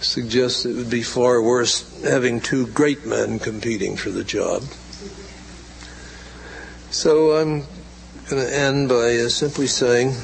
suggests 0.00 0.64
it 0.64 0.76
would 0.76 0.90
be 0.90 1.02
far 1.02 1.42
worse 1.42 2.02
having 2.02 2.40
two 2.40 2.66
great 2.68 3.04
men 3.06 3.38
competing 3.38 3.96
for 3.96 4.10
the 4.10 4.24
job. 4.24 4.62
So 6.90 7.36
I'm 7.36 7.64
going 8.28 8.46
to 8.46 8.54
end 8.54 8.88
by 8.88 9.16
uh, 9.16 9.28
simply 9.28 9.66
saying 9.66 10.14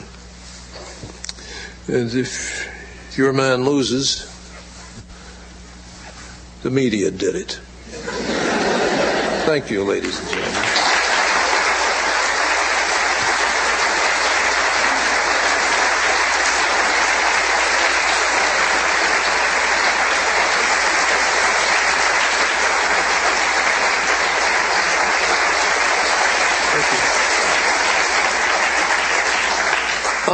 that 1.87 2.15
if 2.15 2.69
your 3.17 3.33
man 3.33 3.65
loses, 3.65 4.29
the 6.63 6.71
media 6.71 7.11
did 7.11 7.35
it. 7.35 7.61
Thank 9.45 9.71
you, 9.71 9.85
ladies 9.85 10.19
and 10.21 10.29
gentlemen. 10.31 10.82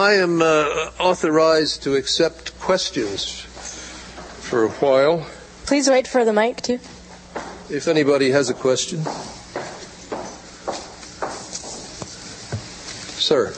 I 0.08 0.14
am 0.14 0.40
uh, 0.40 0.90
authorized 0.98 1.82
to 1.82 1.94
accept 1.94 2.58
questions 2.60 3.42
for 4.40 4.64
a 4.64 4.70
while. 4.70 5.26
Please 5.66 5.86
wait 5.90 6.08
for 6.08 6.24
the 6.24 6.32
mic, 6.32 6.62
too. 6.62 6.80
If 7.68 7.86
anybody 7.88 8.30
has 8.30 8.48
a 8.48 8.54
question. 8.54 9.04
Sir. 13.20 13.52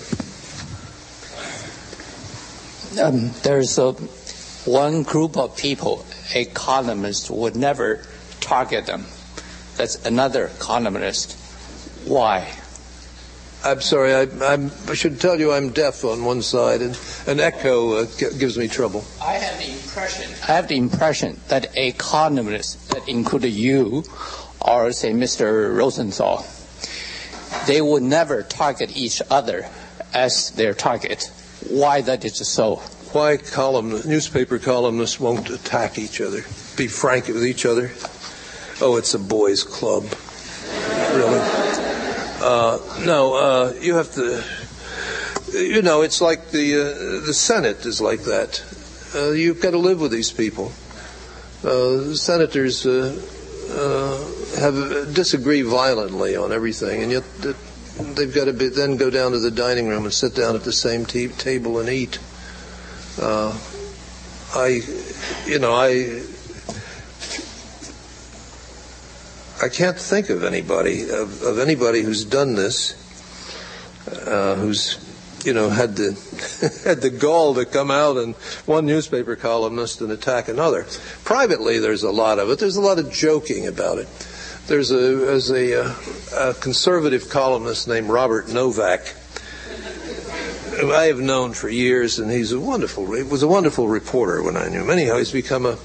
Um, 3.00 3.30
there's 3.44 3.78
a, 3.78 3.92
one 4.68 5.04
group 5.04 5.36
of 5.36 5.56
people, 5.56 6.04
economists 6.34 7.30
would 7.30 7.54
never 7.54 8.04
target 8.40 8.86
them. 8.86 9.04
That's 9.76 10.04
another 10.04 10.46
economist. 10.46 11.38
Why? 12.06 12.52
I'm 13.62 13.80
sorry. 13.82 14.14
I, 14.14 14.22
I'm, 14.42 14.70
I 14.88 14.94
should 14.94 15.20
tell 15.20 15.38
you 15.38 15.52
I'm 15.52 15.70
deaf 15.70 16.04
on 16.04 16.24
one 16.24 16.40
side, 16.40 16.80
and 16.80 16.98
an 17.26 17.40
echo 17.40 17.92
uh, 17.98 18.06
g- 18.16 18.26
gives 18.38 18.56
me 18.56 18.68
trouble. 18.68 19.04
I 19.22 19.34
have 19.34 19.58
the 19.58 19.70
impression. 19.70 20.30
I 20.48 20.52
have 20.52 20.68
the 20.68 20.76
impression 20.76 21.38
that 21.48 21.76
economists, 21.76 22.86
that 22.88 23.06
include 23.06 23.44
you, 23.44 24.04
or 24.60 24.92
say 24.92 25.12
Mr. 25.12 25.76
Rosenthal, 25.76 26.46
they 27.66 27.82
would 27.82 28.02
never 28.02 28.42
target 28.42 28.96
each 28.96 29.20
other 29.30 29.68
as 30.14 30.50
their 30.52 30.72
target. 30.72 31.30
Why 31.68 32.00
that 32.00 32.24
is 32.24 32.36
so? 32.48 32.76
Why 33.12 33.36
column 33.36 33.90
newspaper 33.90 34.58
columnists 34.58 35.20
won't 35.20 35.50
attack 35.50 35.98
each 35.98 36.20
other, 36.20 36.42
be 36.76 36.86
frank 36.86 37.26
with 37.26 37.44
each 37.44 37.66
other? 37.66 37.90
Oh, 38.80 38.96
it's 38.96 39.12
a 39.12 39.18
boys' 39.18 39.64
club. 39.64 40.04
Really? 41.12 41.59
Uh, 42.40 42.78
no, 43.04 43.34
uh, 43.34 43.74
you 43.80 43.96
have 43.96 44.12
to. 44.14 44.42
You 45.52 45.82
know, 45.82 46.00
it's 46.00 46.20
like 46.20 46.50
the 46.50 46.74
uh, 46.74 47.26
the 47.26 47.34
Senate 47.34 47.84
is 47.84 48.00
like 48.00 48.22
that. 48.22 48.64
Uh, 49.14 49.32
you've 49.32 49.60
got 49.60 49.72
to 49.72 49.78
live 49.78 50.00
with 50.00 50.10
these 50.10 50.32
people. 50.32 50.72
Uh, 51.62 52.14
senators 52.14 52.86
uh, 52.86 53.12
have 54.58 55.12
disagree 55.12 55.60
violently 55.60 56.34
on 56.34 56.50
everything, 56.52 57.02
and 57.02 57.12
yet 57.12 57.24
they've 58.14 58.34
got 58.34 58.46
to 58.46 58.54
be, 58.54 58.68
then 58.68 58.96
go 58.96 59.10
down 59.10 59.32
to 59.32 59.38
the 59.38 59.50
dining 59.50 59.88
room 59.88 60.04
and 60.04 60.14
sit 60.14 60.34
down 60.34 60.56
at 60.56 60.64
the 60.64 60.72
same 60.72 61.04
t- 61.04 61.28
table 61.28 61.78
and 61.78 61.90
eat. 61.90 62.18
I, 64.52 64.80
you 65.46 65.58
know, 65.58 65.74
I 65.74 66.22
I 69.62 69.68
can't 69.68 69.98
think 69.98 70.30
of 70.30 70.42
anybody 70.42 71.10
of, 71.10 71.42
of 71.42 71.58
anybody 71.58 72.00
who's 72.00 72.24
done 72.24 72.54
this, 72.54 72.94
uh, 74.26 74.54
who's 74.54 74.98
you 75.44 75.52
know 75.52 75.68
had 75.68 75.96
the 75.96 76.12
had 76.88 77.02
the 77.02 77.10
gall 77.10 77.54
to 77.54 77.66
come 77.66 77.90
out 77.90 78.16
and 78.16 78.34
one 78.64 78.86
newspaper 78.86 79.36
columnist 79.36 80.00
and 80.00 80.12
attack 80.12 80.48
another. 80.48 80.86
Privately, 81.24 81.78
there's 81.78 82.02
a 82.04 82.10
lot 82.10 82.38
of 82.38 82.48
it. 82.48 82.58
There's 82.58 82.76
a 82.76 82.80
lot 82.80 82.98
of 82.98 83.12
joking 83.12 83.66
about 83.66 83.98
it. 83.98 84.08
There's 84.66 84.90
a 84.92 85.16
there's 85.16 85.50
a, 85.50 85.94
a 86.34 86.54
conservative 86.54 87.28
columnist 87.28 87.86
named 87.86 88.08
Robert 88.08 88.48
Novak. 88.48 89.14
I 90.82 91.04
have 91.04 91.20
known 91.20 91.52
for 91.52 91.68
years, 91.68 92.18
and 92.18 92.30
he's 92.30 92.52
a 92.52 92.60
wonderful. 92.60 93.12
He 93.12 93.24
was 93.24 93.42
a 93.42 93.48
wonderful 93.48 93.88
reporter 93.88 94.42
when 94.42 94.56
I 94.56 94.68
knew 94.68 94.80
him. 94.80 94.88
Anyhow, 94.88 95.18
he's 95.18 95.32
become 95.32 95.66
a 95.66 95.76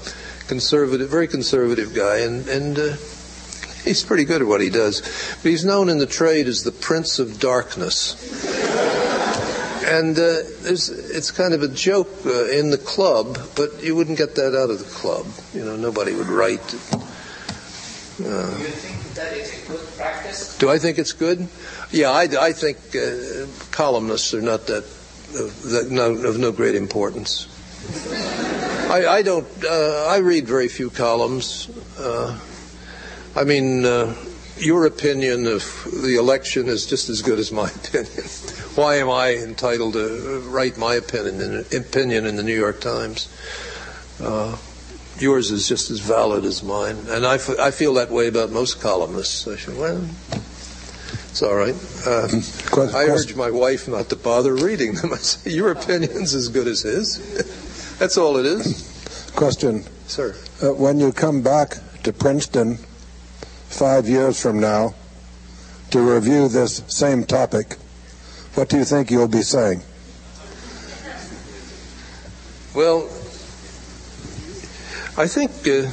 conservative, 0.48 1.10
very 1.10 1.28
conservative 1.28 1.92
guy, 1.94 2.20
and 2.20 2.48
and. 2.48 2.78
Uh, 2.78 2.96
He's 3.86 4.02
pretty 4.02 4.24
good 4.24 4.42
at 4.42 4.48
what 4.48 4.60
he 4.60 4.68
does. 4.68 5.00
But 5.42 5.50
he's 5.50 5.64
known 5.64 5.88
in 5.88 5.98
the 5.98 6.06
trade 6.06 6.48
as 6.48 6.64
the 6.64 6.72
Prince 6.72 7.20
of 7.20 7.38
Darkness. 7.38 8.16
And 9.86 10.18
uh, 10.18 10.42
it's 10.64 11.30
kind 11.30 11.54
of 11.54 11.62
a 11.62 11.68
joke 11.68 12.10
uh, 12.26 12.46
in 12.46 12.70
the 12.70 12.78
club, 12.78 13.38
but 13.54 13.84
you 13.84 13.94
wouldn't 13.94 14.18
get 14.18 14.34
that 14.34 14.60
out 14.60 14.70
of 14.70 14.80
the 14.80 14.90
club. 14.90 15.24
You 15.54 15.64
know, 15.64 15.76
nobody 15.76 16.12
would 16.12 16.26
write. 16.26 16.74
Uh, 16.74 16.98
do 18.18 18.24
you 18.24 18.74
think 18.74 19.14
that 19.14 19.32
is 19.34 19.62
a 19.62 19.68
good 19.68 19.86
practice? 19.96 20.58
Do 20.58 20.68
I 20.68 20.78
think 20.78 20.98
it's 20.98 21.12
good? 21.12 21.46
Yeah, 21.92 22.10
I, 22.10 22.22
I 22.22 22.52
think 22.52 22.78
uh, 22.96 23.46
columnists 23.70 24.34
are 24.34 24.42
not 24.42 24.66
that, 24.66 24.84
that 25.32 25.88
no, 25.92 26.10
of 26.10 26.38
no 26.38 26.50
great 26.50 26.74
importance. 26.74 27.46
I, 28.90 29.06
I 29.06 29.22
don't. 29.22 29.46
Uh, 29.64 30.06
I 30.08 30.18
read 30.18 30.48
very 30.48 30.66
few 30.66 30.90
columns. 30.90 31.68
Uh, 33.36 33.40
I 33.40 33.44
mean, 33.44 33.84
uh, 33.84 34.14
your 34.58 34.86
opinion 34.86 35.46
of 35.46 35.62
the 36.02 36.16
election 36.18 36.68
is 36.68 36.86
just 36.86 37.08
as 37.08 37.22
good 37.22 37.38
as 37.38 37.52
my 37.52 37.70
opinion. 37.84 38.24
Why 38.74 38.96
am 38.96 39.10
I 39.10 39.34
entitled 39.36 39.94
to 39.94 40.40
write 40.46 40.76
my 40.76 40.94
opinion 40.94 41.40
in, 41.40 41.78
opinion 41.78 42.26
in 42.26 42.36
the 42.36 42.42
New 42.42 42.56
York 42.56 42.80
Times? 42.80 43.28
Uh, 44.20 44.56
yours 45.18 45.50
is 45.50 45.68
just 45.68 45.90
as 45.90 46.00
valid 46.00 46.44
as 46.44 46.62
mine, 46.62 46.96
and 47.08 47.26
I, 47.26 47.34
f- 47.34 47.58
I 47.58 47.70
feel 47.70 47.94
that 47.94 48.10
way 48.10 48.28
about 48.28 48.50
most 48.50 48.80
columnists. 48.80 49.46
I 49.46 49.56
say, 49.56 49.74
well, 49.74 50.06
it's 51.30 51.42
all 51.42 51.54
right. 51.54 51.74
Uh, 52.06 52.28
I 52.94 53.06
urge 53.06 53.34
my 53.34 53.50
wife 53.50 53.88
not 53.88 54.10
to 54.10 54.16
bother 54.16 54.54
reading 54.54 54.94
them. 54.94 55.12
I 55.14 55.16
say, 55.16 55.50
your 55.50 55.72
opinion's 55.72 56.34
as 56.34 56.48
good 56.48 56.68
as 56.68 56.82
his. 56.82 57.98
That's 57.98 58.16
all 58.16 58.36
it 58.36 58.46
is. 58.46 59.32
Question, 59.34 59.82
sir. 60.06 60.36
Uh, 60.62 60.72
when 60.72 61.00
you 61.00 61.10
come 61.12 61.42
back 61.42 61.78
to 62.04 62.12
Princeton 62.12 62.78
five 63.68 64.08
years 64.08 64.40
from 64.40 64.60
now 64.60 64.94
to 65.90 66.00
review 66.00 66.48
this 66.48 66.82
same 66.88 67.24
topic, 67.24 67.76
what 68.54 68.68
do 68.68 68.78
you 68.78 68.84
think 68.84 69.10
you'll 69.10 69.28
be 69.28 69.42
saying? 69.42 69.82
Well, 72.74 73.08
I 75.18 75.26
think. 75.26 75.50
Uh, 75.66 75.90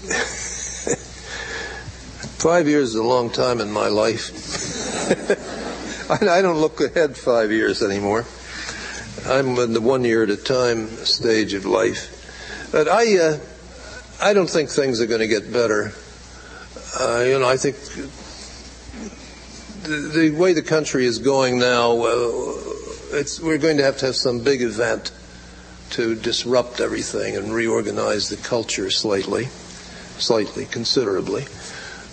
five 2.40 2.66
years 2.66 2.90
is 2.90 2.94
a 2.96 3.02
long 3.02 3.30
time 3.30 3.60
in 3.60 3.70
my 3.70 3.88
life. 3.88 4.30
I 6.10 6.42
don't 6.42 6.58
look 6.58 6.80
ahead 6.80 7.16
five 7.16 7.52
years 7.52 7.82
anymore. 7.82 8.24
I'm 9.26 9.56
in 9.58 9.72
the 9.72 9.80
one 9.80 10.02
year 10.02 10.24
at 10.24 10.30
a 10.30 10.36
time 10.36 10.88
stage 11.04 11.54
of 11.54 11.66
life. 11.66 12.16
But 12.72 12.88
I, 12.88 13.18
uh, 13.18 13.38
I 14.22 14.34
don't 14.34 14.50
think 14.50 14.68
things 14.68 15.00
are 15.00 15.06
going 15.06 15.22
to 15.22 15.28
get 15.28 15.50
better. 15.50 15.92
Uh, 17.00 17.24
you 17.26 17.38
know, 17.38 17.48
I 17.48 17.56
think 17.56 17.76
the, 19.84 19.96
the, 20.12 20.30
way 20.36 20.52
the 20.52 20.60
country 20.62 21.06
is 21.06 21.18
going 21.18 21.58
now, 21.58 21.92
uh, 21.92 22.52
we're 23.42 23.56
going 23.56 23.78
to 23.78 23.82
have 23.82 23.96
to 23.98 24.06
have 24.06 24.16
some 24.16 24.40
big 24.40 24.60
event 24.60 25.10
to 25.90 26.14
disrupt 26.14 26.80
everything 26.80 27.34
and 27.34 27.50
reorganize 27.54 28.28
the 28.28 28.36
culture 28.36 28.90
slightly, 28.90 29.46
slightly, 30.18 30.66
considerably. 30.66 31.46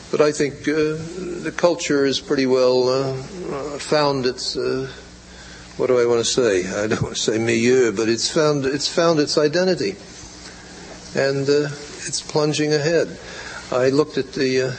But 0.09 0.21
I 0.21 0.31
think 0.31 0.61
uh, 0.61 0.95
the 1.43 1.53
culture 1.55 2.05
is 2.05 2.21
pretty 2.21 2.45
well 2.45 2.87
uh, 2.87 3.13
found 3.79 4.25
its. 4.25 4.55
Uh, 4.55 4.89
what 5.75 5.87
do 5.87 5.99
I 5.99 6.05
want 6.05 6.19
to 6.19 6.25
say? 6.25 6.65
I 6.65 6.87
don't 6.87 7.01
want 7.01 7.15
to 7.17 7.21
say 7.21 7.37
milieu, 7.37 7.91
but 7.91 8.07
it's 8.07 8.31
found 8.31 8.65
it's 8.65 8.87
found 8.87 9.19
its 9.19 9.37
identity, 9.37 9.97
and 11.13 11.49
uh, 11.49 11.69
it's 12.05 12.21
plunging 12.21 12.73
ahead. 12.73 13.17
I 13.71 13.89
looked 13.89 14.17
at 14.17 14.33
the 14.33 14.61
uh, 14.61 14.71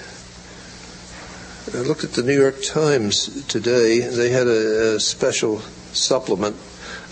I 1.77 1.83
looked 1.83 2.05
at 2.05 2.13
the 2.13 2.23
New 2.23 2.39
York 2.39 2.63
Times 2.63 3.45
today. 3.47 4.01
They 4.01 4.31
had 4.31 4.47
a, 4.47 4.97
a 4.97 5.01
special 5.01 5.59
supplement 5.93 6.57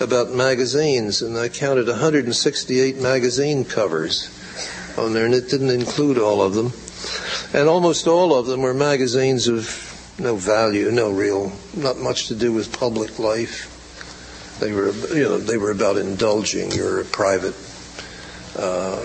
about 0.01 0.31
magazines, 0.31 1.21
and 1.21 1.37
I 1.37 1.49
counted 1.49 1.89
168 1.89 2.99
magazine 2.99 3.65
covers 3.65 4.31
on 4.97 5.13
there, 5.13 5.27
and 5.27 5.35
it 5.35 5.51
didn't 5.51 5.71
include 5.71 6.19
all 6.19 6.41
of 6.41 6.55
them. 6.55 6.73
And 7.53 7.69
almost 7.69 8.07
all 8.07 8.35
of 8.35 8.47
them 8.47 8.63
were 8.63 8.75
magazines 8.75 9.49
of 9.49 10.15
no 10.19 10.37
value, 10.37 10.91
no 10.91 11.11
real, 11.11 11.53
not 11.77 11.99
much 11.99 12.29
to 12.29 12.35
do 12.35 12.53
with 12.53 12.79
public 12.79 13.19
life. 13.19 13.73
They 14.61 14.73
were, 14.73 14.93
you 15.15 15.25
know, 15.25 15.39
they 15.39 15.59
were 15.59 15.71
about 15.71 15.99
indulging 15.99 16.73
your 16.73 17.05
private 17.05 17.55
uh, 18.57 19.03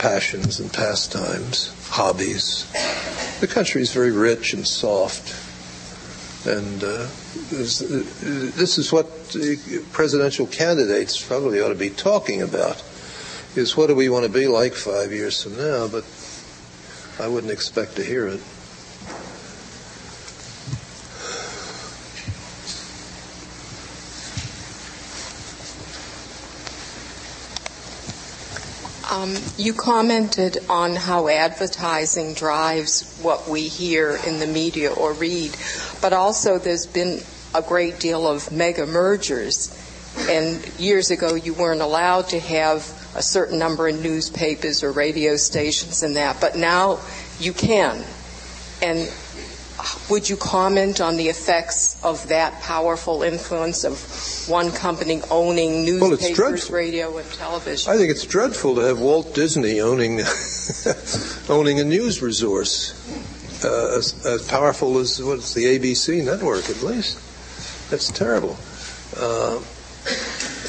passions 0.00 0.60
and 0.60 0.72
pastimes, 0.72 1.74
hobbies. 1.90 2.64
The 3.40 3.46
country 3.46 3.82
is 3.82 3.92
very 3.92 4.10
rich 4.10 4.54
and 4.54 4.66
soft. 4.66 5.36
And 6.46 6.82
uh, 6.82 7.06
this, 7.50 7.80
this, 7.80 8.78
is 8.78 8.90
what 8.90 9.06
presidential 9.92 10.46
candidates 10.46 11.22
probably 11.22 11.60
ought 11.60 11.68
to 11.68 11.74
be 11.74 11.90
talking 11.90 12.40
about, 12.40 12.82
is 13.56 13.76
what 13.76 13.88
do 13.88 13.94
we 13.94 14.08
want 14.08 14.24
to 14.24 14.32
be 14.32 14.46
like 14.46 14.72
five 14.72 15.12
years 15.12 15.42
from 15.42 15.58
now, 15.58 15.86
but 15.86 16.04
I 17.18 17.28
wouldn't 17.28 17.52
expect 17.52 17.96
to 17.96 18.02
hear 18.02 18.26
it. 18.26 18.40
Um, 29.10 29.34
you 29.58 29.74
commented 29.74 30.58
on 30.68 30.94
how 30.94 31.26
advertising 31.26 32.32
drives 32.34 33.18
what 33.20 33.48
we 33.48 33.62
hear 33.62 34.16
in 34.24 34.38
the 34.38 34.46
media 34.46 34.92
or 34.92 35.14
read, 35.14 35.50
but 36.00 36.12
also 36.12 36.58
there's 36.58 36.86
been 36.86 37.20
a 37.52 37.60
great 37.60 37.98
deal 37.98 38.28
of 38.28 38.52
mega 38.52 38.86
mergers. 38.86 39.76
And 40.28 40.64
years 40.78 41.10
ago, 41.10 41.34
you 41.34 41.54
weren't 41.54 41.80
allowed 41.80 42.28
to 42.28 42.38
have 42.38 42.82
a 43.16 43.22
certain 43.22 43.58
number 43.58 43.88
of 43.88 44.00
newspapers 44.00 44.84
or 44.84 44.92
radio 44.92 45.34
stations 45.34 46.04
and 46.04 46.14
that, 46.14 46.40
but 46.40 46.56
now 46.56 47.00
you 47.40 47.52
can. 47.52 48.04
And 48.80 49.12
would 50.10 50.28
you 50.28 50.36
comment 50.36 51.00
on 51.00 51.16
the 51.16 51.28
effects 51.28 52.02
of 52.02 52.28
that 52.28 52.60
powerful 52.62 53.22
influence 53.22 53.84
of 53.84 53.98
one 54.48 54.70
company 54.72 55.20
owning 55.30 55.84
newspapers, 55.84 56.70
well, 56.70 56.78
radio, 56.78 57.16
and 57.18 57.30
television? 57.32 57.92
I 57.92 57.96
think 57.96 58.10
it's 58.10 58.24
dreadful 58.24 58.74
to 58.76 58.82
have 58.82 59.00
Walt 59.00 59.34
Disney 59.34 59.80
owning 59.80 60.20
owning 61.48 61.80
a 61.80 61.84
news 61.84 62.22
resource. 62.22 62.94
uh, 63.64 63.96
as, 63.98 64.24
as, 64.24 64.46
powerful 64.48 64.98
as 64.98 65.22
what's 65.22 65.54
the 65.54 65.64
ABC 65.64 66.24
network, 66.24 66.68
at 66.70 66.82
least. 66.82 67.18
That's 67.90 68.10
terrible. 68.10 68.56
Uh, 69.16 69.60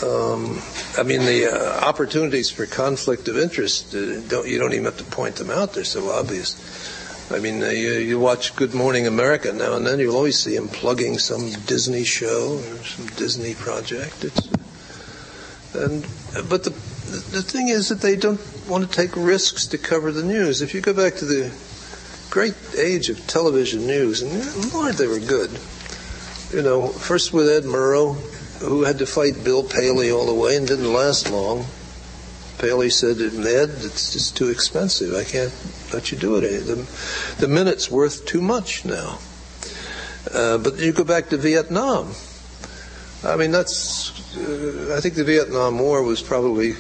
um, 0.04 0.62
I 0.98 1.04
mean, 1.04 1.22
the 1.22 1.48
uh, 1.52 1.86
opportunities 1.86 2.50
for 2.50 2.66
conflict 2.66 3.28
of 3.28 3.38
interest, 3.38 3.94
uh, 3.96 4.20
don't, 4.22 4.48
you 4.48 4.60
don't 4.60 4.74
even 4.74 4.86
have 4.86 4.98
to 4.98 5.04
point 5.04 5.36
them 5.36 5.50
out. 5.50 5.74
They're 5.74 5.84
so 5.84 6.10
obvious. 6.10 6.56
I 7.34 7.40
mean, 7.40 7.64
uh, 7.64 7.68
you, 7.68 7.94
you, 7.94 8.20
watch 8.20 8.56
Good 8.56 8.74
Morning 8.74 9.08
America 9.08 9.54
now 9.54 9.76
and 9.76 9.88
then, 9.88 10.00
you'll 10.00 10.16
always 10.16 10.38
see 10.38 10.56
him 10.56 10.68
plugging 10.68 11.18
some 11.18 11.52
Disney 11.66 12.04
show 12.04 12.58
or 12.58 12.84
some 12.84 13.08
Disney 13.16 13.54
project. 13.54 14.24
It's, 14.24 14.48
and, 15.74 16.06
but 16.50 16.66
the, 16.66 16.72
the 17.32 17.42
thing 17.42 17.70
is 17.70 17.90
that 17.90 18.02
they 18.02 18.16
don't 18.16 18.42
want 18.68 18.90
to 18.90 18.96
take 18.96 19.16
risks 19.16 19.68
to 19.68 19.78
cover 19.78 20.12
the 20.12 20.24
news. 20.24 20.62
If 20.62 20.74
you 20.74 20.82
go 20.82 20.94
back 20.94 21.16
to 21.16 21.26
the 21.26 21.54
great 22.30 22.56
age 22.78 23.10
of 23.10 23.26
television 23.28 23.88
news, 23.88 24.22
and 24.22 24.74
Lord, 24.74 24.96
they 24.96 25.08
were 25.08 25.20
good. 25.20 25.52
You 26.52 26.62
know, 26.62 26.88
first 26.88 27.32
with 27.32 27.48
Ed 27.48 27.64
Murrow, 27.64 28.16
who 28.60 28.84
had 28.84 29.00
to 29.00 29.06
fight 29.06 29.44
Bill 29.44 29.64
Paley 29.64 30.12
all 30.12 30.26
the 30.26 30.34
way 30.34 30.58
and 30.58 30.68
didn't 30.68 30.92
last 30.92 31.32
long. 31.32 31.66
Paley 32.60 32.90
said, 32.90 33.18
Ed, 33.18 33.70
it's 33.70 34.14
just 34.14 34.36
too 34.36 34.50
expensive. 34.50 35.16
I 35.16 35.24
can't 35.24 35.54
let 35.94 36.12
you 36.12 36.18
do 36.18 36.38
it. 36.38 36.42
The, 36.42 36.88
the 37.40 37.48
minute's 37.48 37.90
worth 37.90 38.26
too 38.26 38.42
much 38.42 38.86
now. 38.86 39.20
Uh, 40.34 40.58
but 40.58 40.78
you 40.80 40.94
go 40.94 41.04
back 41.04 41.30
to 41.30 41.38
Vietnam. 41.38 42.14
I 43.24 43.36
mean, 43.36 43.52
that's, 43.52 44.12
uh, 44.38 44.96
I 44.98 45.02
think 45.02 45.16
the 45.16 45.24
Vietnam 45.24 45.80
War 45.80 46.04
was 46.04 46.22
probably 46.22 46.74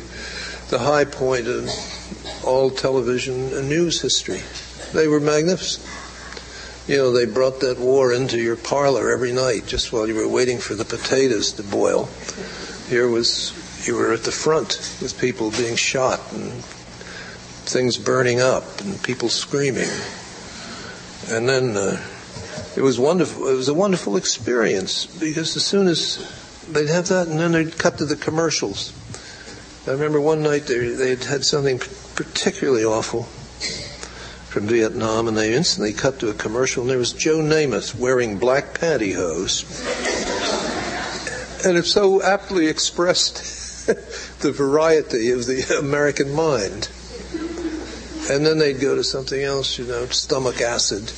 the 0.69 0.79
high 0.79 1.05
point 1.05 1.47
of 1.47 1.69
all 2.43 2.69
television 2.69 3.53
and 3.53 3.69
news 3.69 4.01
history. 4.01 4.41
They 4.93 5.07
were 5.07 5.19
magnificent. 5.19 5.87
You 6.87 6.97
know, 6.97 7.11
they 7.11 7.25
brought 7.25 7.59
that 7.61 7.77
war 7.77 8.11
into 8.11 8.39
your 8.39 8.55
parlor 8.55 9.11
every 9.11 9.31
night 9.31 9.67
just 9.67 9.93
while 9.93 10.07
you 10.07 10.15
were 10.15 10.27
waiting 10.27 10.57
for 10.57 10.73
the 10.73 10.85
potatoes 10.85 11.53
to 11.53 11.63
boil. 11.63 12.09
Here 12.89 13.07
was, 13.07 13.53
you 13.87 13.95
were 13.95 14.11
at 14.11 14.23
the 14.23 14.31
front 14.31 14.97
with 15.01 15.17
people 15.19 15.51
being 15.51 15.75
shot 15.75 16.19
and 16.33 16.51
things 17.65 17.97
burning 17.97 18.39
up 18.39 18.81
and 18.81 19.01
people 19.03 19.29
screaming. 19.29 19.89
And 21.29 21.47
then 21.47 21.77
uh, 21.77 22.01
it 22.75 22.81
was 22.81 22.99
wonderful. 22.99 23.47
It 23.47 23.55
was 23.55 23.69
a 23.69 23.73
wonderful 23.73 24.15
experience 24.15 25.05
because 25.05 25.55
as 25.55 25.65
soon 25.65 25.87
as 25.87 26.17
they'd 26.69 26.89
have 26.89 27.07
that, 27.09 27.27
and 27.27 27.39
then 27.39 27.51
they'd 27.51 27.77
cut 27.77 27.97
to 27.99 28.05
the 28.05 28.15
commercials. 28.15 28.93
I 29.87 29.91
remember 29.91 30.21
one 30.21 30.43
night 30.43 30.67
they 30.67 30.89
they 30.89 31.09
had 31.09 31.23
had 31.23 31.43
something 31.43 31.79
particularly 32.15 32.85
awful, 32.85 33.27
from 34.51 34.67
Vietnam, 34.67 35.29
and 35.29 35.37
they 35.37 35.53
instantly 35.53 35.93
cut 35.93 36.19
to 36.19 36.29
a 36.29 36.33
commercial, 36.33 36.81
and 36.81 36.89
there 36.89 36.97
was 36.97 37.13
Joe 37.13 37.37
Namath 37.37 37.95
wearing 37.95 38.37
black 38.37 38.73
pantyhose. 38.73 39.63
And 41.65 41.77
it 41.77 41.85
so 41.85 42.21
aptly 42.21 42.67
expressed 42.67 43.87
the 44.41 44.51
variety 44.51 45.31
of 45.31 45.45
the 45.45 45.77
American 45.79 46.33
mind. 46.33 46.89
And 48.29 48.45
then 48.45 48.59
they'd 48.59 48.79
go 48.79 48.95
to 48.95 49.03
something 49.03 49.41
else, 49.41 49.79
you 49.79 49.85
know, 49.85 50.05
stomach 50.07 50.61
acid. 50.61 51.11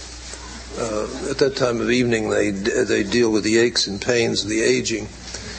Uh, 0.77 1.29
at 1.29 1.37
that 1.37 1.55
time 1.55 1.81
of 1.81 1.91
evening, 1.91 2.29
they 2.29 2.49
they 2.49 3.03
deal 3.03 3.31
with 3.31 3.43
the 3.43 3.59
aches 3.59 3.85
and 3.87 4.01
pains 4.01 4.43
of 4.43 4.49
the 4.49 4.61
aging, 4.61 5.07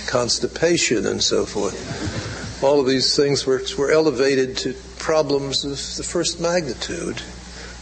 constipation, 0.06 1.06
and 1.06 1.22
so 1.22 1.44
forth. 1.44 2.62
All 2.64 2.80
of 2.80 2.86
these 2.86 3.14
things 3.14 3.46
were 3.46 3.62
were 3.78 3.92
elevated 3.92 4.56
to 4.58 4.74
problems 4.98 5.64
of 5.64 5.72
the 5.96 6.02
first 6.02 6.40
magnitude 6.40 7.20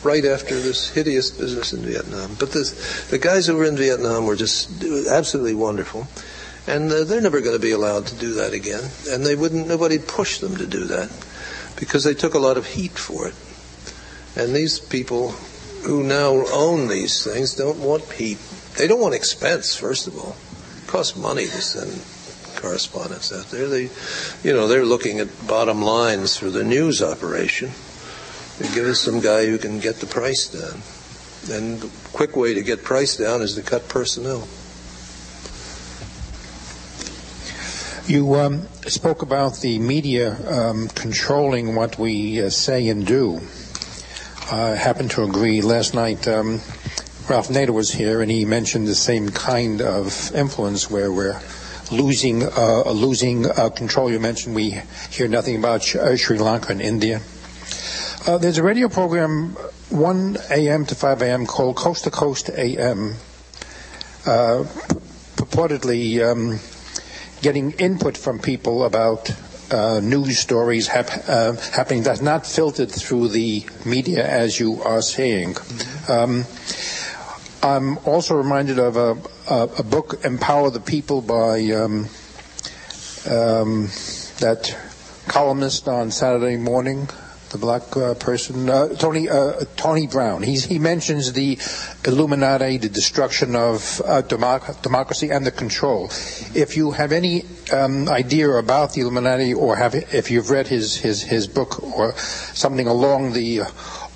right 0.03 0.25
after 0.25 0.59
this 0.59 0.91
hideous 0.91 1.31
business 1.31 1.73
in 1.73 1.81
Vietnam. 1.81 2.35
But 2.39 2.51
this, 2.51 3.09
the 3.09 3.19
guys 3.19 3.47
who 3.47 3.57
were 3.57 3.65
in 3.65 3.77
Vietnam 3.77 4.27
were 4.27 4.37
just 4.37 4.83
absolutely 5.09 5.55
wonderful. 5.55 6.09
And 6.67 6.91
uh, 6.91 7.05
they're 7.05 7.21
never 7.21 7.41
going 7.41 7.57
to 7.57 7.63
be 7.63 7.73
allowed 7.73 8.07
to 8.07 8.15
do 8.17 8.35
that 8.35 8.53
again. 8.53 8.83
And 9.09 9.25
they 9.25 9.35
wouldn't, 9.35 9.69
nobody 9.69 9.99
pushed 9.99 10.41
them 10.41 10.57
to 10.57 10.67
do 10.67 10.85
that 10.85 11.11
because 11.77 12.05
they 12.05 12.15
took 12.15 12.35
a 12.35 12.39
lot 12.39 12.57
of 12.57 12.67
heat 12.67 12.93
for 12.93 13.29
it. 13.29 13.35
And 14.37 14.55
these 14.55 14.79
people 14.79 15.33
who 15.83 16.03
now 16.03 16.45
own 16.53 16.89
these 16.89 17.25
things 17.25 17.55
don't 17.55 17.79
want 17.79 18.05
heat. 18.13 18.39
They 18.77 18.87
don't 18.87 19.01
want 19.01 19.15
expense, 19.15 19.75
first 19.75 20.07
of 20.07 20.17
all. 20.17 20.37
It 20.83 20.89
costs 20.89 21.17
money 21.17 21.45
to 21.45 21.61
send 21.61 21.91
correspondents 22.61 23.33
out 23.33 23.47
there. 23.51 23.69
They, 23.69 23.91
you 24.43 24.55
know, 24.55 24.69
they're 24.69 24.85
looking 24.85 25.21
at 25.21 25.29
bottom 25.47 25.83
lines 25.83 26.37
for 26.37 26.49
the 26.49 26.65
news 26.65 27.03
operation 27.03 27.71
They 28.59 28.73
give 28.75 28.87
us 28.87 29.01
some 29.01 29.21
guy 29.21 29.47
who 29.47 29.59
can 29.59 29.81
get 29.81 29.97
the 29.97 30.07
price 30.07 30.49
down. 30.49 30.83
And 31.51 31.81
the 31.81 31.91
quick 32.13 32.37
way 32.37 32.55
to 32.55 32.63
get 32.63 32.85
price 32.85 33.17
down 33.17 33.43
is 33.43 33.55
to 33.57 33.63
cut 33.63 33.89
personnel. 33.89 34.47
You 38.07 38.35
um, 38.35 38.69
spoke 38.87 39.23
about 39.23 39.61
the 39.61 39.79
media 39.79 40.37
um, 40.49 40.89
controlling 40.89 41.75
what 41.75 41.99
we 41.99 42.43
uh, 42.43 42.51
say 42.51 42.89
and 42.89 43.07
do. 43.07 43.41
I 44.53 44.77
happen 44.77 45.09
to 45.09 45.23
agree. 45.23 45.63
Last 45.63 45.95
night, 45.95 46.29
um, 46.29 46.61
Ralph 47.27 47.49
Nader 47.49 47.71
was 47.71 47.91
here, 47.91 48.21
and 48.21 48.31
he 48.31 48.45
mentioned 48.45 48.87
the 48.87 48.95
same 48.95 49.31
kind 49.31 49.81
of 49.81 50.31
influence 50.35 50.91
where 50.91 51.11
we're 51.11 51.41
losing 51.91 52.43
uh, 52.43 52.91
losing 52.91 53.51
uh, 53.51 53.71
control. 53.71 54.13
You 54.13 54.21
mentioned 54.21 54.55
we 54.55 54.79
hear 55.09 55.27
nothing 55.27 55.57
about 55.57 55.83
Sri 55.83 56.37
Lanka 56.37 56.71
and 56.71 56.83
India. 56.83 57.23
Uh, 58.27 58.37
there's 58.37 58.59
a 58.59 58.63
radio 58.63 58.91
program, 58.91 59.57
1 59.89 60.37
a.m. 60.51 60.85
to 60.85 60.95
5 60.95 61.23
a.m., 61.23 61.47
called 61.47 61.77
Coast 61.77 62.05
to 62.05 62.11
Coast 62.11 62.51
AM, 62.51 63.15
uh, 64.27 64.65
purportedly 65.35 66.21
um, 66.23 66.61
getting 67.41 67.71
input 67.73 68.19
from 68.19 68.39
people 68.39 68.85
about 68.85 69.35
uh, 69.73 70.01
news 70.01 70.39
stories 70.39 70.87
hap- 70.87 71.29
uh, 71.29 71.53
happening 71.73 72.03
that's 72.03 72.21
not 72.21 72.47
filtered 72.47 72.91
through 72.91 73.29
the 73.29 73.65
media, 73.85 74.27
as 74.27 74.61
you 74.61 74.83
are 74.83 75.03
saying. 75.03 75.57
Um, 76.09 76.45
I'm 77.63 77.99
also 77.99 78.37
reminded 78.37 78.79
of 78.79 78.97
a, 78.97 79.17
a, 79.49 79.69
a, 79.79 79.83
book, 79.83 80.25
Empower 80.25 80.71
the 80.71 80.81
People, 80.81 81.23
by 81.23 81.61
um, 81.71 82.09
um 83.31 83.89
that 84.41 84.77
columnist 85.29 85.87
on 85.87 86.11
Saturday 86.11 86.57
morning, 86.57 87.09
the 87.53 87.59
black 87.59 87.97
uh, 87.97 88.15
person, 88.15 88.69
uh, 88.69 88.89
Tony 88.89 89.29
uh, 89.29 89.65
Tony 89.77 90.07
Brown. 90.07 90.43
He's, 90.43 90.65
he 90.65 90.79
mentions 90.79 91.33
the 91.33 91.59
Illuminati, 92.05 92.79
the 92.79 92.89
destruction 92.89 93.55
of 93.55 94.01
uh, 94.05 94.23
democ- 94.23 94.83
democracy, 94.83 95.31
and 95.31 95.47
the 95.47 95.51
control. 95.51 96.07
If 96.55 96.77
you 96.77 96.91
have 96.93 97.13
any 97.13 97.45
um, 97.73 98.09
idea 98.09 98.49
about 98.51 98.95
the 98.95 99.03
Illuminati, 99.03 99.55
or 99.55 99.77
have 99.77 99.95
if 99.95 100.31
you've 100.31 100.51
read 100.51 100.69
his 100.69 100.97
his 100.97 101.23
his 101.23 101.47
book 101.47 101.83
or 101.83 102.17
something 102.17 102.87
along 102.87 103.33
the 103.35 103.63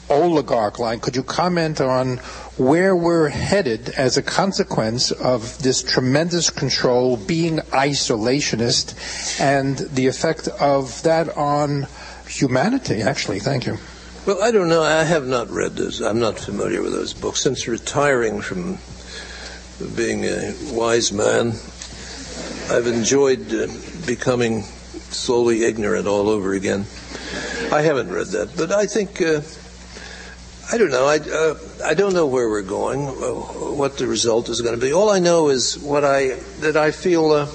oligarch 0.08 0.78
line, 0.78 1.00
could 1.00 1.16
you 1.16 1.22
comment 1.22 1.80
on 1.80 2.18
where 2.56 2.96
we're 2.96 3.28
headed 3.28 3.90
as 3.90 4.16
a 4.16 4.22
consequence 4.22 5.10
of 5.10 5.62
this 5.62 5.82
tremendous 5.82 6.48
control, 6.48 7.16
being 7.16 7.58
isolationist, 7.58 9.40
and 9.40 9.76
the 9.76 10.06
effect 10.06 10.48
of 10.48 11.02
that 11.02 11.36
on 11.36 11.86
humanity, 12.28 13.02
actually. 13.02 13.40
Thank 13.40 13.66
you. 13.66 13.78
Well, 14.26 14.42
I 14.42 14.50
don't 14.50 14.68
know. 14.68 14.82
I 14.82 15.04
have 15.04 15.26
not 15.26 15.50
read 15.50 15.76
those. 15.76 16.00
I'm 16.00 16.18
not 16.18 16.38
familiar 16.38 16.82
with 16.82 16.92
those 16.92 17.14
books. 17.14 17.40
Since 17.40 17.68
retiring 17.68 18.40
from 18.40 18.78
being 19.94 20.24
a 20.24 20.52
wise 20.72 21.12
man, 21.12 21.54
I've 22.68 22.88
enjoyed 22.88 23.54
uh, 23.54 23.68
becoming 24.04 24.62
slowly 25.10 25.62
ignorant 25.64 26.08
all 26.08 26.28
over 26.28 26.54
again. 26.54 26.86
I 27.70 27.82
haven't 27.82 28.10
read 28.10 28.28
that, 28.28 28.56
but 28.56 28.72
I 28.72 28.86
think 28.86 29.22
uh, 29.22 29.42
I 30.72 30.78
don't 30.78 30.90
know. 30.90 31.06
I 31.06 31.18
uh, 31.18 31.54
I 31.84 31.94
don't 31.94 32.12
know 32.12 32.26
where 32.26 32.48
we're 32.48 32.62
going, 32.62 33.06
uh, 33.06 33.12
what 33.76 33.98
the 33.98 34.08
result 34.08 34.48
is 34.48 34.60
going 34.60 34.74
to 34.74 34.80
be. 34.80 34.92
All 34.92 35.10
I 35.10 35.20
know 35.20 35.48
is 35.50 35.78
what 35.78 36.04
I 36.04 36.34
that 36.60 36.76
I 36.76 36.90
feel 36.90 37.30
uh, 37.30 37.46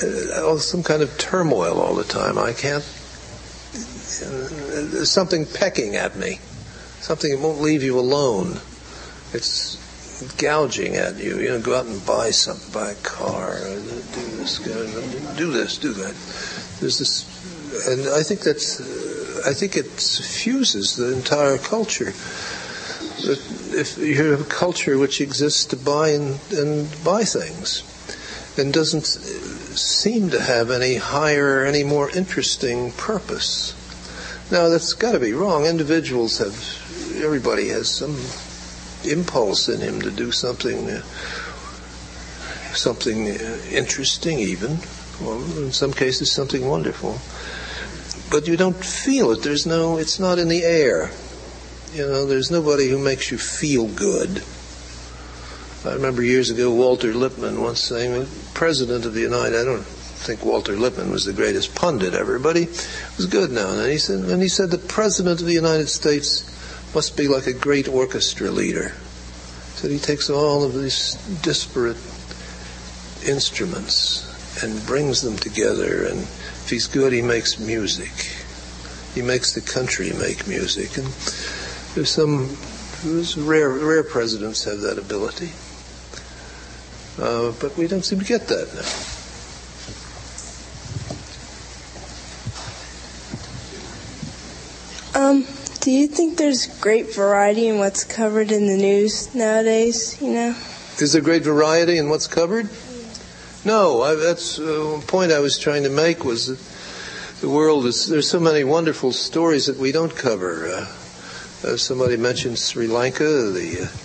uh, 0.00 0.58
some 0.58 0.84
kind 0.84 1.02
of 1.02 1.18
turmoil 1.18 1.80
all 1.80 1.96
the 1.96 2.04
time. 2.04 2.38
I 2.38 2.52
can't 2.52 2.84
there's 4.20 5.10
something 5.10 5.46
pecking 5.46 5.96
at 5.96 6.16
me, 6.16 6.38
something 7.00 7.30
that 7.30 7.40
won't 7.40 7.60
leave 7.60 7.82
you 7.82 7.98
alone. 7.98 8.60
It's 9.32 9.76
gouging 10.38 10.96
at 10.96 11.16
you. 11.16 11.38
You 11.38 11.48
know, 11.50 11.60
go 11.60 11.76
out 11.76 11.86
and 11.86 12.04
buy 12.04 12.30
something, 12.30 12.72
buy 12.72 12.90
a 12.90 12.94
car, 12.96 13.52
uh, 13.52 13.74
do 13.74 14.36
this, 14.36 14.58
do 15.36 15.52
this, 15.52 15.78
do 15.78 15.92
that. 15.92 16.14
There's 16.80 16.98
this, 16.98 17.24
and 17.88 18.08
I 18.08 18.22
think 18.22 18.40
that's, 18.40 18.80
uh, 18.80 19.42
I 19.48 19.54
think 19.54 19.76
it 19.76 19.86
fuses 19.86 20.96
the 20.96 21.12
entire 21.14 21.58
culture. 21.58 22.12
If 23.20 23.98
you 23.98 24.30
have 24.30 24.40
a 24.40 24.44
culture 24.44 24.96
which 24.96 25.20
exists 25.20 25.64
to 25.66 25.76
buy 25.76 26.10
and, 26.10 26.40
and 26.52 26.88
buy 27.04 27.24
things, 27.24 27.82
and 28.58 28.72
doesn't 28.72 29.06
seem 29.06 30.30
to 30.30 30.40
have 30.40 30.70
any 30.70 30.96
higher, 30.96 31.64
any 31.64 31.84
more 31.84 32.10
interesting 32.10 32.90
purpose. 32.92 33.74
Now, 34.50 34.70
that's 34.70 34.94
got 34.94 35.12
to 35.12 35.20
be 35.20 35.34
wrong. 35.34 35.66
Individuals 35.66 36.38
have, 36.38 36.54
everybody 37.22 37.68
has 37.68 37.90
some 37.90 38.16
impulse 39.04 39.68
in 39.68 39.80
him 39.80 40.00
to 40.00 40.10
do 40.10 40.32
something, 40.32 40.88
uh, 40.88 41.02
something 42.72 43.28
uh, 43.28 43.58
interesting, 43.70 44.38
even, 44.38 44.78
or 45.22 45.36
in 45.36 45.72
some 45.72 45.92
cases, 45.92 46.32
something 46.32 46.66
wonderful. 46.66 47.18
But 48.30 48.48
you 48.48 48.56
don't 48.56 48.76
feel 48.76 49.32
it. 49.32 49.42
There's 49.42 49.66
no. 49.66 49.98
It's 49.98 50.18
not 50.18 50.38
in 50.38 50.48
the 50.48 50.62
air. 50.64 51.10
You 51.92 52.06
know, 52.06 52.26
there's 52.26 52.50
nobody 52.50 52.88
who 52.88 52.98
makes 52.98 53.30
you 53.30 53.38
feel 53.38 53.86
good. 53.86 54.42
I 55.84 55.94
remember 55.94 56.22
years 56.22 56.50
ago 56.50 56.72
Walter 56.72 57.14
Lippmann 57.14 57.62
once 57.62 57.80
saying, 57.80 58.26
President 58.52 59.04
of 59.06 59.14
the 59.14 59.20
United, 59.20 59.60
I 59.60 59.64
don't 59.64 59.86
think 60.18 60.44
Walter 60.44 60.76
Lippmann 60.76 61.10
was 61.10 61.24
the 61.24 61.32
greatest 61.32 61.74
pundit 61.74 62.14
ever, 62.14 62.38
but 62.38 62.56
he 62.56 62.66
was 63.16 63.26
good 63.26 63.50
now 63.50 63.70
and 63.70 63.78
then. 63.80 63.90
He 63.90 63.98
said, 63.98 64.20
and 64.20 64.42
he 64.42 64.48
said, 64.48 64.70
the 64.70 64.78
President 64.78 65.40
of 65.40 65.46
the 65.46 65.54
United 65.54 65.88
States 65.88 66.44
must 66.94 67.16
be 67.16 67.28
like 67.28 67.46
a 67.46 67.52
great 67.52 67.88
orchestra 67.88 68.50
leader. 68.50 68.88
He 68.88 69.78
said 69.78 69.90
he 69.90 69.98
takes 69.98 70.28
all 70.28 70.64
of 70.64 70.74
these 70.74 71.14
disparate 71.42 71.96
instruments 73.26 74.24
and 74.62 74.84
brings 74.86 75.22
them 75.22 75.36
together, 75.36 76.04
and 76.04 76.20
if 76.20 76.70
he's 76.70 76.86
good, 76.86 77.12
he 77.12 77.22
makes 77.22 77.58
music. 77.58 78.12
He 79.14 79.22
makes 79.22 79.52
the 79.52 79.60
country 79.60 80.12
make 80.12 80.46
music. 80.46 80.96
And 80.96 81.06
there's 81.94 82.10
some 82.10 82.56
there's 83.04 83.36
rare, 83.36 83.70
rare 83.70 84.02
presidents 84.02 84.64
have 84.64 84.80
that 84.80 84.98
ability. 84.98 85.52
Uh, 87.20 87.52
but 87.60 87.76
we 87.76 87.86
don't 87.86 88.04
seem 88.04 88.18
to 88.18 88.24
get 88.24 88.48
that 88.48 88.74
now. 88.74 89.17
Um, 95.18 95.44
do 95.80 95.90
you 95.90 96.06
think 96.06 96.38
there's 96.38 96.68
great 96.78 97.12
variety 97.12 97.66
in 97.66 97.80
what's 97.80 98.04
covered 98.04 98.52
in 98.52 98.68
the 98.68 98.76
news 98.76 99.34
nowadays? 99.34 100.16
You 100.22 100.32
know, 100.32 100.56
is 101.00 101.12
there 101.12 101.22
great 101.22 101.42
variety 101.42 101.98
in 101.98 102.08
what's 102.08 102.28
covered? 102.28 102.68
No, 103.64 104.02
I, 104.02 104.14
that's 104.14 104.60
uh, 104.60 105.00
point 105.08 105.32
I 105.32 105.40
was 105.40 105.58
trying 105.58 105.82
to 105.82 105.88
make 105.88 106.24
was 106.24 106.46
that 106.46 107.40
the 107.40 107.48
world 107.48 107.84
is 107.86 108.06
there's 108.06 108.30
so 108.30 108.38
many 108.38 108.62
wonderful 108.62 109.10
stories 109.10 109.66
that 109.66 109.76
we 109.76 109.90
don't 109.90 110.14
cover. 110.14 110.68
Uh, 110.68 110.86
uh, 111.66 111.76
somebody 111.76 112.16
mentioned 112.16 112.56
Sri 112.56 112.86
Lanka, 112.86 113.24
the 113.24 113.80
uh, 113.82 113.96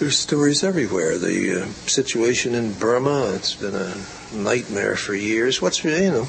there's 0.00 0.18
stories 0.18 0.62
everywhere. 0.62 1.16
The 1.16 1.62
uh, 1.62 1.66
situation 1.86 2.54
in 2.54 2.74
Burma, 2.74 3.32
it's 3.36 3.54
been 3.54 3.74
a 3.74 3.94
nightmare 4.34 4.96
for 4.96 5.14
years. 5.14 5.62
What's, 5.62 5.82
you 5.82 5.90
know, 6.10 6.26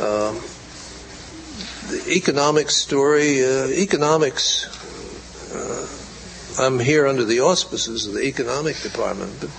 um, 0.00 0.40
the 1.88 2.12
economic 2.16 2.70
story, 2.70 3.44
uh, 3.44 3.66
economics, 3.66 4.66
uh, 5.54 6.62
I'm 6.62 6.78
here 6.78 7.06
under 7.06 7.24
the 7.24 7.40
auspices 7.40 8.06
of 8.06 8.14
the 8.14 8.22
economic 8.22 8.80
department, 8.80 9.32
but, 9.40 9.50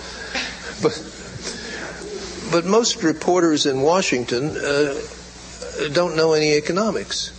but, 0.82 2.52
but 2.52 2.66
most 2.66 3.04
reporters 3.04 3.66
in 3.66 3.82
Washington 3.82 4.58
uh, 4.58 5.00
don't 5.94 6.16
know 6.16 6.34
any 6.34 6.54
economics. 6.54 7.32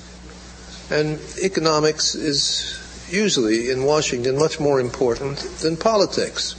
And 0.90 1.18
economics 1.42 2.14
is 2.14 3.06
usually 3.10 3.70
in 3.70 3.82
Washington 3.82 4.38
much 4.38 4.60
more 4.60 4.80
important 4.80 5.38
than 5.60 5.76
politics. 5.76 6.54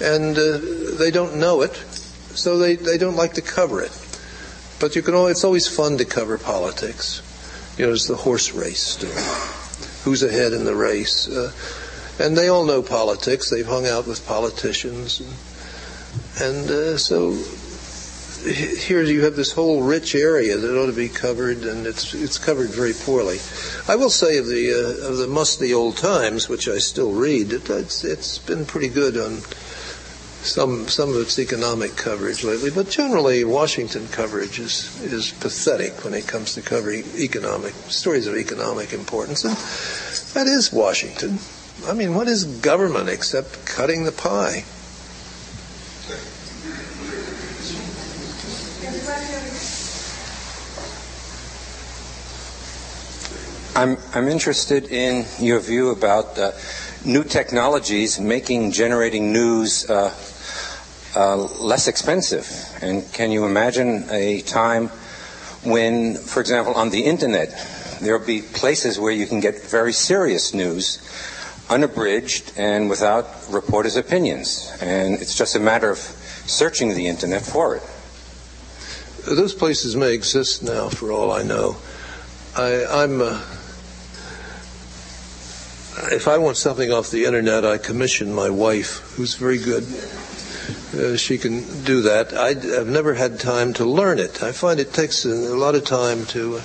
And 0.00 0.36
uh, 0.38 0.60
they 0.96 1.10
don't 1.10 1.36
know 1.36 1.62
it, 1.62 1.74
so 1.74 2.58
they, 2.58 2.76
they 2.76 2.98
don't 2.98 3.16
like 3.16 3.34
to 3.34 3.42
cover 3.42 3.82
it. 3.82 3.99
But 4.80 4.96
you 4.96 5.02
can 5.02 5.14
always, 5.14 5.36
it's 5.36 5.44
always 5.44 5.68
fun 5.68 5.98
to 5.98 6.04
cover 6.04 6.38
politics. 6.38 7.22
You 7.78 7.86
know, 7.86 7.92
it's 7.92 8.08
the 8.08 8.16
horse 8.16 8.52
race 8.52 8.82
story. 8.82 9.12
Who's 10.04 10.22
ahead 10.22 10.52
in 10.52 10.64
the 10.64 10.74
race? 10.74 11.28
Uh, 11.28 11.52
and 12.18 12.36
they 12.36 12.48
all 12.48 12.64
know 12.64 12.82
politics. 12.82 13.50
They've 13.50 13.66
hung 13.66 13.86
out 13.86 14.06
with 14.06 14.26
politicians. 14.26 15.20
And, 15.20 15.32
and 16.42 16.70
uh, 16.70 16.96
so 16.96 17.32
here 18.44 19.02
you 19.02 19.24
have 19.24 19.36
this 19.36 19.52
whole 19.52 19.82
rich 19.82 20.14
area 20.14 20.56
that 20.56 20.78
ought 20.78 20.86
to 20.86 20.92
be 20.92 21.08
covered, 21.08 21.64
and 21.64 21.86
it's 21.86 22.14
it's 22.14 22.38
covered 22.38 22.70
very 22.70 22.94
poorly. 22.94 23.38
I 23.86 23.96
will 23.96 24.10
say 24.10 24.38
of 24.38 24.46
the 24.46 24.72
uh, 24.72 25.08
of 25.08 25.18
the 25.18 25.26
musty 25.26 25.74
old 25.74 25.98
times, 25.98 26.48
which 26.48 26.68
I 26.68 26.78
still 26.78 27.12
read, 27.12 27.52
it, 27.52 27.68
it's 27.68 28.02
it's 28.02 28.38
been 28.38 28.64
pretty 28.64 28.88
good 28.88 29.16
on 29.16 29.42
some 30.42 30.88
some 30.88 31.10
of 31.10 31.16
its 31.16 31.38
economic 31.38 31.96
coverage 31.96 32.42
lately, 32.44 32.70
but 32.70 32.88
generally 32.88 33.44
Washington 33.44 34.08
coverage 34.08 34.58
is 34.58 35.00
is 35.02 35.32
pathetic 35.32 36.04
when 36.04 36.14
it 36.14 36.26
comes 36.26 36.54
to 36.54 36.62
covering 36.62 37.04
economic 37.16 37.74
stories 37.88 38.26
of 38.26 38.36
economic 38.36 38.92
importance, 38.92 39.44
and 39.44 39.56
that 40.34 40.46
is 40.50 40.72
Washington. 40.72 41.38
I 41.86 41.94
mean, 41.94 42.14
what 42.14 42.28
is 42.28 42.44
government 42.44 43.08
except 43.08 43.64
cutting 43.66 44.04
the 44.04 44.12
pie? 44.12 44.64
I'm, 53.76 53.96
I'm 54.12 54.28
interested 54.28 54.90
in 54.90 55.24
your 55.38 55.60
view 55.60 55.90
about 55.90 56.36
uh, 56.38 56.52
new 57.04 57.24
technologies 57.24 58.20
making 58.20 58.72
generating 58.72 59.32
news 59.32 59.88
uh, 59.88 60.12
uh, 61.14 61.36
less 61.36 61.88
expensive. 61.88 62.48
And 62.82 63.10
can 63.12 63.30
you 63.30 63.44
imagine 63.44 64.06
a 64.10 64.42
time 64.42 64.88
when, 65.62 66.16
for 66.16 66.40
example, 66.40 66.74
on 66.74 66.90
the 66.90 67.04
internet, 67.04 67.50
there'll 68.00 68.24
be 68.24 68.42
places 68.42 68.98
where 68.98 69.12
you 69.12 69.26
can 69.26 69.40
get 69.40 69.62
very 69.62 69.92
serious 69.92 70.54
news, 70.54 70.98
unabridged 71.68 72.52
and 72.56 72.88
without 72.88 73.26
reporters' 73.50 73.96
opinions. 73.96 74.72
And 74.80 75.14
it's 75.14 75.34
just 75.34 75.54
a 75.56 75.60
matter 75.60 75.90
of 75.90 75.98
searching 75.98 76.94
the 76.94 77.06
internet 77.06 77.42
for 77.42 77.76
it. 77.76 77.82
Those 79.26 79.54
places 79.54 79.96
may 79.96 80.14
exist 80.14 80.62
now, 80.62 80.88
for 80.88 81.12
all 81.12 81.30
I 81.30 81.42
know. 81.42 81.76
I, 82.56 83.04
am 83.04 83.20
uh, 83.20 83.40
if 86.10 86.26
I 86.26 86.38
want 86.38 86.56
something 86.56 86.90
off 86.90 87.10
the 87.10 87.26
internet, 87.26 87.64
I 87.64 87.78
commission 87.78 88.32
my 88.32 88.48
wife, 88.48 89.14
who's 89.16 89.34
very 89.34 89.58
good. 89.58 89.84
Uh, 90.94 91.16
she 91.16 91.38
can 91.38 91.60
do 91.84 92.02
that. 92.02 92.32
I, 92.32 92.54
have 92.76 92.88
never 92.88 93.14
had 93.14 93.40
time 93.40 93.72
to 93.74 93.84
learn 93.84 94.18
it. 94.18 94.42
I 94.42 94.52
find 94.52 94.80
it 94.80 94.92
takes 94.92 95.24
a, 95.24 95.30
a 95.30 95.56
lot 95.56 95.74
of 95.74 95.84
time 95.84 96.26
to 96.26 96.56
uh, 96.56 96.62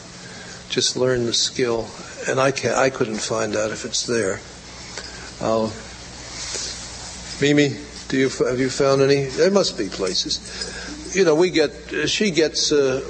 just 0.70 0.96
learn 0.96 1.26
the 1.26 1.34
skill, 1.34 1.88
and 2.28 2.40
I 2.40 2.52
can 2.52 2.74
I 2.74 2.90
couldn't 2.90 3.22
find 3.22 3.56
out 3.56 3.72
if 3.72 3.86
it's 3.86 4.06
there. 4.06 4.40
Mimi, 7.42 7.78
do 8.08 8.18
you 8.18 8.30
have 8.30 8.60
you 8.60 8.70
found 8.70 9.02
any? 9.02 9.26
There 9.26 9.52
must 9.52 9.78
be 9.78 9.90
places. 9.90 11.16
You 11.16 11.26
know, 11.26 11.36
we 11.36 11.50
get 11.50 11.72
she 12.08 12.32
gets. 12.32 12.72
Uh, 12.72 13.02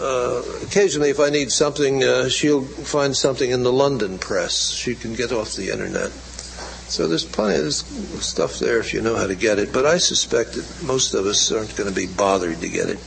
uh, 0.00 0.42
occasionally, 0.64 1.10
if 1.10 1.20
I 1.20 1.30
need 1.30 1.52
something, 1.52 2.02
she'll 2.28 2.64
find 2.64 3.16
something 3.16 3.50
in 3.50 3.62
the 3.62 3.72
London 3.72 4.18
press. 4.18 4.70
She 4.70 4.96
can 4.96 5.14
get 5.14 5.30
off 5.30 5.54
the 5.54 5.70
internet. 5.70 6.10
So 6.86 7.08
there's 7.08 7.24
plenty 7.24 7.58
of 7.58 7.72
stuff 7.72 8.58
there 8.58 8.78
if 8.78 8.92
you 8.92 9.00
know 9.00 9.16
how 9.16 9.26
to 9.26 9.34
get 9.34 9.58
it. 9.58 9.72
But 9.72 9.86
I 9.86 9.98
suspect 9.98 10.52
that 10.52 10.82
most 10.84 11.14
of 11.14 11.26
us 11.26 11.50
aren't 11.50 11.74
going 11.76 11.88
to 11.88 11.94
be 11.94 12.06
bothered 12.06 12.60
to 12.60 12.68
get 12.68 12.88
it. 12.88 12.98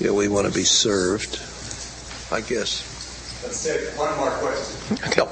You 0.00 0.08
know, 0.08 0.14
we 0.14 0.28
want 0.28 0.48
to 0.48 0.52
be 0.52 0.64
served, 0.64 1.40
I 2.32 2.40
guess. 2.40 3.42
Let's 3.42 3.64
take 3.64 3.98
one 3.98 4.16
more 4.18 4.30
question. 4.30 4.98
Okay. 5.06 5.30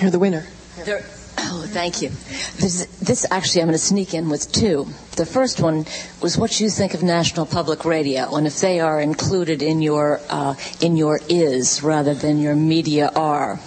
You're 0.00 0.10
the 0.10 0.18
winner. 0.18 0.46
There, 0.84 1.04
Oh, 1.52 1.64
thank 1.66 2.02
you. 2.02 2.10
This, 2.60 2.86
this, 3.00 3.26
actually, 3.30 3.62
I'm 3.62 3.68
going 3.68 3.78
to 3.78 3.84
sneak 3.84 4.14
in 4.14 4.28
with 4.28 4.52
two. 4.52 4.86
The 5.16 5.26
first 5.26 5.60
one 5.60 5.86
was 6.20 6.36
what 6.36 6.60
you 6.60 6.68
think 6.68 6.94
of 6.94 7.02
National 7.02 7.46
Public 7.46 7.84
Radio, 7.84 8.36
and 8.36 8.46
if 8.46 8.60
they 8.60 8.78
are 8.78 9.00
included 9.00 9.62
in 9.62 9.80
your 9.80 10.20
uh, 10.28 10.54
in 10.80 10.96
your 10.96 11.18
is 11.28 11.82
rather 11.82 12.14
than 12.14 12.38
your 12.38 12.54
media 12.54 13.10
are. 13.16 13.58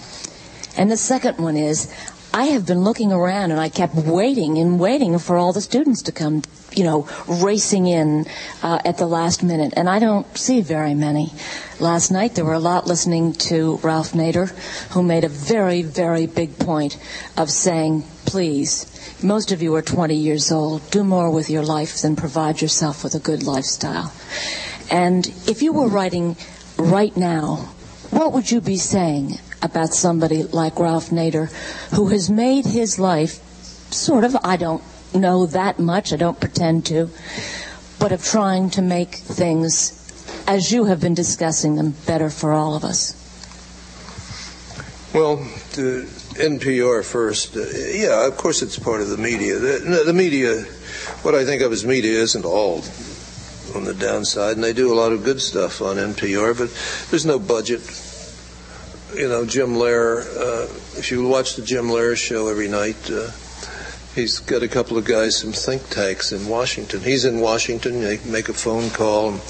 And 0.77 0.89
the 0.89 0.97
second 0.97 1.37
one 1.39 1.57
is, 1.57 1.91
I 2.33 2.45
have 2.45 2.65
been 2.65 2.83
looking 2.83 3.11
around, 3.11 3.51
and 3.51 3.59
I 3.59 3.69
kept 3.69 3.95
waiting 3.95 4.57
and 4.57 4.79
waiting 4.79 5.19
for 5.19 5.37
all 5.37 5.53
the 5.53 5.61
students 5.61 6.01
to 6.03 6.11
come 6.11 6.41
you 6.75 6.83
know, 6.83 7.07
racing 7.27 7.87
in 7.87 8.25
uh, 8.61 8.79
at 8.85 8.97
the 8.97 9.05
last 9.05 9.43
minute, 9.43 9.73
and 9.75 9.89
I 9.89 9.99
don't 9.99 10.25
see 10.37 10.61
very 10.61 10.93
many. 10.93 11.31
Last 11.79 12.11
night 12.11 12.35
there 12.35 12.45
were 12.45 12.53
a 12.53 12.59
lot 12.59 12.87
listening 12.87 13.33
to 13.33 13.77
Ralph 13.83 14.13
Nader, 14.13 14.49
who 14.91 15.03
made 15.03 15.23
a 15.23 15.29
very, 15.29 15.81
very 15.81 16.25
big 16.25 16.57
point 16.59 16.97
of 17.37 17.49
saying, 17.49 18.03
please, 18.25 18.89
most 19.23 19.51
of 19.51 19.61
you 19.61 19.75
are 19.75 19.81
20 19.81 20.15
years 20.15 20.51
old, 20.51 20.89
do 20.91 21.03
more 21.03 21.29
with 21.29 21.49
your 21.49 21.63
life 21.63 22.01
than 22.01 22.15
provide 22.15 22.61
yourself 22.61 23.03
with 23.03 23.15
a 23.15 23.19
good 23.19 23.43
lifestyle. 23.43 24.13
And 24.89 25.27
if 25.47 25.61
you 25.61 25.73
were 25.73 25.87
writing 25.87 26.35
right 26.77 27.15
now, 27.15 27.69
what 28.09 28.33
would 28.33 28.51
you 28.51 28.61
be 28.61 28.77
saying 28.77 29.39
about 29.63 29.93
somebody 29.93 30.43
like 30.43 30.77
Ralph 30.79 31.09
Nader, 31.09 31.51
who 31.95 32.09
has 32.09 32.29
made 32.29 32.65
his 32.65 32.99
life 32.99 33.35
sort 33.91 34.23
of, 34.23 34.35
I 34.43 34.57
don't 34.57 34.83
know 35.15 35.45
that 35.47 35.79
much, 35.79 36.13
I 36.13 36.17
don't 36.17 36.39
pretend 36.39 36.85
to, 36.87 37.09
but 37.99 38.11
of 38.11 38.23
trying 38.23 38.69
to 38.71 38.81
make 38.81 39.15
things, 39.15 40.43
as 40.47 40.71
you 40.71 40.85
have 40.85 40.99
been 40.99 41.13
discussing 41.13 41.75
them, 41.75 41.95
better 42.05 42.29
for 42.29 42.51
all 42.51 42.75
of 42.75 42.83
us. 42.83 43.19
Well, 45.13 45.37
the 45.75 46.09
NPR 46.33 47.05
first. 47.05 47.55
Uh, 47.55 47.65
yeah, 47.91 48.27
of 48.27 48.35
course 48.35 48.63
it's 48.63 48.79
part 48.79 49.01
of 49.01 49.09
the 49.09 49.17
media. 49.17 49.59
The, 49.59 50.03
the, 50.05 50.13
media, 50.13 50.63
what 51.21 51.35
I 51.35 51.45
think 51.45 51.61
of 51.61 51.71
as 51.71 51.85
media, 51.85 52.19
isn't 52.19 52.45
all 52.45 52.83
on 53.75 53.83
the 53.83 53.93
downside, 53.93 54.55
and 54.55 54.63
they 54.63 54.73
do 54.73 54.91
a 54.91 54.95
lot 54.95 55.11
of 55.11 55.23
good 55.23 55.39
stuff 55.39 55.81
on 55.81 55.97
NPR, 55.97 56.57
but 56.57 56.69
there's 57.11 57.25
no 57.25 57.37
budget. 57.37 57.81
You 59.15 59.29
know, 59.29 59.45
Jim 59.45 59.75
Lehrer, 59.75 60.25
uh, 60.37 60.63
if 60.97 61.11
you 61.11 61.27
watch 61.27 61.55
the 61.55 61.61
Jim 61.61 61.85
Lehrer 61.85 62.17
show 62.17 62.47
every 62.47 62.67
night, 62.67 62.97
uh, 63.11 63.29
he's 64.15 64.39
got 64.39 64.63
a 64.63 64.67
couple 64.67 64.97
of 64.97 65.05
guys 65.05 65.41
from 65.41 65.51
think 65.51 65.87
tanks 65.89 66.31
in 66.31 66.47
Washington. 66.47 67.01
He's 67.01 67.23
in 67.23 67.39
Washington, 67.39 68.01
they 68.01 68.17
make 68.25 68.49
a 68.49 68.53
phone 68.53 68.89
call, 68.89 69.29
and 69.29 69.41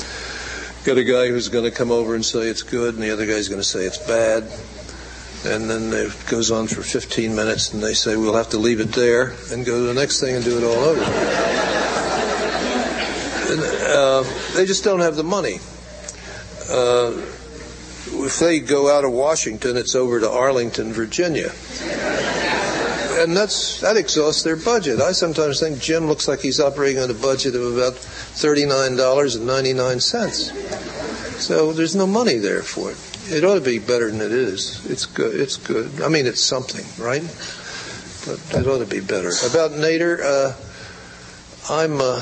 got 0.84 0.98
a 0.98 1.04
guy 1.04 1.30
who's 1.30 1.48
going 1.48 1.64
to 1.64 1.72
come 1.72 1.92
over 1.92 2.14
and 2.14 2.26
say 2.26 2.42
it's 2.42 2.64
good, 2.64 2.96
and 2.96 3.04
the 3.04 3.12
other 3.12 3.26
guy's 3.26 3.48
going 3.48 3.62
to 3.62 3.68
say 3.68 3.86
it's 3.86 4.06
bad 4.06 4.44
and 5.46 5.70
then 5.70 5.92
it 5.94 6.14
goes 6.28 6.52
on 6.52 6.68
for 6.68 6.82
15 6.82 7.36
minutes, 7.36 7.74
and 7.74 7.84
they 7.84 7.94
say 7.94 8.16
we'll 8.16 8.36
have 8.36 8.50
to 8.50 8.58
leave 8.58 8.80
it 8.80 8.94
there 8.94 9.34
and 9.52 9.66
go 9.66 9.80
to 9.80 9.88
the 9.88 9.94
next 9.94 10.22
thing 10.22 10.36
and 10.36 10.46
do 10.46 10.58
it 10.58 10.64
all 10.64 10.72
over. 10.72 11.04
and, 13.52 13.62
uh, 13.92 14.24
they 14.56 14.66
just 14.66 14.86
don't 14.86 15.02
have 15.02 15.18
the 15.18 15.24
money. 15.24 15.60
Uh, 16.70 17.12
if 18.08 18.40
they 18.40 18.60
go 18.60 18.96
out 18.96 19.06
of 19.06 19.12
Washington, 19.12 19.78
it's 19.78 19.96
over 19.96 20.20
to 20.20 20.30
Arlington, 20.30 20.94
Virginia. 20.94 21.52
And 23.22 23.38
that's 23.38 23.80
that 23.82 23.96
exhausts 23.96 24.44
their 24.44 24.58
budget. 24.58 25.00
I 25.00 25.14
sometimes 25.14 25.60
think 25.60 25.80
Jim 25.80 26.08
looks 26.08 26.28
like 26.28 26.42
he's 26.42 26.60
operating 26.60 27.02
on 27.02 27.10
a 27.10 27.14
budget 27.14 27.56
of 27.56 27.78
about 27.78 27.96
thirty-nine 27.96 28.96
dollars 28.98 29.36
and 29.36 29.46
ninety-nine 29.46 30.00
cents. 30.00 30.52
So 31.42 31.72
there's 31.74 31.96
no 31.96 32.08
money 32.08 32.38
there 32.38 32.64
for 32.64 32.92
it. 32.92 32.98
It 33.32 33.46
ought 33.46 33.56
to 33.56 33.62
be 33.62 33.80
better 33.80 34.12
than 34.12 34.20
it 34.20 34.32
is. 34.32 34.86
It's 34.90 35.06
good. 35.06 35.40
It's 35.40 35.58
good. 35.58 36.02
I 36.02 36.10
mean, 36.10 36.26
it's 36.26 36.44
something, 36.44 36.86
right? 37.02 37.24
But 38.26 38.40
it 38.60 38.68
ought 38.68 38.80
to 38.80 38.86
be 38.86 39.00
better. 39.00 39.30
About 39.30 39.72
Nader, 39.72 40.20
uh, 40.22 40.54
I'm 41.72 42.02
uh, 42.02 42.18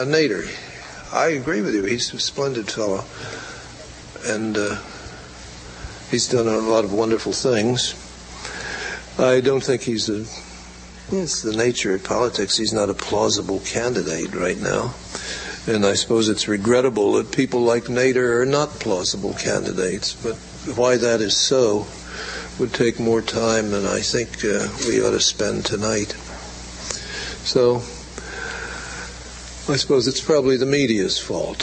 a 0.00 0.06
Nader. 0.06 0.48
I 1.12 1.28
agree 1.28 1.62
with 1.62 1.74
you. 1.74 1.84
He's 1.84 2.14
a 2.14 2.20
splendid 2.20 2.70
fellow, 2.70 3.04
and 4.24 4.56
uh, 4.56 4.78
he's 6.10 6.28
done 6.28 6.48
a 6.48 6.58
lot 6.58 6.84
of 6.84 6.92
wonderful 6.92 7.32
things. 7.32 7.94
I 9.18 9.40
don't 9.40 9.62
think 9.62 9.82
he's 9.82 10.08
a. 10.08 10.26
It's 11.10 11.42
the 11.42 11.56
nature 11.56 11.94
of 11.94 12.04
politics. 12.04 12.56
He's 12.56 12.72
not 12.72 12.90
a 12.90 12.94
plausible 12.94 13.60
candidate 13.60 14.34
right 14.34 14.58
now. 14.58 14.94
And 15.66 15.84
I 15.84 15.94
suppose 15.94 16.28
it's 16.28 16.48
regrettable 16.48 17.14
that 17.14 17.32
people 17.32 17.60
like 17.60 17.84
Nader 17.84 18.40
are 18.40 18.46
not 18.46 18.68
plausible 18.68 19.34
candidates. 19.34 20.14
But 20.14 20.36
why 20.76 20.96
that 20.96 21.20
is 21.20 21.36
so 21.36 21.86
would 22.58 22.74
take 22.74 22.98
more 22.98 23.22
time 23.22 23.70
than 23.70 23.86
I 23.86 24.00
think 24.00 24.44
uh, 24.44 24.68
we 24.86 25.00
ought 25.02 25.12
to 25.12 25.20
spend 25.20 25.64
tonight. 25.64 26.12
So 27.44 27.76
I 29.72 29.76
suppose 29.76 30.08
it's 30.08 30.20
probably 30.20 30.56
the 30.56 30.66
media's 30.66 31.18
fault. 31.18 31.62